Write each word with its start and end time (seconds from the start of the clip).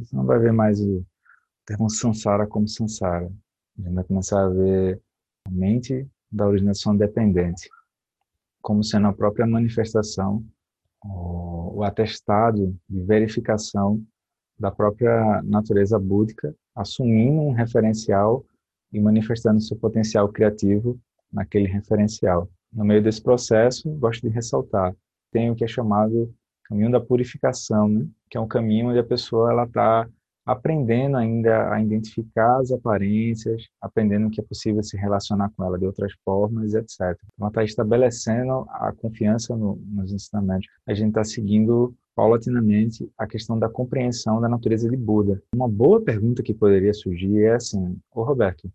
Você 0.00 0.16
não 0.16 0.24
vai 0.24 0.38
ver 0.38 0.52
mais 0.52 0.80
o 0.80 1.04
termo 1.66 1.90
samsara 1.90 2.46
como 2.46 2.66
samsara. 2.66 3.26
A 3.78 3.82
gente 3.82 3.94
vai 3.94 4.04
começar 4.04 4.44
a 4.44 4.48
ver 4.48 5.00
a 5.46 5.50
mente 5.50 6.08
da 6.32 6.46
originação 6.46 6.96
dependente 6.96 7.68
como 8.62 8.84
sendo 8.84 9.06
a 9.08 9.12
própria 9.12 9.46
manifestação, 9.46 10.44
o, 11.04 11.82
atestado 11.82 12.76
de 12.88 13.00
verificação 13.02 14.04
da 14.58 14.70
própria 14.70 15.42
natureza 15.42 15.98
búdica, 15.98 16.54
assumindo 16.74 17.40
um 17.40 17.52
referencial 17.52 18.44
e 18.92 19.00
manifestando 19.00 19.60
seu 19.60 19.78
potencial 19.78 20.28
criativo 20.28 21.00
naquele 21.32 21.66
referencial. 21.66 22.50
No 22.70 22.84
meio 22.84 23.02
desse 23.02 23.22
processo, 23.22 23.90
gosto 23.92 24.20
de 24.20 24.28
ressaltar, 24.28 24.94
tem 25.32 25.50
o 25.50 25.54
que 25.54 25.64
é 25.64 25.68
chamado 25.68 26.34
caminho 26.70 26.90
da 26.92 27.00
purificação, 27.00 27.88
né? 27.88 28.06
que 28.30 28.38
é 28.38 28.40
um 28.40 28.46
caminho 28.46 28.90
onde 28.90 28.98
a 28.98 29.04
pessoa 29.04 29.50
ela 29.50 29.64
está 29.64 30.08
aprendendo 30.46 31.16
ainda 31.16 31.72
a 31.72 31.82
identificar 31.82 32.60
as 32.60 32.70
aparências, 32.72 33.68
aprendendo 33.80 34.30
que 34.30 34.40
é 34.40 34.44
possível 34.44 34.82
se 34.82 34.96
relacionar 34.96 35.50
com 35.50 35.64
ela 35.64 35.78
de 35.78 35.84
outras 35.84 36.12
formas, 36.24 36.74
etc. 36.74 37.18
Então, 37.34 37.48
está 37.48 37.62
estabelecendo 37.62 38.66
a 38.70 38.92
confiança 38.96 39.54
no, 39.54 39.76
nos 39.86 40.12
ensinamentos. 40.12 40.66
A 40.86 40.94
gente 40.94 41.08
está 41.08 41.24
seguindo 41.24 41.94
paulatinamente 42.16 43.08
a 43.18 43.26
questão 43.26 43.58
da 43.58 43.68
compreensão 43.68 44.40
da 44.40 44.48
natureza 44.48 44.88
de 44.88 44.96
Buda. 44.96 45.42
Uma 45.54 45.68
boa 45.68 46.00
pergunta 46.00 46.42
que 46.42 46.54
poderia 46.54 46.94
surgir 46.94 47.42
é 47.42 47.54
assim, 47.54 47.98
ô 48.12 48.22
Roberto, 48.22 48.70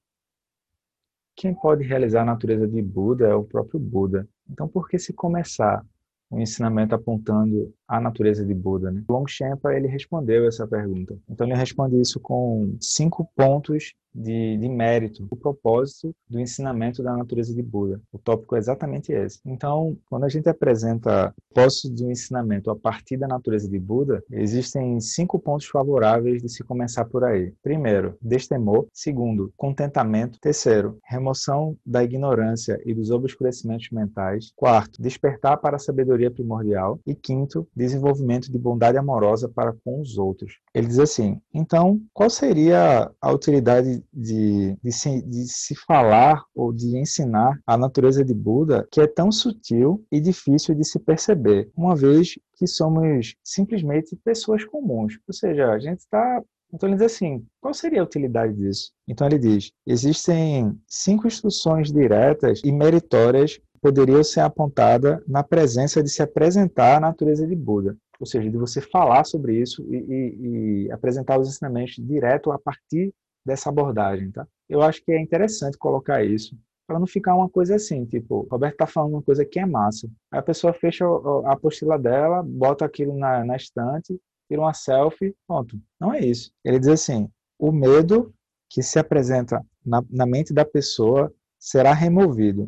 quem 1.36 1.54
pode 1.54 1.84
realizar 1.84 2.22
a 2.22 2.26
natureza 2.26 2.68
de 2.68 2.82
Buda 2.82 3.28
é 3.28 3.36
o 3.36 3.44
próprio 3.44 3.80
Buda. 3.80 4.28
Então, 4.50 4.68
por 4.68 4.88
que 4.88 4.98
se 4.98 5.12
começar 5.12 5.84
um 6.32 6.40
ensinamento 6.40 6.96
apontando 6.96 7.74
a 7.88 8.00
natureza 8.00 8.46
de 8.46 8.54
Buda. 8.54 8.92
Né? 8.92 9.04
Longchenpa 9.08 9.74
ele 9.74 9.88
respondeu 9.88 10.48
essa 10.48 10.68
pergunta. 10.68 11.18
Então 11.30 11.46
ele 11.46 11.56
responde 11.56 12.00
isso 12.00 12.20
com 12.20 12.76
cinco 12.80 13.30
pontos 13.36 13.94
de, 14.16 14.58
de 14.58 14.70
mérito, 14.70 15.28
o 15.30 15.36
propósito 15.36 16.16
do 16.30 16.40
ensinamento 16.40 17.04
da 17.04 17.16
natureza 17.16 17.54
de 17.54 17.62
Buda. 17.62 18.02
O 18.12 18.18
tópico 18.18 18.56
é 18.56 18.60
exatamente 18.60 19.12
esse. 19.12 19.40
Então, 19.46 19.98
quando 20.10 20.24
a 20.24 20.30
gente 20.30 20.48
apresenta 20.48 21.34
o 21.38 21.54
propósito 21.54 21.90
do 21.90 22.10
ensinamento 22.10 22.72
a 22.72 22.76
partir 22.76 23.18
da 23.18 23.28
natureza 23.28 23.68
de 23.68 23.78
Buda, 23.78 24.24
existem 24.32 25.00
cinco 25.02 25.38
pontos 25.38 25.68
favoráveis 25.68 26.42
de 26.42 26.50
se 26.50 26.64
começar 26.64 27.06
por 27.06 27.24
aí. 27.26 27.54
Primeiro, 27.62 28.18
destemor. 28.22 28.88
Segundo, 28.94 29.52
contentamento. 29.58 30.40
Terceiro, 30.40 30.98
remoção 31.04 31.76
da 31.86 32.04
ignorância 32.04 32.82
e 32.86 32.94
dos 32.94 33.12
obscurecimentos 33.12 33.90
mentais. 33.92 34.52
Quarto, 34.56 35.02
despertar 35.02 35.58
para 35.58 35.76
a 35.76 35.80
sabedoria 35.80 36.32
primordial. 36.32 37.00
E 37.06 37.14
quinto, 37.14 37.68
desenvolvimento 37.76 38.52
de 38.52 38.58
bondade 38.58 38.98
amorosa 38.98 39.50
para 39.50 39.74
com 39.84 40.02
os 40.02 40.18
outros. 40.18 40.60
Ele 40.74 40.88
diz 40.88 41.00
assim: 41.00 41.40
então, 41.54 42.02
qual 42.14 42.30
seria 42.30 43.12
a 43.22 43.32
utilidade 43.32 44.04
de, 44.14 44.78
de, 44.82 44.92
se, 44.92 45.22
de 45.22 45.48
se 45.48 45.76
falar 45.76 46.44
ou 46.56 46.72
de 46.72 46.98
ensinar 46.98 47.60
a 47.66 47.78
natureza 47.78 48.24
de 48.24 48.34
Buda 48.34 48.88
que 48.92 49.02
é 49.02 49.08
tão 49.08 49.32
sutil 49.32 50.06
e 50.12 50.20
difícil 50.20 50.76
de 50.76 50.86
se 50.86 51.00
perceber, 51.00 51.70
uma 51.76 51.96
vez 51.96 52.38
que 52.58 52.68
somos 52.68 53.36
simplesmente 53.44 54.16
pessoas 54.24 54.64
comuns? 54.64 55.18
Ou 55.28 55.34
seja, 55.34 55.72
a 55.72 55.80
gente 55.80 56.00
está 56.00 56.42
então 56.74 56.90
ele 56.90 56.98
diz 56.98 57.06
assim: 57.06 57.46
qual 57.62 57.74
seria 57.74 58.02
a 58.02 58.04
utilidade 58.04 58.54
disso? 58.54 58.92
Então 59.08 59.28
ele 59.28 59.40
diz: 59.40 59.72
existem 59.88 60.78
cinco 60.88 61.26
instruções 61.28 61.92
diretas 61.92 62.62
e 62.66 62.72
meritórias 62.72 63.60
poderiam 63.86 64.24
ser 64.24 64.40
apontadas 64.40 65.22
na 65.28 65.44
presença 65.44 66.02
de 66.02 66.10
se 66.10 66.24
apresentar 66.24 66.98
a 66.98 67.00
natureza 67.00 67.46
de 67.46 67.56
Buda, 67.56 67.96
ou 68.20 68.26
seja, 68.26 68.50
de 68.50 68.58
você 68.58 68.82
falar 68.82 69.24
sobre 69.26 69.62
isso 69.62 69.86
e, 69.94 69.96
e, 69.96 70.86
e 70.88 70.92
apresentar 70.92 71.40
os 71.40 71.48
ensinamentos 71.48 71.94
direto 72.00 72.52
a 72.52 72.58
partir 72.58 73.14
dessa 73.46 73.70
abordagem, 73.70 74.32
tá? 74.32 74.48
Eu 74.68 74.82
acho 74.82 75.06
que 75.06 75.12
é 75.12 75.22
interessante 75.22 75.78
colocar 75.78 76.24
isso 76.24 76.58
para 76.88 76.98
não 76.98 77.06
ficar 77.06 77.36
uma 77.36 77.48
coisa 77.48 77.76
assim, 77.76 78.06
tipo, 78.06 78.48
Roberto 78.50 78.74
está 78.74 78.88
falando 78.88 79.14
uma 79.14 79.22
coisa 79.22 79.46
que 79.46 79.60
é 79.60 79.68
massa. 79.68 80.10
Aí 80.32 80.40
a 80.40 80.44
pessoa 80.44 80.74
fecha 80.74 81.06
a 81.46 81.54
apostila 81.54 82.00
dela, 82.00 82.42
bota 82.42 82.86
aquilo 82.86 83.16
na, 83.16 83.46
na 83.46 83.56
estante, 83.56 84.20
tira 84.50 84.62
uma 84.62 84.74
selfie, 84.74 85.36
pronto. 85.46 85.80
Não 86.02 86.12
é 86.12 86.22
isso. 86.22 86.52
Ele 86.64 86.80
diz 86.80 86.88
assim: 86.88 87.30
o 87.60 87.72
medo 87.72 88.34
que 88.68 88.82
se 88.82 88.98
apresenta 88.98 89.64
na, 89.86 90.04
na 90.10 90.26
mente 90.26 90.52
da 90.52 90.66
pessoa 90.66 91.32
será 91.60 91.94
removido 91.94 92.68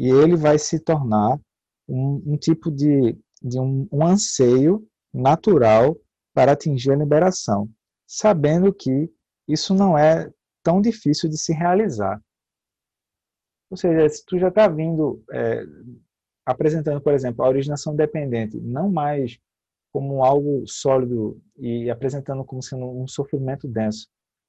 e 0.00 0.08
ele 0.08 0.34
vai 0.34 0.58
se 0.58 0.80
tornar 0.80 1.38
um, 1.86 2.22
um 2.24 2.36
tipo 2.38 2.70
de, 2.70 3.18
de 3.42 3.60
um, 3.60 3.86
um 3.92 4.06
anseio 4.06 4.82
natural 5.12 5.94
para 6.32 6.52
atingir 6.52 6.92
a 6.92 6.96
liberação, 6.96 7.68
sabendo 8.08 8.72
que 8.72 9.12
isso 9.46 9.74
não 9.74 9.98
é 9.98 10.32
tão 10.62 10.80
difícil 10.80 11.28
de 11.28 11.36
se 11.36 11.52
realizar. 11.52 12.18
Ou 13.70 13.76
seja, 13.76 14.08
se 14.08 14.24
tu 14.24 14.38
já 14.38 14.48
está 14.48 14.66
vindo 14.68 15.22
é, 15.32 15.66
apresentando, 16.46 17.02
por 17.02 17.12
exemplo, 17.12 17.44
a 17.44 17.48
originação 17.48 17.94
dependente, 17.94 18.58
não 18.58 18.90
mais 18.90 19.38
como 19.92 20.24
algo 20.24 20.66
sólido 20.66 21.38
e 21.58 21.90
apresentando 21.90 22.42
como 22.42 22.62
sendo 22.62 22.86
um 22.86 23.06
sofrimento 23.06 23.68
denso, 23.68 24.08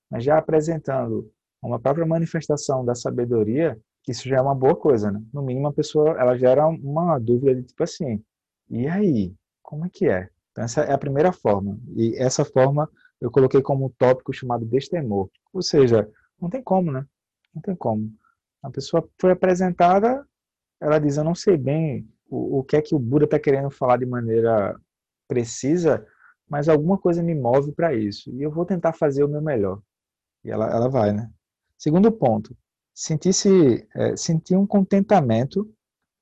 mas 0.10 0.24
já 0.24 0.38
apresentando 0.38 1.30
uma 1.62 1.78
própria 1.78 2.06
manifestação 2.06 2.86
da 2.86 2.96
sabedoria, 2.96 3.78
isso 4.08 4.28
já 4.28 4.38
é 4.38 4.42
uma 4.42 4.56
boa 4.56 4.76
coisa, 4.76 5.12
né? 5.12 5.22
No 5.34 5.42
mínimo, 5.42 5.68
a 5.68 5.74
pessoa 5.74 6.12
ela 6.20 6.38
gera 6.38 6.68
uma 6.68 7.20
dúvida 7.20 7.56
de 7.56 7.64
tipo 7.64 7.84
assim, 7.84 8.24
e 8.70 8.88
aí, 8.88 9.34
como 9.62 9.86
é 9.86 9.90
que 9.90 10.08
é? 10.08 10.30
Então, 10.52 10.64
essa 10.64 10.82
é 10.82 10.94
a 10.94 10.98
primeira 10.98 11.32
forma. 11.32 11.80
E 11.96 12.16
essa 12.18 12.44
forma 12.44 12.90
eu 13.20 13.30
coloquei 13.30 13.62
como 13.62 13.86
um 13.86 13.90
tópico 13.90 14.34
chamado 14.34 14.66
destemor. 14.66 15.30
Ou 15.54 15.62
seja, 15.62 16.10
não 16.40 16.50
tem 16.50 16.62
como, 16.64 16.92
né? 16.92 17.06
Não 17.54 17.62
tem 17.62 17.76
como. 17.76 18.12
A 18.64 18.70
pessoa 18.70 19.08
foi 19.20 19.32
apresentada, 19.32 20.26
ela 20.80 21.00
diz, 21.00 21.18
eu 21.18 21.24
não 21.24 21.36
sei 21.36 21.58
bem 21.58 22.08
o, 22.30 22.60
o 22.60 22.64
que 22.64 22.76
é 22.76 22.82
que 22.82 22.96
o 22.96 23.00
Buda 23.00 23.26
está 23.26 23.40
querendo 23.40 23.70
falar 23.70 23.98
de 23.98 24.06
maneira 24.06 24.76
precisa, 25.28 26.06
mas 26.50 26.68
alguma 26.68 26.98
coisa 26.98 27.22
me 27.24 27.36
move 27.36 27.72
para 27.72 27.94
isso. 27.94 28.32
E 28.36 28.42
eu 28.42 28.52
vou 28.52 28.66
tentar 28.66 28.94
fazer 28.94 29.24
o 29.24 29.30
meu 29.30 29.42
melhor. 29.42 29.82
E 30.44 30.50
ela, 30.50 30.70
ela 30.70 30.90
vai, 30.90 31.14
né? 31.14 31.30
Segundo 31.78 32.12
ponto, 32.12 32.56
sentir-se, 32.94 33.88
é, 33.96 34.16
sentir 34.16 34.56
um 34.56 34.68
contentamento 34.68 35.70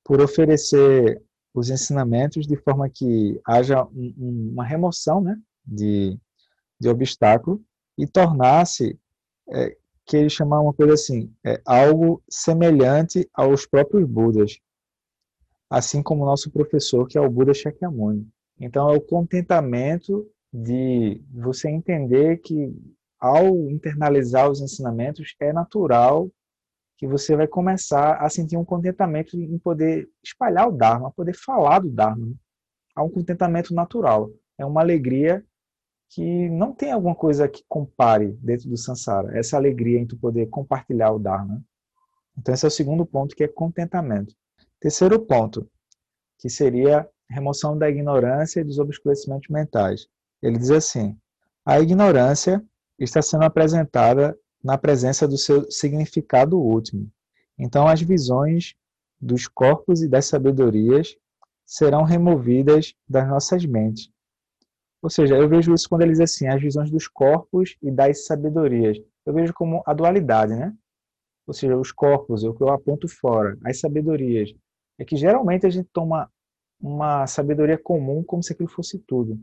por 0.04 0.20
oferecer 0.20 1.22
os 1.54 1.68
ensinamentos 1.68 2.46
de 2.46 2.56
forma 2.56 2.88
que 2.88 3.40
haja 3.44 3.84
um, 3.84 4.14
um, 4.18 4.50
uma 4.52 4.64
remoção 4.64 5.20
né, 5.20 5.36
de, 5.64 6.18
de 6.78 6.88
obstáculo 6.88 7.62
e 7.98 8.06
tornar-se, 8.06 8.98
é, 9.50 9.76
que 10.06 10.16
ele 10.16 10.30
chama 10.30 10.60
uma 10.60 10.72
coisa 10.72 10.94
assim, 10.94 11.32
é, 11.44 11.60
algo 11.64 12.22
semelhante 12.28 13.28
aos 13.34 13.66
próprios 13.66 14.08
Budas, 14.08 14.58
assim 15.68 16.02
como 16.02 16.22
o 16.22 16.26
nosso 16.26 16.50
professor, 16.50 17.06
que 17.06 17.18
é 17.18 17.20
o 17.20 17.30
Buda 17.30 17.54
Shakyamuni. 17.54 18.26
Então, 18.58 18.90
é 18.90 18.96
o 18.96 19.00
contentamento 19.00 20.28
de 20.52 21.22
você 21.32 21.68
entender 21.68 22.38
que, 22.38 22.74
ao 23.18 23.70
internalizar 23.70 24.50
os 24.50 24.60
ensinamentos, 24.60 25.34
é 25.40 25.52
natural 25.52 26.30
que 27.00 27.06
você 27.06 27.34
vai 27.34 27.48
começar 27.48 28.16
a 28.16 28.28
sentir 28.28 28.58
um 28.58 28.64
contentamento 28.64 29.34
em 29.34 29.58
poder 29.58 30.06
espalhar 30.22 30.68
o 30.68 30.72
Dharma, 30.72 31.10
poder 31.10 31.32
falar 31.32 31.78
do 31.78 31.88
Dharma. 31.88 32.26
Né? 32.26 32.34
Há 32.94 33.02
um 33.02 33.08
contentamento 33.08 33.72
natural. 33.72 34.30
É 34.58 34.66
uma 34.66 34.82
alegria 34.82 35.42
que 36.10 36.50
não 36.50 36.74
tem 36.74 36.92
alguma 36.92 37.14
coisa 37.14 37.48
que 37.48 37.64
compare 37.66 38.36
dentro 38.42 38.68
do 38.68 38.76
Sansara. 38.76 39.34
Essa 39.34 39.56
alegria 39.56 39.98
em 39.98 40.06
tu 40.06 40.18
poder 40.18 40.48
compartilhar 40.50 41.10
o 41.10 41.18
Dharma. 41.18 41.64
Então, 42.36 42.52
esse 42.52 42.66
é 42.66 42.68
o 42.68 42.70
segundo 42.70 43.06
ponto, 43.06 43.34
que 43.34 43.44
é 43.44 43.48
contentamento. 43.48 44.34
Terceiro 44.78 45.18
ponto, 45.24 45.66
que 46.38 46.50
seria 46.50 47.08
remoção 47.30 47.78
da 47.78 47.88
ignorância 47.88 48.60
e 48.60 48.64
dos 48.64 48.78
obscurecimentos 48.78 49.48
mentais. 49.48 50.06
Ele 50.42 50.58
diz 50.58 50.70
assim: 50.70 51.16
a 51.64 51.80
ignorância 51.80 52.62
está 52.98 53.22
sendo 53.22 53.44
apresentada 53.44 54.36
na 54.62 54.76
presença 54.76 55.26
do 55.26 55.38
seu 55.38 55.70
significado 55.70 56.58
último. 56.58 57.10
Então, 57.58 57.86
as 57.86 58.00
visões 58.00 58.74
dos 59.20 59.46
corpos 59.46 60.02
e 60.02 60.08
das 60.08 60.26
sabedorias 60.26 61.16
serão 61.64 62.02
removidas 62.02 62.94
das 63.08 63.28
nossas 63.28 63.64
mentes. 63.64 64.10
Ou 65.02 65.08
seja, 65.08 65.36
eu 65.36 65.48
vejo 65.48 65.72
isso 65.72 65.88
quando 65.88 66.02
ele 66.02 66.12
diz 66.12 66.20
assim, 66.20 66.46
as 66.48 66.60
visões 66.60 66.90
dos 66.90 67.08
corpos 67.08 67.76
e 67.82 67.90
das 67.90 68.26
sabedorias. 68.26 68.98
Eu 69.24 69.32
vejo 69.32 69.52
como 69.54 69.82
a 69.86 69.94
dualidade, 69.94 70.54
né? 70.54 70.74
Ou 71.46 71.54
seja, 71.54 71.76
os 71.76 71.90
corpos, 71.90 72.44
o 72.44 72.54
que 72.54 72.62
eu 72.62 72.70
aponto 72.70 73.08
fora, 73.08 73.58
as 73.64 73.80
sabedorias. 73.80 74.54
É 74.98 75.04
que 75.04 75.16
geralmente 75.16 75.66
a 75.66 75.70
gente 75.70 75.88
toma 75.92 76.30
uma 76.80 77.26
sabedoria 77.26 77.78
comum 77.78 78.22
como 78.22 78.42
se 78.42 78.52
aquilo 78.52 78.68
fosse 78.68 78.98
tudo. 78.98 79.38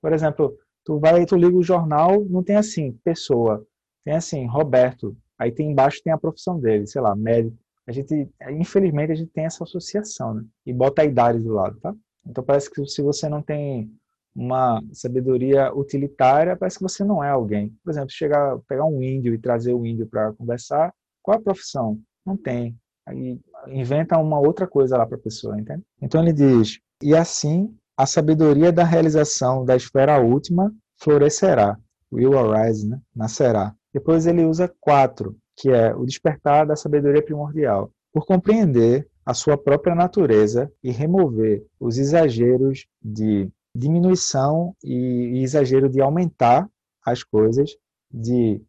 Por 0.00 0.12
exemplo, 0.12 0.56
tu 0.84 0.98
vai, 0.98 1.24
tu 1.26 1.36
liga 1.36 1.56
o 1.56 1.62
jornal, 1.62 2.24
não 2.24 2.42
tem 2.42 2.56
assim, 2.56 2.92
pessoa. 3.04 3.66
Tem 4.04 4.14
assim, 4.14 4.46
Roberto. 4.46 5.16
Aí 5.38 5.50
tem 5.50 5.70
embaixo 5.70 6.00
tem 6.02 6.12
a 6.12 6.18
profissão 6.18 6.58
dele, 6.58 6.86
sei 6.86 7.00
lá, 7.00 7.14
médico. 7.16 7.56
A 7.86 7.92
gente, 7.92 8.28
infelizmente, 8.50 9.12
a 9.12 9.14
gente 9.14 9.30
tem 9.32 9.44
essa 9.44 9.64
associação, 9.64 10.34
né? 10.34 10.44
E 10.64 10.72
bota 10.72 11.02
a 11.02 11.04
idade 11.04 11.40
do 11.40 11.52
lado, 11.52 11.78
tá? 11.80 11.94
Então 12.24 12.44
parece 12.44 12.70
que 12.70 12.86
se 12.86 13.02
você 13.02 13.28
não 13.28 13.42
tem 13.42 13.90
uma 14.34 14.82
sabedoria 14.92 15.74
utilitária, 15.74 16.56
parece 16.56 16.78
que 16.78 16.82
você 16.82 17.04
não 17.04 17.22
é 17.22 17.30
alguém. 17.30 17.76
Por 17.82 17.90
exemplo, 17.90 18.10
chegar, 18.10 18.58
pegar 18.68 18.84
um 18.84 19.02
índio 19.02 19.34
e 19.34 19.38
trazer 19.38 19.74
o 19.74 19.84
índio 19.84 20.06
para 20.06 20.32
conversar, 20.32 20.92
qual 21.20 21.38
a 21.38 21.42
profissão? 21.42 22.00
Não 22.24 22.36
tem. 22.36 22.76
Aí 23.06 23.38
inventa 23.68 24.16
uma 24.18 24.38
outra 24.38 24.66
coisa 24.66 24.96
lá 24.96 25.04
para 25.04 25.16
a 25.16 25.20
pessoa, 25.20 25.60
entende? 25.60 25.82
Então 26.00 26.22
ele 26.22 26.32
diz: 26.32 26.78
e 27.02 27.14
assim 27.16 27.76
a 27.96 28.06
sabedoria 28.06 28.72
da 28.72 28.84
realização 28.84 29.64
da 29.64 29.76
esfera 29.76 30.20
última 30.20 30.72
florescerá, 30.96 31.78
will 32.12 32.38
arise, 32.38 32.88
né? 32.88 33.00
nascerá. 33.14 33.74
Depois 33.92 34.26
ele 34.26 34.44
usa 34.44 34.72
quatro, 34.80 35.36
que 35.56 35.70
é 35.70 35.94
o 35.94 36.04
despertar 36.04 36.66
da 36.66 36.76
sabedoria 36.76 37.22
primordial, 37.22 37.90
por 38.12 38.26
compreender 38.26 39.06
a 39.24 39.34
sua 39.34 39.56
própria 39.56 39.94
natureza 39.94 40.70
e 40.82 40.90
remover 40.90 41.64
os 41.78 41.98
exageros 41.98 42.86
de 43.00 43.48
diminuição 43.74 44.74
e 44.82 45.42
exagero 45.42 45.88
de 45.88 46.00
aumentar 46.00 46.68
as 47.04 47.22
coisas, 47.22 47.76
de 48.10 48.60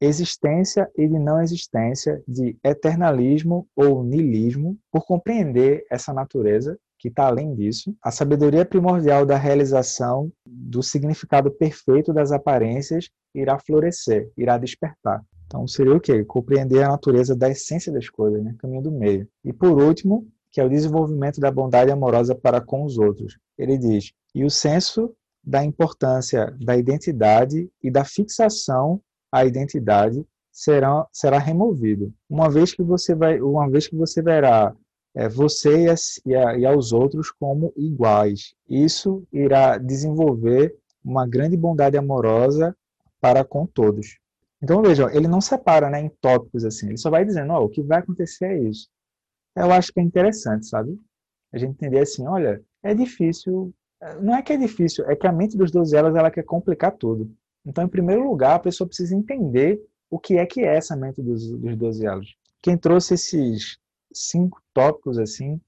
existência 0.00 0.90
e 0.96 1.06
de 1.06 1.18
não 1.18 1.40
existência, 1.40 2.22
de 2.26 2.56
eternalismo 2.64 3.68
ou 3.76 4.02
nilismo, 4.02 4.78
por 4.90 5.04
compreender 5.04 5.84
essa 5.90 6.12
natureza 6.12 6.78
que 7.02 7.08
está 7.08 7.26
além 7.26 7.52
disso, 7.52 7.92
a 8.00 8.12
sabedoria 8.12 8.64
primordial 8.64 9.26
da 9.26 9.36
realização 9.36 10.30
do 10.46 10.84
significado 10.84 11.50
perfeito 11.50 12.12
das 12.12 12.30
aparências 12.30 13.10
irá 13.34 13.58
florescer, 13.58 14.30
irá 14.38 14.56
despertar. 14.56 15.20
Então 15.46 15.66
seria 15.66 15.96
o 15.96 16.00
quê? 16.00 16.24
Compreender 16.24 16.84
a 16.84 16.90
natureza 16.90 17.34
da 17.34 17.50
essência 17.50 17.92
das 17.92 18.08
coisas, 18.08 18.40
né? 18.44 18.54
caminho 18.56 18.82
do 18.82 18.92
meio. 18.92 19.28
E 19.44 19.52
por 19.52 19.82
último, 19.82 20.28
que 20.52 20.60
é 20.60 20.64
o 20.64 20.68
desenvolvimento 20.68 21.40
da 21.40 21.50
bondade 21.50 21.90
amorosa 21.90 22.36
para 22.36 22.60
com 22.60 22.84
os 22.84 22.96
outros. 22.96 23.36
Ele 23.58 23.76
diz: 23.76 24.12
e 24.32 24.44
o 24.44 24.50
senso 24.50 25.12
da 25.42 25.64
importância 25.64 26.56
da 26.60 26.76
identidade 26.76 27.68
e 27.82 27.90
da 27.90 28.04
fixação 28.04 29.00
à 29.32 29.44
identidade 29.44 30.24
será, 30.52 31.04
será 31.12 31.38
removido. 31.38 32.14
Uma 32.30 32.48
vez 32.48 32.72
que 32.72 32.82
você 32.82 33.12
vai, 33.12 33.40
uma 33.40 33.68
vez 33.68 33.88
que 33.88 33.96
você 33.96 34.22
verá 34.22 34.72
é, 35.14 35.28
você 35.28 35.86
e, 36.24 36.34
a, 36.34 36.56
e 36.56 36.66
aos 36.66 36.92
outros 36.92 37.30
como 37.30 37.72
iguais. 37.76 38.54
Isso 38.68 39.26
irá 39.32 39.78
desenvolver 39.78 40.74
uma 41.04 41.26
grande 41.26 41.56
bondade 41.56 41.96
amorosa 41.96 42.76
para 43.20 43.44
com 43.44 43.66
todos. 43.66 44.18
Então 44.62 44.80
vejam, 44.80 45.10
ele 45.10 45.26
não 45.26 45.40
separa 45.40 45.90
né, 45.90 46.00
em 46.00 46.08
tópicos 46.20 46.64
assim, 46.64 46.88
ele 46.88 46.96
só 46.96 47.10
vai 47.10 47.24
dizendo, 47.24 47.52
oh, 47.52 47.64
o 47.64 47.68
que 47.68 47.82
vai 47.82 47.98
acontecer 47.98 48.46
é 48.46 48.58
isso. 48.58 48.88
Eu 49.56 49.70
acho 49.72 49.92
que 49.92 50.00
é 50.00 50.02
interessante, 50.02 50.66
sabe? 50.66 50.98
A 51.52 51.58
gente 51.58 51.72
entender 51.72 52.00
assim, 52.00 52.26
olha, 52.26 52.62
é 52.82 52.94
difícil, 52.94 53.74
não 54.20 54.34
é 54.34 54.42
que 54.42 54.52
é 54.52 54.56
difícil, 54.56 55.04
é 55.10 55.16
que 55.16 55.26
a 55.26 55.32
mente 55.32 55.56
dos 55.56 55.70
doze 55.70 55.96
elas 55.96 56.14
ela 56.14 56.30
quer 56.30 56.44
complicar 56.44 56.92
tudo. 56.92 57.30
Então, 57.66 57.84
em 57.84 57.88
primeiro 57.88 58.24
lugar, 58.24 58.54
a 58.54 58.60
pessoa 58.60 58.88
precisa 58.88 59.14
entender 59.14 59.80
o 60.10 60.18
que 60.18 60.36
é 60.36 60.46
que 60.46 60.60
é 60.62 60.76
essa 60.76 60.96
mente 60.96 61.22
dos, 61.22 61.50
dos 61.50 61.76
12 61.76 62.06
elos. 62.06 62.36
Quem 62.60 62.76
trouxe 62.76 63.14
esses 63.14 63.78
cinco 64.14 64.60
tópicos 64.74 65.18
assim. 65.18 65.60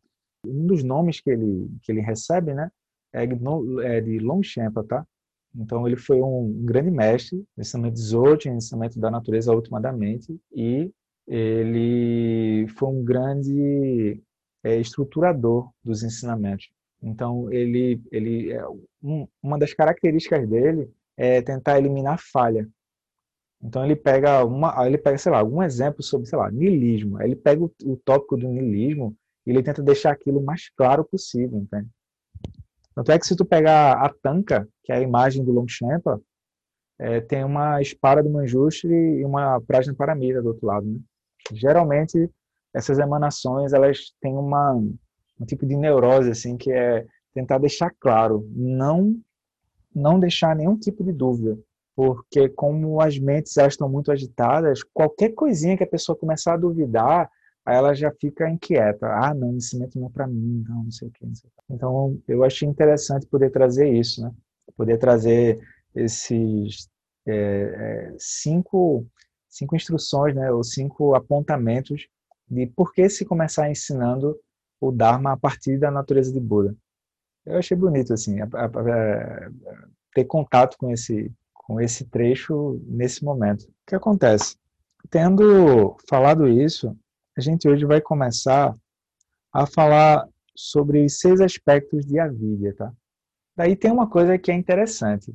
Um 0.47 0.67
dos 0.67 0.83
nomes 0.83 1.21
que 1.21 1.31
ele 1.31 1.71
que 1.83 1.93
ele 1.93 2.01
recebe, 2.01 2.55
né, 2.55 2.71
é 3.13 3.27
de, 3.27 3.37
é 3.83 4.01
de 4.01 4.19
Longchamp, 4.19 4.75
tá? 4.87 5.07
Então 5.55 5.87
ele 5.87 5.97
foi 5.97 6.21
um 6.21 6.65
grande 6.65 6.91
mestre 6.91 7.37
no 7.57 7.63
ensinamento 7.63 7.95
de 7.95 8.03
Zote, 8.03 8.51
no 8.51 8.57
ensinamento 8.57 8.99
da 8.99 9.11
natureza 9.11 9.55
ultimamente, 9.55 10.37
e 10.53 10.91
ele 11.27 12.67
foi 12.77 12.89
um 12.89 13.05
grande 13.05 14.21
é, 14.65 14.77
estruturador 14.79 15.71
dos 15.83 16.03
ensinamentos. 16.03 16.69
Então 17.03 17.53
ele 17.53 18.01
ele 18.11 18.53
é, 18.53 18.67
um, 19.03 19.29
uma 19.43 19.59
das 19.59 19.73
características 19.73 20.49
dele 20.49 20.91
é 21.17 21.41
tentar 21.41 21.79
eliminar 21.79 22.19
falha. 22.19 22.69
Então 23.65 23.83
ele 23.83 23.97
pega 23.97 24.45
uma, 24.45 24.87
ele 24.87 24.99
pega, 24.99 25.17
sei 25.17 25.33
lá, 25.33 25.39
algum 25.39 25.63
exemplo 25.63 26.03
sobre, 26.03 26.29
sei 26.29 26.39
lá, 26.39 26.51
niilismo. 26.51 27.21
Ele 27.23 27.35
pega 27.35 27.65
o, 27.65 27.73
o 27.85 27.97
tópico 27.97 28.37
do 28.37 28.47
niilismo 28.47 29.17
e 29.47 29.51
ele 29.51 29.63
tenta 29.63 29.83
deixar 29.83 30.13
aquilo 30.13 30.39
o 30.39 30.45
mais 30.45 30.69
claro 30.77 31.03
possível, 31.03 31.59
entende? 31.59 31.89
Tanto 32.95 33.11
é 33.11 33.19
que 33.19 33.27
se 33.27 33.35
tu 33.35 33.45
pegar 33.45 33.95
a 33.95 34.13
tanca, 34.23 34.69
que 34.85 34.93
é 34.93 34.97
a 34.97 35.01
imagem 35.01 35.43
do 35.43 35.51
Longchamp, 35.51 36.05
é, 36.99 37.21
tem 37.23 37.43
uma 37.43 37.81
espada 37.81 38.23
do 38.23 38.31
Manjushri 38.31 38.93
e 38.93 39.25
uma 39.25 39.61
Prajna 39.63 39.95
Paramita 39.95 40.43
do 40.43 40.49
outro 40.49 40.67
lado, 40.67 40.87
né? 40.87 41.01
Geralmente 41.53 42.31
essas 42.73 42.99
emanações 42.99 43.73
elas 43.73 44.13
têm 44.21 44.35
uma 44.35 44.75
um 44.75 45.45
tipo 45.47 45.67
de 45.67 45.77
neurose 45.77 46.31
assim 46.31 46.57
que 46.57 46.71
é 46.71 47.07
tentar 47.33 47.59
deixar 47.59 47.91
claro, 47.99 48.49
não 48.55 49.17
não 49.95 50.19
deixar 50.19 50.55
nenhum 50.55 50.77
tipo 50.77 51.03
de 51.03 51.13
dúvida 51.13 51.59
porque 51.95 52.49
como 52.49 53.01
as 53.01 53.19
mentes 53.19 53.57
elas 53.57 53.75
estão 53.75 53.89
muito 53.89 54.11
agitadas, 54.11 54.83
qualquer 54.83 55.31
coisinha 55.31 55.77
que 55.77 55.85
a 55.85 55.89
pessoa 55.89 56.19
começar 56.19 56.55
a 56.55 56.59
duvidar, 56.59 57.31
ela 57.67 57.95
já 57.95 58.13
fica 58.13 58.49
inquieta. 58.49 59.07
Ah, 59.07 59.33
não, 59.33 59.57
esse 59.57 59.79
método 59.79 60.01
não 60.01 60.09
é 60.09 60.11
para 60.11 60.27
mim, 60.27 60.65
não, 60.69 60.85
não 60.85 60.91
sei 60.91 61.09
o. 61.09 61.35
Sei 61.35 61.51
então, 61.71 62.21
eu 62.29 62.45
achei 62.45 62.69
interessante 62.69 63.27
poder 63.27 63.51
trazer 63.51 63.89
isso, 63.93 64.23
né? 64.23 64.33
Poder 64.77 64.99
trazer 64.99 65.61
esses 65.95 66.89
é, 67.27 67.35
é, 67.35 68.15
cinco, 68.19 69.07
cinco 69.49 69.77
instruções, 69.77 70.35
né? 70.35 70.51
Ou 70.53 70.63
cinco 70.63 71.15
apontamentos 71.15 72.07
de 72.49 72.67
por 72.67 72.93
que 72.93 73.09
se 73.09 73.25
começar 73.25 73.71
ensinando 73.71 74.39
o 74.81 74.93
Dharma 74.93 75.33
a 75.33 75.37
partir 75.37 75.79
da 75.79 75.91
natureza 75.91 76.33
de 76.33 76.41
Buda. 76.41 76.77
Eu 77.47 77.59
achei 77.59 77.77
bonito, 77.77 78.13
assim, 78.13 78.41
a, 78.41 78.49
a, 78.53 78.67
a, 78.67 79.51
ter 80.15 80.25
contato 80.25 80.77
com 80.77 80.91
esse 80.91 81.33
com 81.67 81.81
esse 81.81 82.05
trecho 82.05 82.81
nesse 82.87 83.25
momento. 83.25 83.63
O 83.63 83.73
que 83.87 83.95
acontece? 83.95 84.57
Tendo 85.11 85.97
falado 86.09 86.47
isso, 86.47 86.97
a 87.37 87.41
gente 87.41 87.69
hoje 87.69 87.85
vai 87.85 88.01
começar 88.01 88.77
a 89.53 89.67
falar 89.67 90.29
sobre 90.55 91.09
seis 91.09 91.41
aspectos 91.41 92.07
de 92.07 92.19
avidya, 92.19 92.75
tá? 92.75 92.93
Daí 93.57 93.77
tem 93.77 93.91
uma 93.91 94.09
coisa 94.09 94.39
que 94.39 94.51
é 94.51 94.55
interessante, 94.55 95.35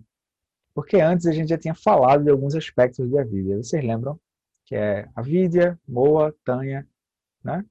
porque 0.73 0.97
antes 0.97 1.25
a 1.25 1.31
gente 1.31 1.49
já 1.49 1.57
tinha 1.57 1.75
falado 1.75 2.23
de 2.23 2.29
alguns 2.29 2.55
aspectos 2.55 3.09
de 3.09 3.17
avidya. 3.17 3.57
Vocês 3.57 3.83
lembram? 3.83 4.19
Que 4.65 4.75
é 4.75 5.09
avidya, 5.15 5.79
moa, 5.87 6.35
tanha, 6.43 6.87
né? 7.43 7.65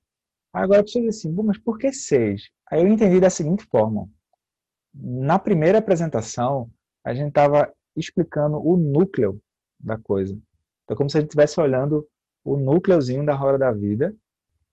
Agora 0.52 0.82
pessoa 0.82 1.04
diz 1.04 1.18
assim, 1.18 1.32
mas 1.32 1.58
por 1.58 1.78
que 1.78 1.92
seis? 1.92 2.50
Aí 2.70 2.82
eu 2.82 2.88
entendi 2.88 3.20
da 3.20 3.30
seguinte 3.30 3.64
forma. 3.70 4.08
Na 4.94 5.38
primeira 5.38 5.78
apresentação, 5.78 6.70
a 7.04 7.14
gente 7.14 7.28
estava 7.28 7.72
explicando 7.98 8.56
o 8.56 8.76
núcleo 8.76 9.40
da 9.78 9.98
coisa. 9.98 10.38
Então, 10.84 10.96
como 10.96 11.10
se 11.10 11.18
a 11.18 11.20
gente 11.20 11.28
estivesse 11.28 11.60
olhando 11.60 12.06
o 12.44 12.56
núcleozinho 12.56 13.24
da 13.24 13.34
roda 13.34 13.58
da 13.58 13.72
vida, 13.72 14.14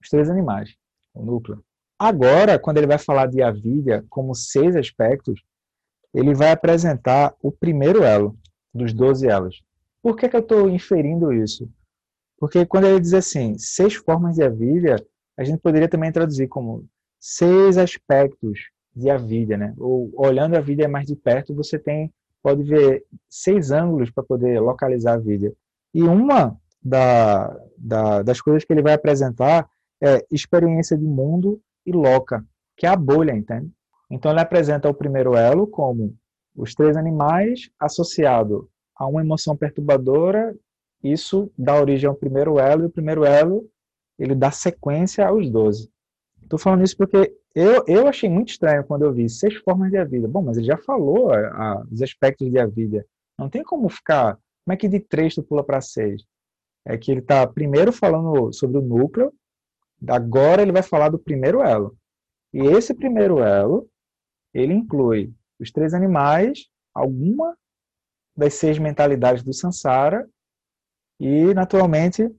os 0.01 0.10
três 0.10 0.29
animais, 0.29 0.75
o 1.13 1.24
núcleo. 1.24 1.63
Agora, 1.98 2.60
quando 2.60 2.77
ele 2.77 2.88
vai 2.88 2.98
falar 2.98 3.27
de 3.27 3.41
avilha 3.41 4.05
como 4.10 4.36
seis 4.36 4.75
aspectos, 4.75 5.41
ele 6.13 6.34
vai 6.34 6.51
apresentar 6.51 7.34
o 7.41 7.51
primeiro 7.51 8.03
elo 8.03 8.38
dos 8.74 8.94
doze 8.94 9.27
elos. 9.27 9.62
Por 10.01 10.15
que, 10.15 10.29
que 10.29 10.36
eu 10.36 10.41
estou 10.41 10.70
inferindo 10.70 11.34
isso? 11.34 11.70
Porque 12.38 12.65
quando 12.65 12.86
ele 12.86 13.00
diz 13.00 13.13
assim, 13.13 13.58
seis 13.58 13.96
formas 13.96 14.36
de 14.36 14.44
avilha, 14.44 14.96
a 15.38 15.44
gente 15.44 15.60
poderia 15.60 15.89
também 15.89 16.12
traduzir 16.12 16.48
como 16.48 16.88
seis 17.20 17.77
aspectos 17.77 18.70
de 18.96 19.10
avilha, 19.10 19.58
né? 19.58 19.74
Ou 19.77 20.12
olhando 20.15 20.55
a 20.55 20.62
vida 20.62 20.88
mais 20.88 21.05
de 21.08 21.15
perto, 21.15 21.55
você 21.55 21.79
tem 21.79 22.13
pode 22.46 22.62
ver 22.62 23.04
seis 23.28 23.72
ângulos 23.72 24.12
para 24.12 24.24
poder 24.24 24.60
localizar 24.60 25.14
a 25.14 25.18
vídeo. 25.18 25.58
E 25.92 26.04
uma 26.04 26.56
da, 26.80 27.60
da, 27.75 28.22
das 28.22 28.40
coisas 28.40 28.64
que 28.64 28.72
ele 28.72 28.84
vai 28.84 28.94
apresentar 28.94 29.68
é 30.00 30.24
experiência 30.32 30.96
de 30.96 31.06
mundo 31.06 31.60
e 31.84 31.92
loca, 31.92 32.46
que 32.78 32.86
é 32.86 32.90
a 32.90 32.96
bolha, 32.96 33.36
entende? 33.36 33.72
Então 34.12 34.30
ele 34.30 34.42
apresenta 34.42 34.88
o 34.88 34.94
primeiro 34.94 35.36
elo 35.36 35.66
como 35.66 36.16
os 36.56 36.75
três 36.75 36.96
animais 36.96 37.72
associado 37.80 38.70
a 38.96 39.08
uma 39.08 39.22
emoção 39.22 39.58
perturbadora, 39.58 40.56
isso 41.04 41.52
dá 41.58 41.74
origem 41.82 42.08
ao 42.08 42.14
primeiro 42.14 42.60
elo, 42.60 42.84
e 42.84 42.86
o 42.86 42.92
primeiro 42.92 43.25
elo 43.25 43.68
ele 44.20 44.36
dá 44.36 44.52
sequência 44.52 45.25
aos 45.25 45.50
doze. 45.50 45.90
Estou 46.46 46.60
falando 46.60 46.84
isso 46.84 46.96
porque 46.96 47.36
eu, 47.56 47.84
eu 47.88 48.08
achei 48.08 48.30
muito 48.30 48.50
estranho 48.50 48.84
quando 48.84 49.04
eu 49.04 49.12
vi 49.12 49.28
seis 49.28 49.56
formas 49.56 49.92
de 49.92 50.04
vida. 50.06 50.28
Bom, 50.28 50.44
mas 50.44 50.58
ele 50.58 50.68
já 50.68 50.78
falou 50.78 51.32
a, 51.32 51.40
a, 51.40 51.84
os 51.92 52.02
aspectos 52.02 52.50
de 52.50 52.60
a 52.60 52.68
vida. 52.68 53.06
Não 53.38 53.50
tem 53.50 53.64
como 53.64 53.90
ficar. 53.90 54.36
Como 54.64 54.74
é 54.74 54.78
que 54.78 54.88
de 54.88 55.00
três 55.00 55.34
tu 55.34 55.44
pula 55.44 55.64
para 55.64 55.82
seis? 55.82 56.24
É 56.86 56.98
que 56.98 57.12
ele 57.12 57.20
está 57.20 57.46
primeiro 57.48 57.92
falando 57.92 58.54
sobre 58.54 58.78
o 58.78 58.82
núcleo, 58.82 59.34
agora 60.08 60.62
ele 60.62 60.72
vai 60.72 60.84
falar 60.84 61.10
do 61.10 61.18
primeiro 61.18 61.64
elo. 61.64 61.98
E 62.54 62.60
esse 62.60 62.94
primeiro 62.94 63.40
elo, 63.40 63.90
ele 64.54 64.74
inclui 64.74 65.34
os 65.60 65.72
três 65.72 65.94
animais, 65.94 66.68
alguma 66.94 67.58
das 68.38 68.54
seis 68.54 68.78
mentalidades 68.78 69.44
do 69.44 69.54
Sansara 69.54 70.30
e, 71.20 71.54
naturalmente, 71.56 72.30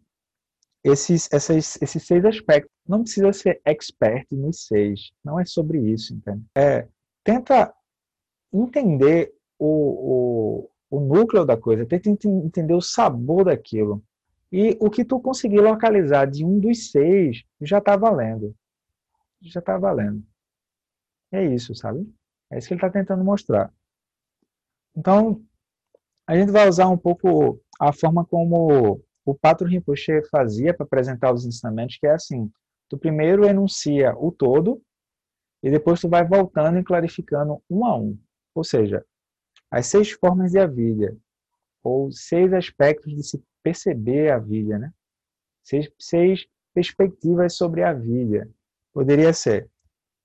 esses, 0.85 1.29
essas, 1.33 1.81
esses 1.83 2.07
seis 2.07 2.25
aspectos. 2.25 2.76
Não 2.89 3.03
precisa 3.03 3.33
ser 3.33 3.61
expert 3.65 4.27
nos 4.31 4.67
seis. 4.67 5.11
Não 5.25 5.41
é 5.41 5.45
sobre 5.45 5.79
isso, 5.79 6.15
entende? 6.15 6.45
É, 6.55 6.87
tenta 7.25 7.75
entender 8.53 9.35
o, 9.59 10.69
o, 10.91 10.99
o 10.99 11.01
núcleo 11.01 11.45
da 11.45 11.57
coisa, 11.57 11.85
tenta 11.85 12.09
entender 12.09 12.75
o 12.75 12.81
sabor 12.81 13.45
daquilo. 13.45 14.03
E 14.53 14.77
o 14.81 14.89
que 14.89 15.05
tu 15.05 15.21
conseguir 15.21 15.61
localizar 15.61 16.27
de 16.27 16.45
um 16.45 16.59
dos 16.61 16.91
seis 16.91 17.43
já 17.61 17.79
está 17.79 17.97
valendo. 17.97 18.55
Já 19.43 19.61
está 19.61 19.77
valendo. 19.77 20.23
É 21.33 21.45
isso, 21.45 21.75
sabe? 21.75 22.09
É 22.51 22.59
isso 22.59 22.69
que 22.69 22.75
ele 22.75 22.79
está 22.79 22.91
tentando 22.91 23.25
mostrar. 23.25 23.73
Então, 24.97 25.45
a 26.27 26.37
gente 26.37 26.51
vai 26.51 26.69
usar 26.69 26.89
um 26.89 26.97
pouco 26.97 27.61
a 27.79 27.93
forma 27.93 28.25
como 28.25 29.01
o 29.25 29.35
Patro 29.35 29.67
Rinpoche 29.67 30.23
fazia 30.31 30.73
para 30.73 30.87
apresentar 30.87 31.33
os 31.33 31.45
ensinamentos, 31.45 31.99
que 31.99 32.07
é 32.07 32.13
assim, 32.13 32.51
tu 32.89 32.99
primeiro 32.99 33.45
enuncia 33.45 34.15
o 34.17 34.31
todo 34.31 34.83
e 35.63 35.71
depois 35.71 36.01
tu 36.01 36.09
vai 36.09 36.25
voltando 36.25 36.79
e 36.79 36.85
clarificando 36.85 37.63
um 37.69 37.85
a 37.85 37.97
um. 37.97 38.19
Ou 38.55 38.65
seja, 38.65 39.05
as 39.71 39.87
seis 39.87 40.13
formas 40.13 40.53
de 40.53 40.59
avilha, 40.59 41.17
ou 41.83 42.11
seis 42.11 42.53
aspectos 42.53 43.15
de 43.15 43.23
se 43.23 43.43
perceber 43.63 44.31
a 44.31 44.39
vida, 44.39 44.79
né? 44.79 44.93
Seis, 45.63 45.91
seis 45.99 46.47
perspectivas 46.73 47.57
sobre 47.57 47.83
a 47.83 47.93
vida. 47.93 48.49
Poderia 48.93 49.33
ser 49.33 49.69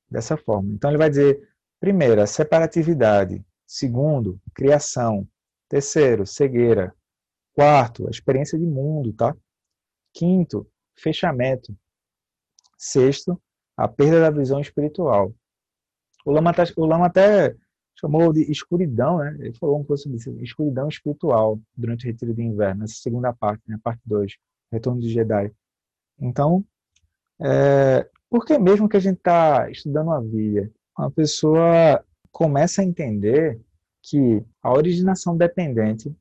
dessa 0.09 0.37
forma. 0.37 0.71
Então 0.73 0.89
ele 0.89 0.97
vai 0.97 1.09
dizer, 1.09 1.49
primeiro, 1.79 2.21
a 2.21 2.27
separatividade. 2.27 3.43
Segundo, 3.65 4.39
criação. 4.53 5.27
Terceiro, 5.69 6.25
cegueira. 6.25 6.93
Quarto, 7.53 8.07
a 8.07 8.09
experiência 8.09 8.57
de 8.59 8.65
mundo, 8.65 9.13
tá? 9.13 9.35
Quinto, 10.13 10.69
fechamento. 10.95 11.75
Sexto, 12.83 13.39
a 13.77 13.87
perda 13.87 14.19
da 14.19 14.31
visão 14.31 14.59
espiritual. 14.59 15.33
O 16.25 16.31
Lama, 16.31 16.51
tá, 16.51 16.63
o 16.75 16.85
Lama 16.85 17.05
até 17.05 17.55
chamou 17.99 18.33
de 18.33 18.51
escuridão, 18.51 19.19
né? 19.19 19.37
Ele 19.39 19.53
falou 19.53 19.79
um 19.79 19.83
pouco 19.83 19.97
sobre 19.97 20.17
isso, 20.17 20.31
escuridão 20.41 20.87
espiritual 20.87 21.59
durante 21.77 22.05
o 22.05 22.07
retiro 22.07 22.33
de 22.33 22.41
inverno, 22.41 22.83
essa 22.83 22.95
segunda 22.95 23.31
parte, 23.31 23.61
né? 23.67 23.79
parte 23.83 24.01
2, 24.05 24.35
retorno 24.71 24.99
de 24.99 25.09
Jedi. 25.09 25.51
Então, 26.19 26.65
é, 27.39 28.09
por 28.27 28.45
que 28.45 28.57
mesmo 28.57 28.89
que 28.89 28.97
a 28.97 28.99
gente 28.99 29.17
está 29.17 29.69
estudando 29.69 30.11
a 30.11 30.19
vida, 30.19 30.71
uma 30.97 31.11
pessoa 31.11 32.03
começa 32.31 32.81
a 32.81 32.85
entender 32.85 33.61
que 34.01 34.43
a 34.63 34.73
originação 34.73 35.37
dependente, 35.37 36.11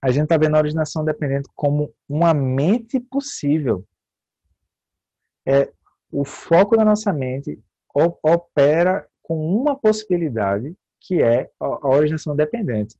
a 0.00 0.12
gente 0.12 0.24
está 0.24 0.36
vendo 0.36 0.54
a 0.54 0.58
originação 0.58 1.04
dependente 1.04 1.48
como 1.54 1.92
uma 2.08 2.32
mente 2.32 3.00
possível. 3.00 3.84
É, 5.46 5.72
o 6.10 6.24
foco 6.24 6.76
da 6.76 6.84
nossa 6.84 7.12
mente 7.12 7.60
opera 8.22 9.06
com 9.22 9.36
uma 9.38 9.76
possibilidade 9.76 10.76
que 11.00 11.22
é 11.22 11.50
a 11.60 11.88
originação 11.88 12.34
dependente. 12.34 12.96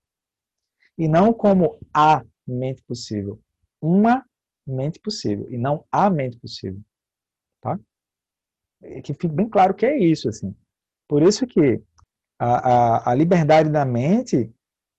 E 0.96 1.08
não 1.08 1.32
como 1.32 1.78
a 1.92 2.22
mente 2.46 2.82
possível. 2.82 3.40
Uma 3.80 4.24
mente 4.66 5.00
possível, 5.00 5.46
e 5.50 5.58
não 5.58 5.84
a 5.90 6.08
mente 6.08 6.38
possível. 6.38 6.80
Tá? 7.60 7.78
Que 9.02 9.12
fique 9.14 9.28
bem 9.28 9.48
claro 9.48 9.74
que 9.74 9.86
é 9.86 9.98
isso. 9.98 10.28
assim. 10.28 10.54
Por 11.08 11.22
isso 11.22 11.46
que 11.46 11.82
a, 12.38 12.48
a, 12.48 13.10
a 13.10 13.14
liberdade 13.14 13.70
da 13.70 13.84
mente, 13.84 14.52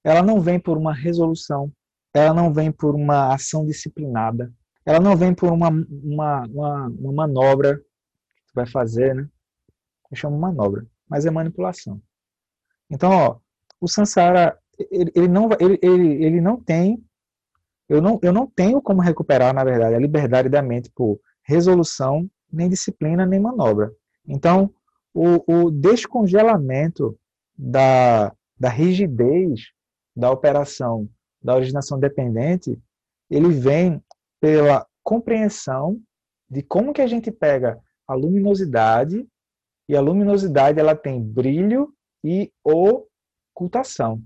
ela 0.04 0.22
não 0.22 0.42
vem 0.42 0.60
por 0.60 0.78
uma 0.78 0.94
resolução, 0.94 1.72
ela 2.14 2.34
não 2.34 2.54
vem 2.54 2.72
por 2.72 2.96
uma 2.96 3.34
ação 3.34 3.66
disciplinada, 3.66 4.52
ela 4.86 5.00
não 5.00 5.16
vem 5.18 5.34
por 5.34 5.52
uma, 5.52 5.70
uma, 5.70 6.46
uma, 6.48 6.88
uma 6.88 7.14
manobra 7.14 7.78
que 7.78 8.46
tu 8.48 8.54
vai 8.54 8.68
fazer, 8.68 9.16
né? 9.16 9.28
Eu 10.12 10.18
chamo 10.18 10.38
manobra, 10.38 10.86
mas 11.10 11.26
é 11.26 11.32
manipulação. 11.32 12.02
Então, 12.90 13.12
ó, 13.12 13.38
o 13.82 13.88
Sansara, 13.88 14.58
ele, 14.92 15.12
ele, 15.16 15.28
não, 15.28 15.50
ele, 15.60 15.80
ele, 15.82 16.24
ele 16.24 16.42
não 16.42 16.62
tem, 16.62 17.04
eu 17.90 18.02
não, 18.02 18.20
eu 18.22 18.32
não 18.32 18.46
tenho 18.46 18.82
como 18.82 19.02
recuperar, 19.02 19.54
na 19.54 19.64
verdade, 19.64 19.96
a 19.96 20.00
liberdade 20.00 20.50
da 20.50 20.62
mente 20.62 20.92
por 20.96 21.20
resolução, 21.44 22.30
nem 22.52 22.70
disciplina, 22.70 23.26
nem 23.26 23.40
manobra. 23.40 23.92
Então, 24.28 24.74
o, 25.14 25.66
o 25.66 25.72
descongelamento 25.72 27.18
da, 27.58 28.34
da 28.60 28.70
rigidez 28.70 29.72
da 30.16 30.32
operação 30.32 31.10
da 31.46 31.56
originação 31.56 32.00
dependente, 32.00 32.78
ele 33.30 33.50
vem 33.50 34.02
pela 34.46 34.86
compreensão 35.02 36.00
de 36.48 36.62
como 36.62 36.94
que 36.94 37.02
a 37.02 37.08
gente 37.08 37.32
pega 37.32 37.80
a 38.08 38.14
luminosidade 38.14 39.28
e 39.90 39.96
a 39.96 40.02
luminosidade 40.02 40.80
ela 40.80 40.96
tem 40.96 41.20
brilho 41.20 41.92
e 42.24 42.52
ocultação. 42.64 44.22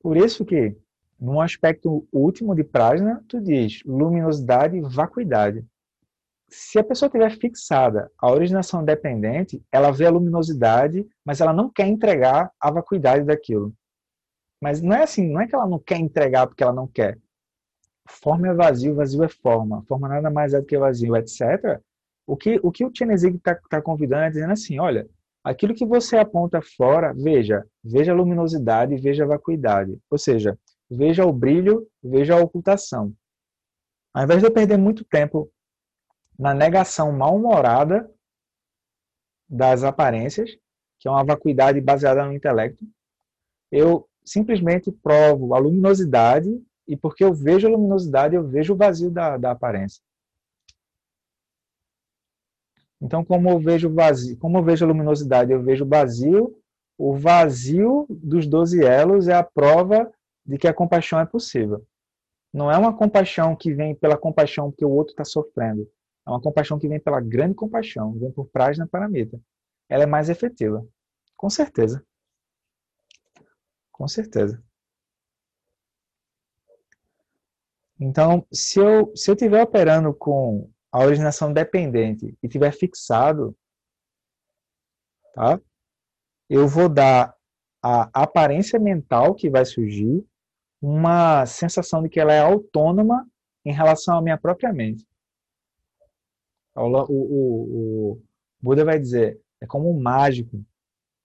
Por 0.00 0.16
isso 0.16 0.44
que, 0.44 0.76
num 1.20 1.40
aspecto 1.40 2.04
último 2.12 2.52
de 2.52 2.64
Prajna, 2.64 3.24
tu 3.28 3.40
diz 3.40 3.80
luminosidade 3.86 4.76
e 4.76 4.80
vacuidade. 4.80 5.64
Se 6.48 6.80
a 6.80 6.82
pessoa 6.82 7.08
tiver 7.08 7.30
fixada 7.38 8.10
a 8.18 8.28
originação 8.28 8.84
dependente, 8.84 9.62
ela 9.70 9.92
vê 9.92 10.06
a 10.06 10.10
luminosidade, 10.10 11.06
mas 11.24 11.40
ela 11.40 11.52
não 11.52 11.70
quer 11.70 11.86
entregar 11.86 12.50
a 12.58 12.72
vacuidade 12.72 13.24
daquilo. 13.24 13.72
Mas 14.60 14.82
não 14.82 14.96
é 14.96 15.04
assim, 15.04 15.30
não 15.30 15.40
é 15.40 15.46
que 15.46 15.54
ela 15.54 15.68
não 15.68 15.78
quer 15.78 15.98
entregar 15.98 16.48
porque 16.48 16.64
ela 16.64 16.72
não 16.72 16.88
quer. 16.88 17.16
Forma 18.22 18.48
é 18.48 18.54
vazio, 18.54 18.94
vazio 18.94 19.22
é 19.24 19.28
forma. 19.28 19.82
Forma 19.88 20.08
nada 20.08 20.30
mais 20.30 20.52
é 20.54 20.60
do 20.60 20.66
que 20.66 20.78
vazio, 20.78 21.16
etc. 21.16 21.80
O 22.26 22.36
que 22.36 22.60
o, 22.62 22.70
que 22.70 22.84
o 22.84 22.90
está 22.92 23.54
tá 23.68 23.82
convidando 23.82 24.24
é 24.24 24.30
dizendo 24.30 24.52
assim, 24.52 24.78
olha, 24.78 25.08
Aquilo 25.42 25.74
que 25.74 25.86
você 25.86 26.18
aponta 26.18 26.60
fora, 26.60 27.14
veja, 27.14 27.66
veja 27.82 28.12
a 28.12 28.14
luminosidade, 28.14 28.96
veja 28.96 29.24
a 29.24 29.28
vacuidade. 29.28 29.98
Ou 30.10 30.18
seja, 30.18 30.58
veja 30.90 31.24
o 31.24 31.32
brilho, 31.32 31.88
veja 32.02 32.34
a 32.34 32.42
ocultação. 32.42 33.14
Ao 34.12 34.24
invés 34.24 34.40
de 34.40 34.46
eu 34.46 34.52
perder 34.52 34.76
muito 34.76 35.02
tempo 35.02 35.50
na 36.38 36.52
negação 36.52 37.12
mal-humorada 37.12 38.10
das 39.48 39.82
aparências, 39.82 40.50
que 40.98 41.08
é 41.08 41.10
uma 41.10 41.24
vacuidade 41.24 41.80
baseada 41.80 42.24
no 42.24 42.34
intelecto, 42.34 42.84
eu 43.72 44.06
simplesmente 44.22 44.92
provo 44.92 45.54
a 45.54 45.58
luminosidade 45.58 46.62
e 46.90 46.96
porque 46.96 47.22
eu 47.22 47.32
vejo 47.32 47.68
a 47.68 47.70
luminosidade, 47.70 48.34
eu 48.34 48.42
vejo 48.42 48.74
o 48.74 48.76
vazio 48.76 49.12
da, 49.12 49.36
da 49.36 49.52
aparência. 49.52 50.02
Então, 53.00 53.24
como 53.24 53.48
eu 53.48 53.60
vejo 53.60 53.94
vazio, 53.94 54.36
como 54.38 54.58
eu 54.58 54.64
vejo 54.64 54.84
a 54.84 54.88
luminosidade, 54.88 55.52
eu 55.52 55.62
vejo 55.62 55.86
vazio. 55.86 56.60
O 56.98 57.14
vazio 57.14 58.06
dos 58.10 58.44
12 58.44 58.84
elos 58.84 59.28
é 59.28 59.34
a 59.34 59.44
prova 59.44 60.12
de 60.44 60.58
que 60.58 60.66
a 60.66 60.74
compaixão 60.74 61.20
é 61.20 61.24
possível. 61.24 61.86
Não 62.52 62.68
é 62.68 62.76
uma 62.76 62.94
compaixão 62.94 63.54
que 63.54 63.72
vem 63.72 63.94
pela 63.94 64.18
compaixão 64.18 64.70
porque 64.70 64.84
o 64.84 64.90
outro 64.90 65.12
está 65.12 65.24
sofrendo. 65.24 65.88
É 66.26 66.30
uma 66.30 66.42
compaixão 66.42 66.76
que 66.76 66.88
vem 66.88 66.98
pela 66.98 67.20
grande 67.20 67.54
compaixão, 67.54 68.18
vem 68.18 68.32
por 68.32 68.46
Prajna 68.46 68.86
Paramita. 68.86 69.40
Ela 69.88 70.02
é 70.02 70.06
mais 70.06 70.28
efetiva. 70.28 70.84
Com 71.36 71.48
certeza. 71.48 72.04
Com 73.92 74.08
certeza. 74.08 74.60
Então, 78.00 78.46
se 78.50 78.80
eu 78.80 79.12
se 79.14 79.30
eu 79.30 79.34
estiver 79.34 79.62
operando 79.62 80.14
com 80.14 80.70
a 80.90 81.00
originação 81.04 81.52
dependente 81.52 82.36
e 82.42 82.48
tiver 82.48 82.72
fixado, 82.72 83.54
tá? 85.34 85.60
Eu 86.48 86.66
vou 86.66 86.88
dar 86.88 87.34
a 87.82 88.10
aparência 88.22 88.78
mental 88.78 89.34
que 89.34 89.48
vai 89.48 89.64
surgir 89.64 90.24
uma 90.82 91.44
sensação 91.46 92.02
de 92.02 92.08
que 92.08 92.18
ela 92.18 92.32
é 92.32 92.40
autônoma 92.40 93.26
em 93.64 93.72
relação 93.72 94.16
à 94.16 94.22
minha 94.22 94.38
própria 94.38 94.72
mente. 94.72 95.06
O, 96.74 96.86
o, 96.86 98.12
o 98.14 98.22
Buda 98.60 98.84
vai 98.84 98.98
dizer, 98.98 99.40
é 99.60 99.66
como 99.66 99.90
um 99.90 100.00
mágico 100.00 100.64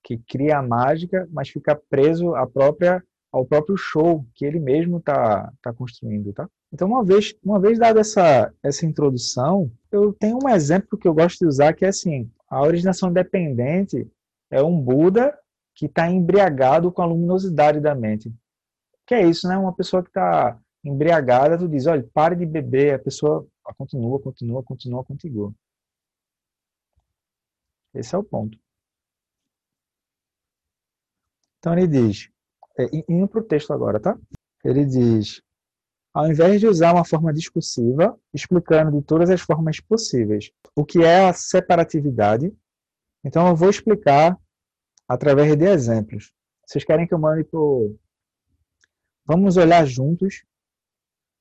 que 0.04 0.18
cria 0.18 0.60
a 0.60 0.64
mágica, 0.64 1.28
mas 1.32 1.50
fica 1.50 1.76
preso 1.90 2.36
à 2.36 2.46
própria, 2.46 3.04
ao 3.32 3.46
próprio 3.46 3.78
show 3.78 4.26
que 4.36 4.46
ele 4.46 4.60
mesmo 4.60 4.98
está 4.98 5.52
tá 5.62 5.74
construindo, 5.74 6.34
tá? 6.34 6.50
Então, 6.76 6.90
uma 6.90 7.06
vez, 7.06 7.34
uma 7.42 7.58
vez 7.58 7.80
dada 7.80 8.02
essa, 8.02 8.54
essa 8.62 8.86
introdução, 8.86 9.72
eu 9.90 10.12
tenho 10.12 10.38
um 10.44 10.50
exemplo 10.50 10.98
que 10.98 11.08
eu 11.08 11.14
gosto 11.14 11.40
de 11.40 11.46
usar 11.46 11.74
que 11.74 11.86
é 11.86 11.88
assim: 11.88 12.30
a 12.50 12.62
originação 12.62 13.14
dependente 13.14 14.06
é 14.52 14.62
um 14.62 14.78
Buda 14.78 15.34
que 15.74 15.86
está 15.86 16.10
embriagado 16.12 16.92
com 16.92 17.02
a 17.02 17.06
luminosidade 17.06 17.80
da 17.80 17.96
mente. 17.96 18.30
Que 19.08 19.16
é 19.16 19.26
isso, 19.26 19.48
né? 19.48 19.58
Uma 19.58 19.74
pessoa 19.74 20.04
que 20.04 20.10
está 20.10 20.60
embriagada, 20.84 21.58
tu 21.58 21.66
diz, 21.70 21.86
olha, 21.88 22.06
pare 22.14 22.36
de 22.36 22.46
beber, 22.46 22.96
a 22.96 23.00
pessoa 23.00 23.48
continua, 23.78 24.20
continua, 24.20 24.62
continua, 24.62 25.06
continua. 25.06 25.54
Esse 27.94 28.14
é 28.14 28.18
o 28.18 28.24
ponto. 28.24 28.60
Então 31.60 31.72
ele 31.72 31.88
diz, 31.88 32.30
é, 32.78 32.84
indo 33.08 33.30
para 33.30 33.40
o 33.40 33.44
texto 33.46 33.72
agora, 33.72 33.98
tá? 33.98 34.20
Ele 34.66 34.84
diz, 34.84 35.42
ao 36.16 36.32
invés 36.32 36.62
de 36.62 36.68
usar 36.68 36.94
uma 36.94 37.04
forma 37.04 37.34
discursiva, 37.34 38.18
explicando 38.34 38.90
de 38.98 39.06
todas 39.06 39.30
as 39.30 39.42
formas 39.42 39.82
possíveis 39.82 40.50
o 40.74 40.86
que 40.86 41.04
é 41.04 41.28
a 41.28 41.34
separatividade, 41.34 42.56
então 43.22 43.46
eu 43.50 43.56
vou 43.56 43.70
explicar 43.70 44.40
através 45.10 45.54
de 45.58 45.66
exemplos. 45.66 46.32
Vocês 46.66 46.86
querem 46.86 47.06
que 47.06 47.14
eu 47.14 47.20
mande 47.20 47.44
pro... 47.44 48.00
Vamos 49.26 49.58
olhar 49.58 49.86
juntos 49.86 50.46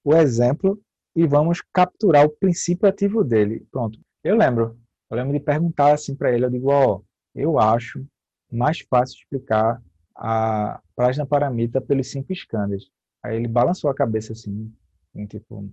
o 0.03 0.13
exemplo 0.13 0.83
e 1.15 1.25
vamos 1.25 1.63
capturar 1.73 2.27
o 2.27 2.31
princípio 2.31 2.89
ativo 2.89 3.23
dele. 3.23 3.65
Pronto. 3.71 4.01
Eu 4.25 4.37
lembro. 4.37 4.77
Eu 5.09 5.17
lembro 5.17 5.33
de 5.35 5.41
perguntar 5.41 5.95
assim 5.95 6.17
para 6.17 6.33
ele. 6.33 6.47
Eu 6.47 6.51
digo, 6.51 6.73
ó, 6.73 7.01
eu 7.33 7.61
acho 7.61 8.05
mais 8.51 8.81
fácil 8.81 9.19
explicar 9.19 9.81
a 10.17 10.81
página 10.97 11.25
paramita 11.25 11.81
pelos 11.81 12.11
cinco 12.11 12.33
escândalos. 12.33 12.91
Aí 13.25 13.37
ele 13.37 13.49
balançou 13.49 13.91
a 13.91 13.95
cabeça 13.95 14.35
assim, 14.35 14.71
em, 15.15 15.27
tipo, 15.27 15.73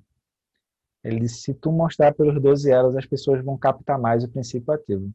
ele 1.04 1.20
disse, 1.20 1.42
se 1.42 1.54
tu 1.54 1.70
mostrar 1.70 2.14
pelos 2.14 2.42
12 2.42 2.72
elos, 2.72 2.96
as 2.96 3.06
pessoas 3.06 3.44
vão 3.44 3.58
captar 3.58 4.00
mais 4.00 4.24
o 4.24 4.30
princípio 4.30 4.74
ativo. 4.74 5.14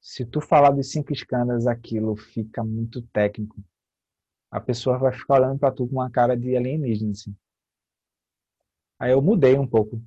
Se 0.00 0.24
tu 0.24 0.40
falar 0.40 0.70
dos 0.70 0.90
cinco 0.90 1.12
escândalos, 1.12 1.66
aquilo 1.66 2.16
fica 2.16 2.64
muito 2.64 3.02
técnico. 3.08 3.62
A 4.50 4.60
pessoa 4.60 4.96
vai 4.96 5.12
ficar 5.12 5.34
olhando 5.34 5.58
para 5.58 5.72
tu 5.72 5.86
com 5.86 5.96
uma 5.96 6.10
cara 6.10 6.34
de 6.34 6.56
alienígena, 6.56 7.10
assim. 7.10 7.36
Aí 8.98 9.12
eu 9.12 9.20
mudei 9.20 9.58
um 9.58 9.66
pouco. 9.66 10.02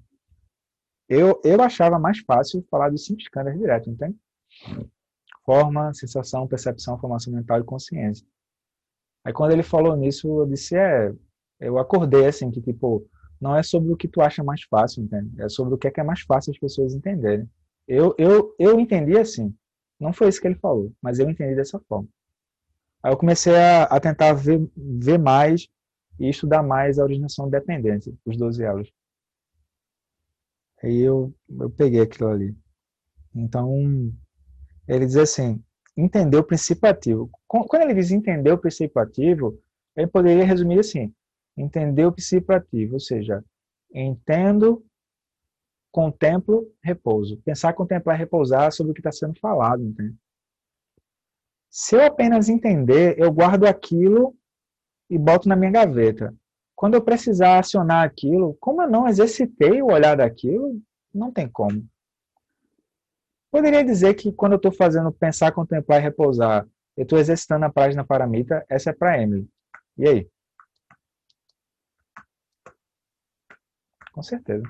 Eu, 1.08 1.40
eu 1.44 1.62
achava 1.62 2.00
mais 2.00 2.20
fácil 2.20 2.66
falar 2.72 2.90
dos 2.90 3.06
cinco 3.06 3.22
escândalos 3.22 3.60
direto, 3.60 3.90
entende? 3.90 4.18
Forma, 5.46 5.94
sensação, 5.94 6.48
percepção, 6.48 6.98
formação 7.00 7.34
mental 7.34 7.60
e 7.60 7.64
consciência. 7.64 8.26
Aí 9.24 9.32
quando 9.32 9.52
ele 9.52 9.64
falou 9.64 9.96
nisso, 9.96 10.28
eu 10.42 10.48
disse, 10.48 10.76
é, 10.76 11.14
eu 11.60 11.78
acordei 11.78 12.26
assim, 12.26 12.52
que 12.52 12.62
tipo, 12.62 13.08
não 13.40 13.56
é 13.56 13.64
sobre 13.64 13.92
o 13.92 13.98
que 13.98 14.08
tu 14.08 14.22
acha 14.22 14.44
mais 14.44 14.64
fácil, 14.64 15.04
entende? 15.04 15.42
É 15.42 15.50
sobre 15.50 15.74
o 15.74 15.78
que 15.78 15.88
é, 15.88 15.92
que 15.92 16.00
é 16.00 16.04
mais 16.04 16.22
fácil 16.22 16.52
as 16.52 16.60
pessoas 16.60 16.94
entenderem. 16.94 17.50
Eu, 17.88 18.14
eu, 18.18 18.54
eu 18.60 18.80
entendi 18.80 19.18
assim. 19.18 19.56
Não 20.00 20.14
foi 20.14 20.28
isso 20.28 20.42
que 20.42 20.48
ele 20.48 20.56
falou, 20.56 20.92
mas 21.02 21.20
eu 21.20 21.30
entendi 21.30 21.56
dessa 21.56 21.80
forma. 21.88 22.08
Aí 23.02 23.12
eu 23.12 23.18
comecei 23.18 23.56
a, 23.56 23.84
a 23.84 24.00
tentar 24.00 24.34
ver, 24.34 24.68
ver 24.76 25.18
mais 25.18 25.68
e 26.20 26.30
estudar 26.30 26.64
mais 26.64 27.00
a 27.00 27.04
originação 27.04 27.50
dependente, 27.50 28.14
os 28.26 28.38
12 28.38 28.64
elos. 28.64 28.92
Aí 30.84 31.00
eu, 31.00 31.34
eu 31.60 31.70
peguei 31.70 32.02
aquilo 32.02 32.30
ali. 32.30 32.56
Então, 33.34 34.12
ele 34.88 35.06
diz 35.06 35.18
assim, 35.18 35.64
entender 35.96 36.38
o 36.38 36.44
princípio 36.44 36.90
ativo. 36.90 37.30
Quando 37.48 37.84
ele 37.84 37.94
diz 37.94 38.12
entender 38.12 38.52
o 38.52 38.58
princípio 38.58 39.02
ativo, 39.02 39.60
ele 39.96 40.08
poderia 40.08 40.46
resumir 40.46 40.80
assim, 40.80 41.14
entender 41.58 42.06
o 42.06 42.12
princípio 42.12 42.56
ativo, 42.56 42.94
ou 42.94 43.00
seja, 43.00 43.44
entendo, 43.94 44.86
contemplo, 45.92 46.72
repouso. 46.84 47.38
Pensar, 47.44 47.74
contemplar, 47.74 48.18
repousar 48.18 48.72
sobre 48.72 48.92
o 48.92 48.94
que 48.94 49.00
está 49.00 49.12
sendo 49.12 49.40
falado, 49.40 49.84
entende? 49.84 50.16
Se 51.70 51.96
eu 51.96 52.04
apenas 52.04 52.50
entender, 52.50 53.20
eu 53.20 53.32
guardo 53.32 53.66
aquilo 53.66 54.36
e 55.10 55.18
boto 55.18 55.50
na 55.50 55.56
minha 55.56 55.72
gaveta. 55.72 56.34
Quando 56.76 56.94
eu 56.94 57.02
precisar 57.02 57.60
acionar 57.60 58.06
aquilo, 58.06 58.56
como 58.60 58.82
eu 58.82 58.90
não 58.90 59.08
exercitei 59.08 59.82
o 59.82 59.92
olhar 59.92 60.16
daquilo, 60.16 60.80
não 61.14 61.32
tem 61.32 61.50
como. 61.50 61.86
Poderia 63.52 63.84
dizer 63.84 64.14
que 64.14 64.32
quando 64.32 64.54
eu 64.54 64.58
estou 64.58 64.72
fazendo 64.72 65.12
pensar, 65.12 65.52
contemplar 65.52 66.00
e 66.00 66.04
repousar, 66.04 66.68
eu 66.96 67.04
estou 67.04 67.18
exercitando 67.18 67.66
a 67.66 67.72
página 67.72 68.04
paramita, 68.04 68.66
essa 68.70 68.92
é 68.92 68.94
para 68.94 69.22
Emily. 69.22 69.48
E 69.98 70.08
aí? 70.08 70.30
Com 74.18 74.24
certeza. 74.24 74.64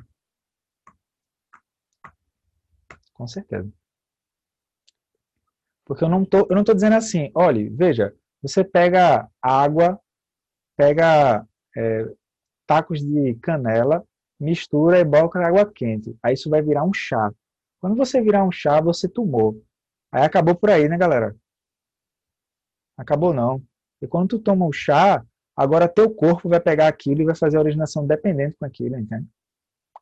Com 3.13 3.25
certeza. 3.25 3.72
Porque 5.86 6.04
eu 6.04 6.10
não 6.10 6.25
tô, 6.25 6.46
eu 6.50 6.56
não 6.58 6.66
tô 6.66 6.74
dizendo 6.74 6.98
assim, 6.98 7.32
olhe, 7.34 7.70
veja, 7.70 8.13
você 8.42 8.62
pega 8.62 9.30
água, 9.42 9.98
pega 10.75 11.48
é, 11.77 12.06
tacos 12.68 13.00
de 13.00 13.36
canela, 13.36 14.04
mistura 14.38 15.00
e 15.00 15.06
bota 15.06 15.39
água 15.39 15.66
quente. 15.72 16.13
Aí 16.22 16.34
isso 16.34 16.50
vai 16.50 16.62
virar 16.62 16.84
um 16.84 16.93
chá. 16.93 17.32
Quando 17.80 17.95
você 17.95 18.22
virar 18.22 18.43
um 18.43 18.52
chá, 18.52 18.82
você 18.82 19.08
tomou. 19.08 19.63
Aí 20.12 20.24
acabou 20.24 20.56
por 20.56 20.69
aí, 20.72 20.89
né, 20.89 20.98
galera? 20.98 21.34
Acabou 22.98 23.34
não. 23.34 23.63
E 24.02 24.08
quando 24.08 24.28
tu 24.28 24.39
toma 24.39 24.65
o 24.65 24.74
chá, 24.74 25.26
agora 25.56 25.88
teu 25.88 26.13
corpo 26.13 26.50
vai 26.50 26.60
pegar 26.60 26.89
aquilo 26.89 27.22
e 27.22 27.26
vai 27.26 27.36
fazer 27.36 27.56
a 27.56 27.62
originação 27.62 28.06
dependente 28.06 28.58
com 28.60 28.65
aquilo, 28.65 29.00
entende? 29.00 29.26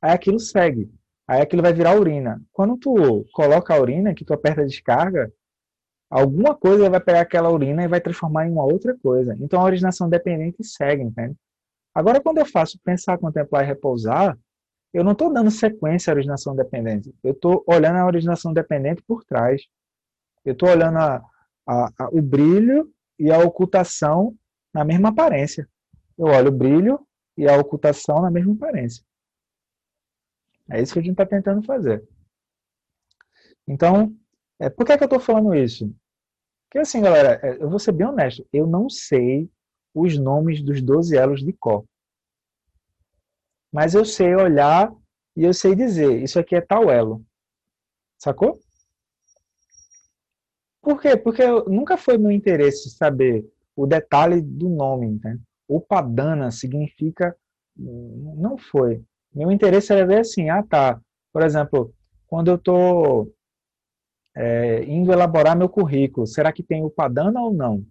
Aí 0.06 0.12
aquilo 0.12 0.40
segue. 0.40 0.88
Aí 1.28 1.42
aquilo 1.42 1.64
vai 1.64 1.74
virar 1.74 2.00
urina. 2.00 2.40
Quando 2.54 2.78
tu 2.78 3.26
coloca 3.34 3.74
a 3.74 3.82
urina, 3.82 4.14
que 4.14 4.24
tu 4.24 4.36
aperta 4.36 4.62
a 4.62 4.66
descarga, 4.66 5.34
alguma 6.08 6.54
coisa 6.54 6.88
vai 6.92 7.00
pegar 7.00 7.22
aquela 7.22 7.50
urina 7.50 7.84
e 7.84 7.88
vai 7.88 8.00
transformar 8.00 8.46
em 8.46 8.52
uma 8.52 8.64
outra 8.64 8.96
coisa. 8.96 9.36
Então 9.42 9.60
a 9.60 9.64
originação 9.64 10.08
dependente 10.08 10.64
segue, 10.64 11.02
entende? 11.02 11.36
Agora, 11.92 12.22
quando 12.22 12.38
eu 12.38 12.46
faço 12.46 12.80
pensar, 12.84 13.18
contemplar 13.18 13.64
e 13.64 13.68
repousar, 13.68 14.38
eu 14.94 15.04
não 15.04 15.14
estou 15.14 15.34
dando 15.34 15.50
sequência 15.50 16.12
à 16.12 16.14
originação 16.14 16.56
dependente. 16.56 17.12
Eu 17.24 17.32
estou 17.32 17.64
olhando 17.66 17.96
a 17.96 18.06
originação 18.06 18.54
dependente 18.54 19.02
por 19.02 19.24
trás. 19.24 19.64
Eu 20.46 20.54
estou 20.54 20.70
olhando 20.70 21.00
a, 21.00 21.24
a, 21.68 21.86
a, 21.98 22.10
o 22.12 22.22
brilho 22.22 22.92
e 23.18 23.32
a 23.32 23.40
ocultação 23.40 24.36
na 24.72 24.86
mesma 24.86 25.10
aparência. 25.10 25.68
Eu 26.16 26.28
olho 26.28 26.50
o 26.50 26.56
brilho 26.56 27.00
e 27.36 27.50
a 27.50 27.58
ocultação 27.58 28.22
na 28.22 28.30
mesma 28.30 28.54
aparência. 28.54 29.04
É 30.70 30.82
isso 30.82 30.94
que 30.94 31.00
a 31.00 31.02
gente 31.02 31.12
está 31.12 31.26
tentando 31.26 31.64
fazer. 31.64 32.08
Então, 33.68 34.16
é, 34.60 34.70
por 34.70 34.86
que, 34.86 34.92
é 34.92 34.98
que 34.98 35.04
eu 35.04 35.08
estou 35.08 35.20
falando 35.20 35.54
isso? 35.54 35.94
Porque 36.68 36.80
assim, 36.80 37.02
galera, 37.02 37.40
é, 37.44 37.62
eu 37.62 37.70
vou 37.70 37.80
ser 37.80 37.92
bem 37.92 38.08
honesto, 38.08 38.48
eu 38.52 38.68
não 38.68 38.90
sei 38.90 39.50
os 39.94 40.18
nomes 40.18 40.62
dos 40.62 40.82
12 40.82 41.16
elos 41.16 41.44
de 41.44 41.54
cor. 41.54 41.86
Mas 43.72 43.94
eu 43.94 44.06
sei 44.06 44.36
olhar 44.36 44.94
e 45.36 45.44
eu 45.44 45.54
sei 45.54 45.76
dizer, 45.76 46.22
isso 46.22 46.40
aqui 46.40 46.56
é 46.56 46.62
tal 46.62 46.90
elo. 46.90 47.26
Sacou? 48.18 48.60
Por 50.82 51.02
quê? 51.02 51.18
Porque 51.18 51.44
nunca 51.68 51.98
foi 51.98 52.18
meu 52.18 52.32
interesse 52.32 52.90
saber 52.92 53.46
o 53.76 53.86
detalhe 53.86 54.42
do 54.42 54.70
nome. 54.70 55.20
Né? 55.24 55.40
O 55.68 55.82
padana 55.82 56.52
significa. 56.52 57.36
Não 57.76 58.58
foi. 58.58 59.04
Meu 59.36 59.52
interesse 59.52 59.92
era 59.92 60.08
ver 60.08 60.22
assim, 60.22 60.50
ah 60.50 60.64
tá, 60.64 61.00
por 61.34 61.44
exemplo, 61.44 61.94
quando 62.26 62.48
eu 62.50 62.56
estou 62.56 63.36
é, 64.34 64.84
indo 64.86 65.12
elaborar 65.12 65.58
meu 65.58 65.68
currículo, 65.68 66.26
será 66.26 66.54
que 66.54 66.64
tem 66.64 66.84
o 66.86 66.90
Padana 66.90 67.42
ou 67.42 67.54
não? 67.54 67.86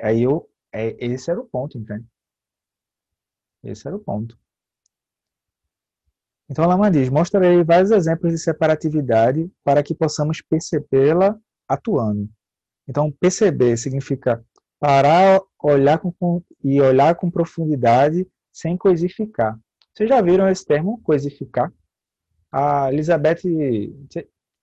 Aí 0.00 0.24
eu, 0.24 0.50
é, 0.72 0.96
esse 0.98 1.30
era 1.30 1.40
o 1.40 1.46
ponto, 1.46 1.78
entende? 1.78 2.04
Esse 3.62 3.86
era 3.86 3.96
o 3.96 4.00
ponto. 4.00 4.36
Então, 6.48 6.66
Lama 6.66 6.90
diz, 6.90 7.08
mostrarei 7.08 7.62
vários 7.62 7.92
exemplos 7.92 8.32
de 8.32 8.38
separatividade 8.38 9.48
para 9.62 9.84
que 9.84 9.94
possamos 9.94 10.42
percebê-la 10.42 11.38
atuando. 11.68 12.28
Então, 12.88 13.12
perceber 13.12 13.76
significa 13.76 14.44
parar, 14.80 15.40
olhar 15.62 15.98
com, 15.98 16.42
e 16.64 16.80
olhar 16.80 17.14
com 17.14 17.30
profundidade 17.30 18.26
sem 18.52 18.76
coisificar. 18.76 19.56
Vocês 19.92 20.08
já 20.08 20.20
viram 20.20 20.48
esse 20.48 20.64
termo, 20.64 21.00
coisificar? 21.02 21.72
A 22.52 22.92
Elizabeth, 22.92 23.42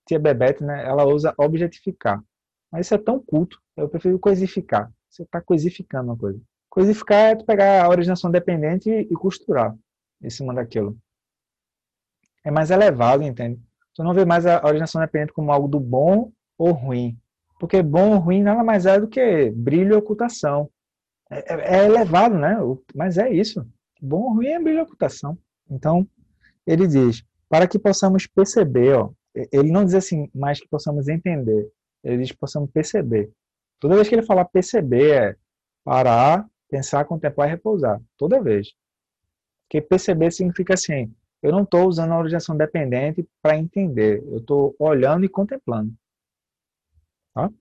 tia 0.06 0.20
Bebete, 0.20 0.64
né, 0.64 0.86
ela 0.86 1.06
usa 1.06 1.34
objetificar. 1.38 2.24
Mas 2.72 2.86
isso 2.86 2.96
é 2.96 2.98
tão 2.98 3.20
culto, 3.20 3.62
eu 3.76 3.88
prefiro 3.88 4.20
coisificar. 4.20 4.92
Você 5.10 5.24
está 5.24 5.42
coisificando 5.42 6.12
uma 6.12 6.18
coisa. 6.18 6.40
Coisificar 6.70 7.32
é 7.32 7.36
tu 7.36 7.46
pegar 7.46 7.84
a 7.84 7.90
originação 7.90 8.30
dependente 8.30 8.90
e 8.90 9.14
costurar 9.16 9.76
em 10.22 10.30
cima 10.30 10.54
daquilo. 10.54 10.98
É 12.44 12.52
mais 12.52 12.72
elevado, 12.72 13.24
entende? 13.24 13.62
Tu 13.94 14.04
não 14.04 14.14
vê 14.14 14.26
mais 14.26 14.46
a 14.46 14.64
originação 14.64 15.02
dependente 15.02 15.34
como 15.34 15.52
algo 15.52 15.68
do 15.68 15.80
bom 15.80 16.32
ou 16.58 16.72
ruim. 16.72 17.18
Porque 17.60 17.82
bom 17.82 18.14
ou 18.14 18.20
ruim 18.20 18.44
nada 18.44 18.64
mais 18.64 18.86
é 18.86 19.00
do 19.00 19.08
que 19.08 19.50
brilho 19.52 19.94
e 19.94 19.98
ocultação. 19.98 20.70
É, 21.30 21.54
é, 21.54 21.80
é 21.80 21.86
elevado, 21.86 22.36
né? 22.36 22.58
Mas 22.94 23.18
é 23.18 23.30
isso. 23.30 23.68
Bom 24.02 24.22
ou 24.24 24.34
ruim 24.34 24.48
é 24.48 24.60
brilho 24.60 24.80
e 24.80 24.82
ocultação. 24.82 25.38
Então, 25.70 26.08
ele 26.66 26.88
diz, 26.88 27.24
para 27.50 27.68
que 27.68 27.80
possamos 27.80 28.28
perceber, 28.28 28.94
ó, 28.96 29.12
ele 29.52 29.72
não 29.72 29.86
diz 29.86 29.94
assim, 29.94 30.30
mais 30.34 30.60
que 30.60 30.68
possamos 30.68 31.08
entender, 31.08 31.72
ele 32.04 32.18
diz 32.18 32.32
que 32.32 32.38
possamos 32.38 32.70
perceber. 32.72 33.32
Toda 33.80 33.96
vez 33.96 34.08
que 34.08 34.16
ele 34.16 34.24
falar 34.24 34.46
perceber 34.46 35.12
é 35.12 35.36
parar, 35.84 36.46
pensar, 36.70 37.06
contemplar 37.06 37.48
e 37.48 37.52
repousar. 37.52 38.02
Toda 38.18 38.42
vez. 38.42 38.74
Porque 39.64 39.82
perceber 39.82 40.32
significa 40.32 40.74
assim, 40.74 41.14
eu 41.42 41.52
não 41.52 41.64
estou 41.64 41.88
usando 41.88 42.12
a 42.12 42.20
originação 42.20 42.56
dependente 42.58 43.28
para 43.42 43.58
entender, 43.58 44.24
eu 44.26 44.38
estou 44.38 44.76
olhando 44.80 45.26
e 45.26 45.30
contemplando. 45.30 45.94
Tá? 47.34 47.52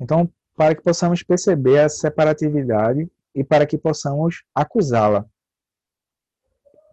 Então, 0.00 0.32
para 0.56 0.74
que 0.74 0.82
possamos 0.82 1.22
perceber 1.22 1.80
a 1.80 1.88
separatividade 1.88 3.10
e 3.34 3.42
para 3.42 3.66
que 3.66 3.78
possamos 3.78 4.44
acusá-la. 4.54 5.26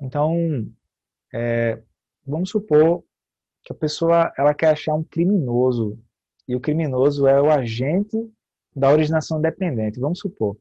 Então, 0.02 0.36
é, 1.34 1.82
vamos 2.26 2.50
supor 2.50 3.04
que 3.64 3.74
a 3.74 3.76
pessoa 3.76 4.32
ela 4.38 4.54
quer 4.54 4.70
achar 4.70 4.94
um 4.94 5.04
criminoso 5.04 6.00
e 6.48 6.56
o 6.56 6.60
criminoso 6.60 7.28
é 7.28 7.42
o 7.42 7.52
agente 7.52 8.18
da 8.76 8.90
originação 8.90 9.42
dependente, 9.42 10.00
vamos 10.00 10.20
supor. 10.20 10.58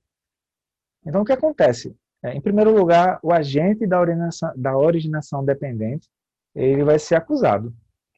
Então, 1.07 1.23
o 1.23 1.25
que 1.25 1.33
acontece? 1.33 1.97
É, 2.23 2.35
em 2.35 2.41
primeiro 2.41 2.75
lugar, 2.75 3.21
o 3.23 3.33
agente 3.33 3.87
da 3.87 4.01
originação, 4.01 4.53
da 4.57 4.77
originação 4.77 5.45
dependente, 5.45 6.09
ele 6.55 6.85
vai 6.85 6.99
ser 6.99 7.15
acusado. 7.15 7.73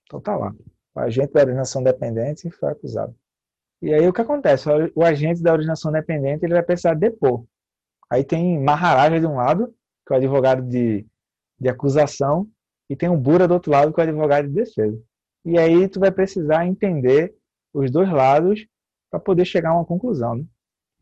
Então, 0.05 0.20
tá 0.20 0.37
lá. 0.37 0.55
O 0.94 1.01
agente 1.01 1.33
da 1.33 1.42
originação 1.42 1.83
dependente 1.83 2.51
foi 2.51 2.70
acusado. 2.70 3.14
E 3.83 3.94
aí, 3.94 4.07
o 4.09 4.12
que 4.12 4.20
acontece? 4.20 4.68
O 4.94 5.05
agente 5.05 5.42
da 5.42 5.53
originação 5.53 5.92
dependente, 5.92 6.44
ele 6.44 6.55
vai 6.55 6.62
precisar 6.62 6.94
depor. 6.94 7.44
Aí 8.11 8.25
tem 8.25 8.61
Maharaja 8.61 9.20
de 9.20 9.27
um 9.27 9.37
lado, 9.37 9.68
que 10.07 10.12
é 10.12 10.16
o 10.16 10.18
advogado 10.18 10.62
de, 10.62 11.07
de 11.59 11.68
acusação, 11.68 12.49
e 12.88 12.96
tem 12.96 13.09
o 13.09 13.16
Bura 13.16 13.46
do 13.46 13.55
outro 13.55 13.70
lado, 13.70 13.92
que 13.92 14.01
é 14.01 14.05
o 14.05 14.09
advogado 14.09 14.49
de 14.49 14.55
defesa. 14.55 15.01
E 15.44 15.57
aí, 15.59 15.88
tu 15.88 16.01
vai 16.01 16.11
precisar 16.11 16.66
entender 16.66 17.35
os 17.73 17.90
dois 17.90 18.11
lados 18.11 18.66
para 19.11 19.20
poder 19.20 19.44
chegar 19.44 19.70
a 19.70 19.75
uma 19.75 19.85
conclusão. 19.85 20.37
Né? 20.37 20.44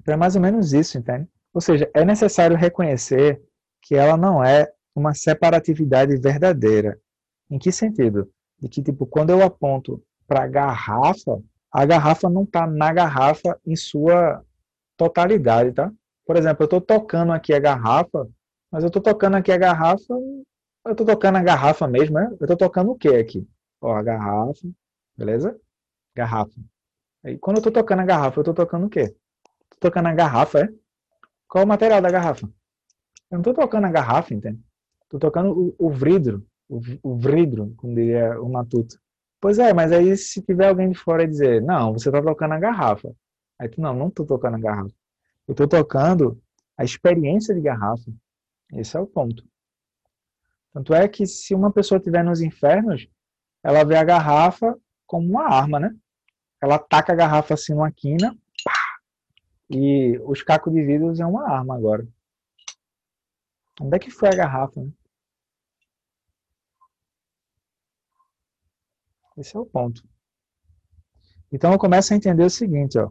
Então, 0.01 0.15
é 0.15 0.17
mais 0.17 0.37
ou 0.37 0.43
menos 0.43 0.73
isso, 0.73 0.99
entende? 0.99 1.27
Ou 1.53 1.61
seja, 1.61 1.91
é 1.95 2.05
necessário 2.05 2.57
reconhecer 2.57 3.43
que 3.83 3.95
ela 3.95 4.17
não 4.17 4.45
é 4.45 4.71
uma 4.95 5.15
separatividade 5.15 6.17
verdadeira. 6.17 7.01
Em 7.51 7.59
que 7.59 7.73
sentido? 7.73 8.31
De 8.59 8.69
que, 8.69 8.83
tipo, 8.83 9.07
quando 9.07 9.31
eu 9.31 9.43
aponto 9.43 10.03
para 10.27 10.45
a 10.45 10.47
garrafa, 10.47 11.41
a 11.73 11.87
garrafa 11.87 12.29
não 12.29 12.43
está 12.43 12.67
na 12.67 12.93
garrafa 12.93 13.59
em 13.65 13.77
sua 13.77 14.45
totalidade, 14.97 15.73
tá? 15.73 15.91
Por 16.29 16.37
exemplo, 16.37 16.63
eu 16.63 16.67
estou 16.67 16.83
tocando 16.83 17.33
aqui 17.33 17.55
a 17.55 17.59
garrafa, 17.59 18.29
mas 18.71 18.85
eu 18.85 18.89
estou 18.89 19.01
tocando 19.01 19.37
aqui 19.39 19.51
a 19.51 19.57
garrafa, 19.57 20.13
eu 20.13 20.93
estou 20.93 21.07
tocando 21.07 21.37
a 21.37 21.43
garrafa 21.43 21.89
mesmo, 21.89 22.17
né? 22.17 22.29
Eu 22.39 22.45
estou 22.45 22.55
tocando 22.55 22.91
o 22.91 22.97
que 22.97 23.09
aqui? 23.09 23.49
Ó, 23.81 23.95
a 23.95 24.03
garrafa, 24.03 24.69
beleza? 25.17 25.59
Garrafa. 26.15 26.53
Aí, 27.25 27.39
quando 27.39 27.57
eu 27.57 27.61
estou 27.61 27.73
tocando 27.73 28.01
a 28.01 28.05
garrafa, 28.05 28.39
eu 28.39 28.43
estou 28.43 28.53
tocando 28.53 28.85
o 28.85 28.91
quê? 28.91 29.05
Estou 29.73 29.91
tocando 29.91 30.09
a 30.09 30.13
garrafa, 30.13 30.65
é? 30.65 30.69
Qual 31.49 31.65
o 31.65 31.67
material 31.67 32.03
da 32.03 32.11
garrafa? 32.11 32.45
Eu 33.31 33.39
não 33.39 33.41
estou 33.41 33.55
tocando 33.55 33.87
a 33.87 33.91
garrafa, 33.91 34.35
entende? 34.35 34.61
Estou 35.05 35.19
tocando 35.19 35.75
o, 35.79 35.87
o 35.87 35.91
vidro, 35.91 36.47
o, 36.69 36.79
o 37.03 37.17
vidro, 37.17 37.73
como 37.79 37.95
diria 37.95 38.39
o 38.39 38.51
Matuto. 38.51 39.01
Pois 39.41 39.59
é, 39.59 39.73
mas 39.73 39.93
aí 39.93 40.15
se 40.15 40.43
tiver 40.43 40.69
alguém 40.69 40.91
de 40.91 40.99
fora 40.99 41.25
e 41.25 41.27
dizer, 41.27 41.63
não, 41.63 41.95
você 41.95 42.11
está 42.11 42.21
tocando 42.21 42.53
a 42.53 42.59
garrafa. 42.59 43.17
Aí 43.59 43.67
tu, 43.67 43.81
não, 43.81 43.95
não 43.95 44.09
estou 44.09 44.27
tocando 44.27 44.57
a 44.57 44.61
garrafa. 44.61 44.98
Eu 45.49 45.53
estou 45.53 45.67
tocando 45.67 46.39
a 46.77 46.85
experiência 46.85 47.55
de 47.55 47.63
garrafa. 47.63 48.13
Esse 48.75 48.99
é 48.99 49.01
o 49.01 49.07
ponto. 49.07 49.43
Tanto 50.75 50.93
é 50.93 51.09
que 51.09 51.27
se 51.27 51.55
uma 51.55 51.73
pessoa 51.73 51.97
estiver 51.97 52.23
nos 52.23 52.43
infernos, 52.43 53.09
ela 53.63 53.83
vê 53.83 53.97
a 53.97 54.05
garrafa 54.05 54.79
como 55.07 55.27
uma 55.27 55.49
arma, 55.49 55.81
né? 55.81 55.97
Ela 56.61 56.75
ataca 56.75 57.15
a 57.15 57.17
garrafa 57.17 57.55
assim 57.55 57.73
numa 57.73 57.91
quina, 57.91 58.37
pá, 58.63 59.01
e 59.71 60.19
os 60.25 60.43
cacos 60.43 60.73
de 60.73 60.85
vidro 60.85 61.19
é 61.19 61.27
uma 61.27 61.49
arma 61.51 61.75
agora. 61.75 62.07
Onde 63.81 63.97
é 63.97 63.99
que 63.99 64.11
foi 64.11 64.29
a 64.29 64.37
garrafa? 64.37 64.83
Né? 64.83 64.93
Esse 69.39 69.57
é 69.57 69.61
o 69.61 69.65
ponto. 69.65 70.03
Então 71.51 71.73
eu 71.73 71.79
começo 71.79 72.13
a 72.13 72.17
entender 72.17 72.45
o 72.45 72.51
seguinte, 72.51 72.99
ó, 72.99 73.11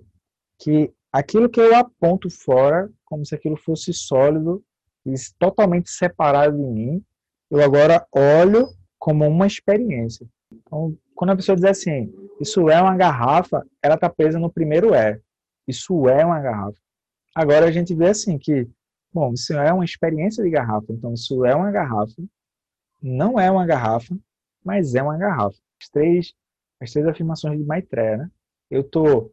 que 0.59 0.93
aquilo 1.17 1.49
que 1.49 1.59
eu 1.59 1.75
aponto 1.75 2.29
fora, 2.29 2.89
como 3.03 3.25
se 3.25 3.33
aquilo 3.33 3.57
fosse 3.57 3.91
sólido 3.91 4.63
e 5.03 5.13
totalmente 5.39 5.89
separado 5.89 6.55
de 6.55 6.63
mim, 6.63 7.03
eu 7.49 7.59
agora 7.63 8.05
olho 8.11 8.67
como 8.99 9.25
uma 9.25 9.47
experiência. 9.47 10.27
Então, 10.51 10.95
quando 11.15 11.31
a 11.31 11.35
pessoa 11.35 11.55
diz 11.55 11.65
assim, 11.65 12.13
isso 12.39 12.69
é 12.69 12.79
uma 12.79 12.95
garrafa, 12.95 13.65
ela 13.81 13.95
está 13.95 14.07
presa 14.09 14.37
no 14.37 14.51
primeiro 14.51 14.93
é. 14.93 15.19
Isso 15.67 16.07
é 16.07 16.23
uma 16.23 16.39
garrafa. 16.39 16.77
Agora 17.33 17.65
a 17.65 17.71
gente 17.71 17.95
vê 17.95 18.09
assim 18.09 18.37
que, 18.37 18.67
bom, 19.11 19.33
isso 19.33 19.53
é 19.53 19.73
uma 19.73 19.85
experiência 19.85 20.43
de 20.43 20.49
garrafa, 20.51 20.93
então 20.93 21.13
isso 21.13 21.43
é 21.45 21.55
uma 21.55 21.71
garrafa, 21.71 22.21
não 23.01 23.39
é 23.39 23.49
uma 23.49 23.65
garrafa, 23.65 24.15
mas 24.63 24.93
é 24.93 25.01
uma 25.01 25.17
garrafa. 25.17 25.57
As 25.81 25.89
três, 25.89 26.33
as 26.79 26.91
três 26.91 27.07
afirmações 27.07 27.57
de 27.57 27.65
Maitreya, 27.65 28.17
né? 28.17 28.31
Eu 28.69 28.83
tô, 28.83 29.31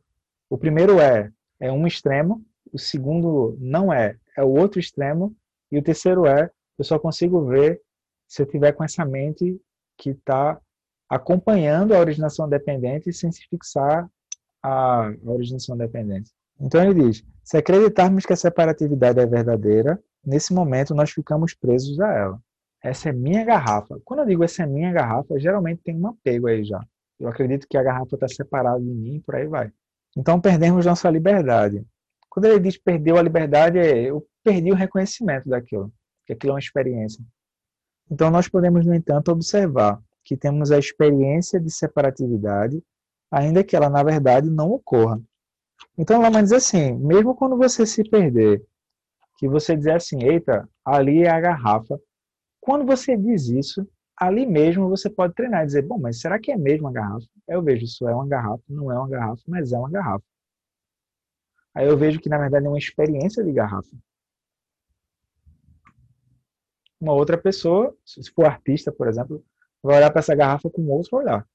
o 0.48 0.56
primeiro 0.56 0.98
é, 1.00 1.30
é 1.60 1.70
um 1.70 1.86
extremo, 1.86 2.44
o 2.72 2.78
segundo 2.78 3.56
não 3.60 3.92
é, 3.92 4.16
é 4.36 4.42
o 4.42 4.48
outro 4.48 4.80
extremo, 4.80 5.34
e 5.70 5.78
o 5.78 5.82
terceiro 5.82 6.26
é, 6.26 6.50
eu 6.78 6.84
só 6.84 6.98
consigo 6.98 7.44
ver 7.46 7.80
se 8.26 8.42
eu 8.42 8.46
tiver 8.46 8.72
com 8.72 8.84
essa 8.84 9.04
mente 9.04 9.60
que 9.96 10.10
está 10.10 10.60
acompanhando 11.08 11.94
a 11.94 11.98
originação 11.98 12.48
dependente 12.48 13.12
sem 13.12 13.30
se 13.30 13.46
fixar 13.48 14.08
a 14.62 15.12
originação 15.24 15.76
dependente. 15.76 16.30
Então 16.60 16.82
ele 16.82 17.08
diz: 17.08 17.24
se 17.42 17.56
acreditarmos 17.56 18.24
que 18.24 18.32
a 18.32 18.36
separatividade 18.36 19.20
é 19.20 19.26
verdadeira, 19.26 20.02
nesse 20.24 20.52
momento 20.54 20.94
nós 20.94 21.10
ficamos 21.10 21.54
presos 21.54 22.00
a 22.00 22.12
ela. 22.12 22.40
Essa 22.82 23.10
é 23.10 23.12
minha 23.12 23.44
garrafa. 23.44 23.98
Quando 24.04 24.20
eu 24.20 24.26
digo 24.26 24.44
essa 24.44 24.62
é 24.62 24.66
minha 24.66 24.92
garrafa, 24.92 25.38
geralmente 25.38 25.82
tem 25.82 25.96
um 25.96 26.06
apego 26.06 26.48
aí 26.48 26.64
já. 26.64 26.80
Eu 27.18 27.28
acredito 27.28 27.66
que 27.68 27.76
a 27.76 27.82
garrafa 27.82 28.14
está 28.16 28.28
separada 28.28 28.80
de 28.80 28.86
mim 28.86 29.22
por 29.24 29.34
aí 29.34 29.46
vai. 29.46 29.72
Então 30.16 30.40
perdemos 30.40 30.87
nossa 30.87 31.11
liberdade. 31.11 31.85
Quando 32.29 32.46
ele 32.46 32.61
diz 32.61 32.77
perdeu 32.77 33.16
a 33.16 33.22
liberdade, 33.22 33.79
é 33.79 34.11
eu 34.11 34.27
perdi 34.42 34.70
o 34.70 34.74
reconhecimento 34.74 35.48
daquilo, 35.48 35.92
que 36.27 36.33
aquilo 36.33 36.53
é 36.53 36.55
uma 36.55 36.61
experiência. 36.61 37.24
Então 38.11 38.31
nós 38.31 38.48
podemos, 38.48 38.85
no 38.85 38.94
entanto, 38.94 39.31
observar 39.31 40.00
que 40.24 40.37
temos 40.37 40.70
a 40.70 40.79
experiência 40.79 41.61
de 41.61 41.70
separatividade 41.70 42.83
ainda 43.35 43.64
que 43.64 43.74
ela 43.74 43.90
na 43.90 44.03
verdade 44.03 44.48
não 44.48 44.70
ocorra. 44.70 45.20
Então 45.98 46.20
ela 46.20 46.31
vai 46.31 46.42
dizer 46.42 46.57
assim, 46.57 46.94
mesmo 46.94 47.35
quando 47.35 47.57
você 47.57 47.85
se 47.85 48.09
perder, 48.09 48.64
que 49.37 49.48
você 49.48 49.77
dizer 49.77 49.94
assim, 49.94 50.22
eita, 50.22 50.68
ali 50.85 51.24
é 51.24 51.31
a 51.31 51.40
garrafa. 51.40 51.98
Quando 52.61 52.87
você 52.87 53.16
diz 53.16 53.48
isso, 53.48 53.87
ali 54.16 54.46
mesmo 54.46 54.88
você 54.88 55.11
pode 55.11 55.35
treinar 55.35 55.62
e 55.62 55.66
dizer, 55.66 55.83
bom, 55.83 55.98
mas 55.98 56.20
será 56.20 56.38
que 56.38 56.53
é 56.53 56.57
mesmo 56.57 56.88
a 56.88 56.92
garrafa? 56.92 57.27
Eu 57.48 57.62
vejo, 57.62 57.85
isso 57.85 58.09
é 58.09 58.14
uma 58.14 58.27
garrafa, 58.27 58.62
não 58.68 58.90
é 58.90 58.98
uma 58.98 59.09
garrafa, 59.09 59.42
mas 59.46 59.72
é 59.72 59.79
uma 59.79 59.90
garrafa. 59.90 60.24
Aí 61.74 61.87
eu 61.87 61.96
vejo 61.96 62.20
que 62.20 62.29
na 62.29 62.38
verdade 62.38 62.66
é 62.66 62.68
uma 62.68 62.79
experiência 62.79 63.42
de 63.42 63.53
garrafa. 63.53 63.90
Uma 67.00 67.12
outra 67.12 67.37
pessoa, 67.37 67.94
se 68.05 68.31
for 68.33 68.46
artista, 68.46 68.92
por 68.92 69.09
exemplo, 69.09 69.44
vai 69.83 69.96
olhar 69.96 70.11
para 70.11 70.20
essa 70.20 70.35
garrafa 70.35 70.70
com 70.70 70.88
outro 70.88 71.16
olhar. 71.18 71.46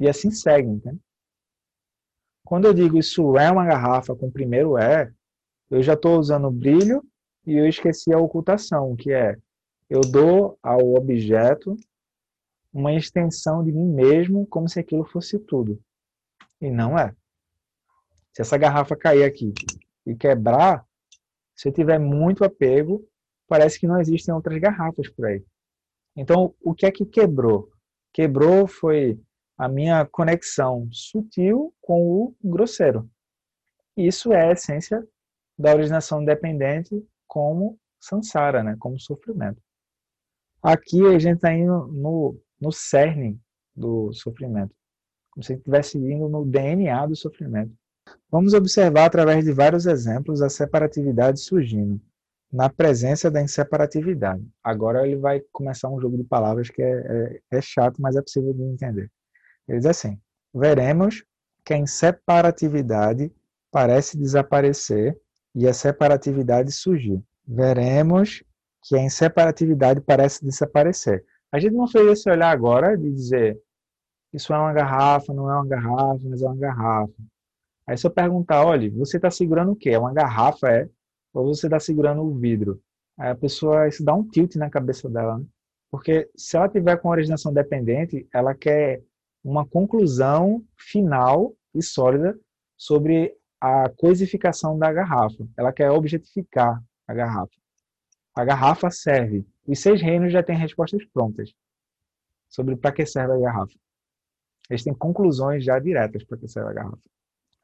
E 0.00 0.08
assim 0.08 0.30
segue, 0.30 0.68
entende? 0.68 1.00
Quando 2.44 2.66
eu 2.66 2.74
digo 2.74 2.98
isso 2.98 3.38
é 3.38 3.50
uma 3.50 3.64
garrafa 3.64 4.14
com 4.16 4.30
primeiro 4.30 4.76
é, 4.76 5.12
eu 5.70 5.82
já 5.82 5.94
estou 5.94 6.18
usando 6.18 6.48
o 6.48 6.50
brilho 6.50 7.02
e 7.46 7.54
eu 7.54 7.66
esqueci 7.66 8.12
a 8.12 8.18
ocultação, 8.18 8.96
que 8.96 9.12
é 9.12 9.38
eu 9.94 10.00
dou 10.00 10.58
ao 10.60 10.94
objeto 10.94 11.76
uma 12.72 12.92
extensão 12.92 13.62
de 13.62 13.70
mim 13.70 13.86
mesmo 13.86 14.44
como 14.44 14.68
se 14.68 14.80
aquilo 14.80 15.04
fosse 15.04 15.38
tudo. 15.38 15.80
E 16.60 16.68
não 16.68 16.98
é. 16.98 17.14
Se 18.32 18.42
essa 18.42 18.58
garrafa 18.58 18.96
cair 18.96 19.22
aqui 19.22 19.54
e 20.04 20.16
quebrar, 20.16 20.84
se 21.54 21.68
eu 21.68 21.72
tiver 21.72 22.00
muito 22.00 22.42
apego, 22.42 23.08
parece 23.46 23.78
que 23.78 23.86
não 23.86 24.00
existem 24.00 24.34
outras 24.34 24.58
garrafas 24.58 25.08
por 25.08 25.26
aí. 25.26 25.44
Então, 26.16 26.52
o 26.60 26.74
que 26.74 26.86
é 26.86 26.90
que 26.90 27.06
quebrou? 27.06 27.70
Quebrou 28.12 28.66
foi 28.66 29.20
a 29.56 29.68
minha 29.68 30.04
conexão 30.04 30.88
sutil 30.90 31.72
com 31.80 32.02
o 32.02 32.36
grosseiro. 32.42 33.08
Isso 33.96 34.32
é 34.32 34.48
a 34.48 34.52
essência 34.52 35.06
da 35.56 35.72
originação 35.72 36.24
dependente 36.24 37.00
como 37.28 37.78
samsara, 38.00 38.64
né? 38.64 38.76
como 38.80 38.98
sofrimento. 38.98 39.62
Aqui 40.64 41.06
a 41.06 41.18
gente 41.18 41.36
está 41.36 41.52
indo 41.52 41.88
no, 41.88 42.40
no 42.58 42.72
cerne 42.72 43.38
do 43.76 44.10
sofrimento, 44.14 44.74
como 45.30 45.44
se 45.44 45.52
estivesse 45.52 45.98
indo 45.98 46.26
no 46.26 46.42
DNA 46.42 47.06
do 47.06 47.14
sofrimento. 47.14 47.70
Vamos 48.30 48.54
observar 48.54 49.04
através 49.04 49.44
de 49.44 49.52
vários 49.52 49.84
exemplos 49.84 50.40
a 50.40 50.48
separatividade 50.48 51.38
surgindo 51.40 52.00
na 52.50 52.70
presença 52.70 53.30
da 53.30 53.42
inseparatividade. 53.42 54.42
Agora 54.62 55.06
ele 55.06 55.16
vai 55.16 55.42
começar 55.52 55.90
um 55.90 56.00
jogo 56.00 56.16
de 56.16 56.24
palavras 56.24 56.70
que 56.70 56.80
é, 56.80 57.40
é, 57.50 57.58
é 57.58 57.60
chato, 57.60 58.00
mas 58.00 58.16
é 58.16 58.22
possível 58.22 58.54
de 58.54 58.62
entender. 58.62 59.10
Ele 59.68 59.76
diz 59.76 59.86
assim: 59.86 60.18
veremos 60.54 61.26
que 61.62 61.74
a 61.74 61.78
inseparatividade 61.78 63.30
parece 63.70 64.16
desaparecer 64.16 65.14
e 65.54 65.68
a 65.68 65.74
separatividade 65.74 66.72
surgir. 66.72 67.22
Veremos 67.46 68.42
que 68.84 68.94
a 68.96 69.02
inseparatividade 69.02 70.00
parece 70.00 70.44
desaparecer. 70.44 71.24
A 71.50 71.58
gente 71.58 71.74
não 71.74 71.88
fez 71.88 72.06
esse 72.06 72.30
olhar 72.30 72.50
agora 72.50 72.96
de 72.96 73.10
dizer 73.10 73.58
isso 74.32 74.52
é 74.52 74.58
uma 74.58 74.72
garrafa, 74.72 75.32
não 75.32 75.48
é 75.48 75.54
uma 75.54 75.66
garrafa, 75.66 76.20
mas 76.24 76.42
é 76.42 76.46
uma 76.46 76.56
garrafa. 76.56 77.14
Aí 77.86 77.96
se 77.96 78.06
eu 78.06 78.10
perguntar, 78.10 78.64
olha, 78.64 78.90
você 78.90 79.16
está 79.16 79.30
segurando 79.30 79.72
o 79.72 79.76
quê? 79.76 79.90
É 79.90 79.98
uma 79.98 80.12
garrafa, 80.12 80.68
é? 80.70 80.88
Ou 81.32 81.46
você 81.46 81.66
está 81.66 81.78
segurando 81.78 82.22
o 82.22 82.34
vidro? 82.34 82.80
Aí 83.18 83.30
a 83.30 83.34
pessoa, 83.36 83.86
isso 83.86 84.04
dá 84.04 84.12
um 84.14 84.26
tilt 84.26 84.56
na 84.56 84.68
cabeça 84.68 85.08
dela, 85.08 85.38
né? 85.38 85.44
Porque 85.90 86.28
se 86.36 86.56
ela 86.56 86.68
tiver 86.68 86.96
com 86.96 87.08
originação 87.08 87.52
dependente, 87.52 88.26
ela 88.34 88.52
quer 88.52 89.04
uma 89.44 89.64
conclusão 89.64 90.64
final 90.76 91.54
e 91.72 91.80
sólida 91.80 92.36
sobre 92.76 93.32
a 93.60 93.88
coisificação 93.88 94.76
da 94.76 94.92
garrafa. 94.92 95.46
Ela 95.56 95.72
quer 95.72 95.90
objetificar 95.90 96.82
a 97.06 97.14
garrafa. 97.14 97.63
A 98.34 98.44
garrafa 98.44 98.90
serve. 98.90 99.46
Os 99.66 99.78
seis 99.78 100.00
reinos 100.00 100.32
já 100.32 100.42
têm 100.42 100.56
respostas 100.56 101.04
prontas 101.06 101.54
sobre 102.48 102.76
para 102.76 102.92
que 102.92 103.06
serve 103.06 103.34
a 103.34 103.38
garrafa. 103.38 103.74
Eles 104.68 104.82
têm 104.82 104.94
conclusões 104.94 105.64
já 105.64 105.78
diretas 105.78 106.24
para 106.24 106.38
que 106.38 106.48
serve 106.48 106.70
a 106.70 106.74
garrafa. 106.74 107.02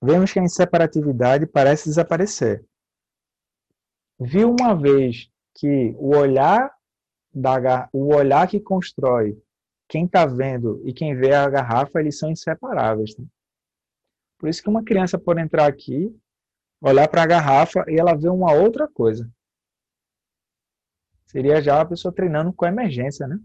Vemos 0.02 0.32
que 0.32 0.38
a 0.38 0.44
inseparatividade 0.44 1.46
parece 1.46 1.88
desaparecer. 1.88 2.64
Viu 4.18 4.54
uma 4.58 4.74
vez 4.74 5.30
que 5.54 5.94
o 5.98 6.16
olhar 6.16 6.72
da 7.32 7.88
o 7.92 8.14
olhar 8.14 8.48
que 8.48 8.60
constrói 8.60 9.40
quem 9.88 10.04
está 10.04 10.24
vendo 10.24 10.80
e 10.84 10.92
quem 10.92 11.14
vê 11.14 11.32
a 11.32 11.48
garrafa, 11.48 12.00
eles 12.00 12.18
são 12.18 12.30
inseparáveis. 12.30 13.14
Tá? 13.14 13.22
Por 14.38 14.48
isso 14.48 14.62
que 14.62 14.68
uma 14.68 14.84
criança 14.84 15.18
pode 15.18 15.40
entrar 15.40 15.66
aqui, 15.66 16.16
olhar 16.80 17.08
para 17.08 17.22
a 17.22 17.26
garrafa 17.26 17.84
e 17.88 17.98
ela 17.98 18.14
vê 18.14 18.28
uma 18.28 18.52
outra 18.52 18.86
coisa. 18.88 19.28
Seria 21.30 21.62
já 21.62 21.80
a 21.80 21.86
pessoa 21.86 22.12
treinando 22.12 22.52
com 22.52 22.66
emergência, 22.66 23.24
né? 23.24 23.38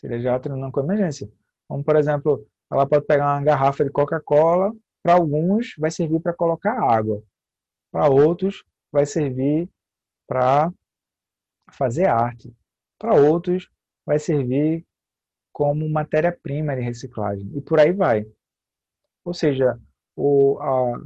Seria 0.00 0.18
já 0.18 0.40
treinando 0.40 0.72
com 0.72 0.80
emergência. 0.80 1.30
Como, 1.68 1.84
por 1.84 1.96
exemplo, 1.96 2.48
ela 2.72 2.88
pode 2.88 3.04
pegar 3.04 3.34
uma 3.34 3.42
garrafa 3.42 3.84
de 3.84 3.90
Coca-Cola, 3.90 4.74
para 5.02 5.12
alguns 5.12 5.74
vai 5.76 5.90
servir 5.90 6.18
para 6.20 6.32
colocar 6.32 6.82
água, 6.82 7.22
para 7.92 8.08
outros 8.08 8.64
vai 8.90 9.04
servir 9.04 9.68
para 10.26 10.72
fazer 11.72 12.06
arte, 12.06 12.56
para 12.98 13.14
outros 13.14 13.68
vai 14.06 14.18
servir 14.18 14.82
como 15.52 15.86
matéria-prima 15.90 16.74
de 16.74 16.80
reciclagem 16.80 17.52
e 17.54 17.60
por 17.60 17.78
aí 17.78 17.92
vai. 17.92 18.24
Ou 19.26 19.34
seja, 19.34 19.78
o, 20.16 20.58
a, 20.58 20.98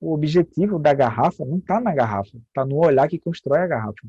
o 0.00 0.14
objetivo 0.14 0.78
da 0.78 0.94
garrafa 0.94 1.44
não 1.44 1.58
está 1.58 1.80
na 1.80 1.94
garrafa, 1.94 2.36
está 2.48 2.64
no 2.64 2.76
olhar 2.76 3.08
que 3.08 3.18
constrói 3.18 3.58
a 3.58 3.66
garrafa. 3.66 4.08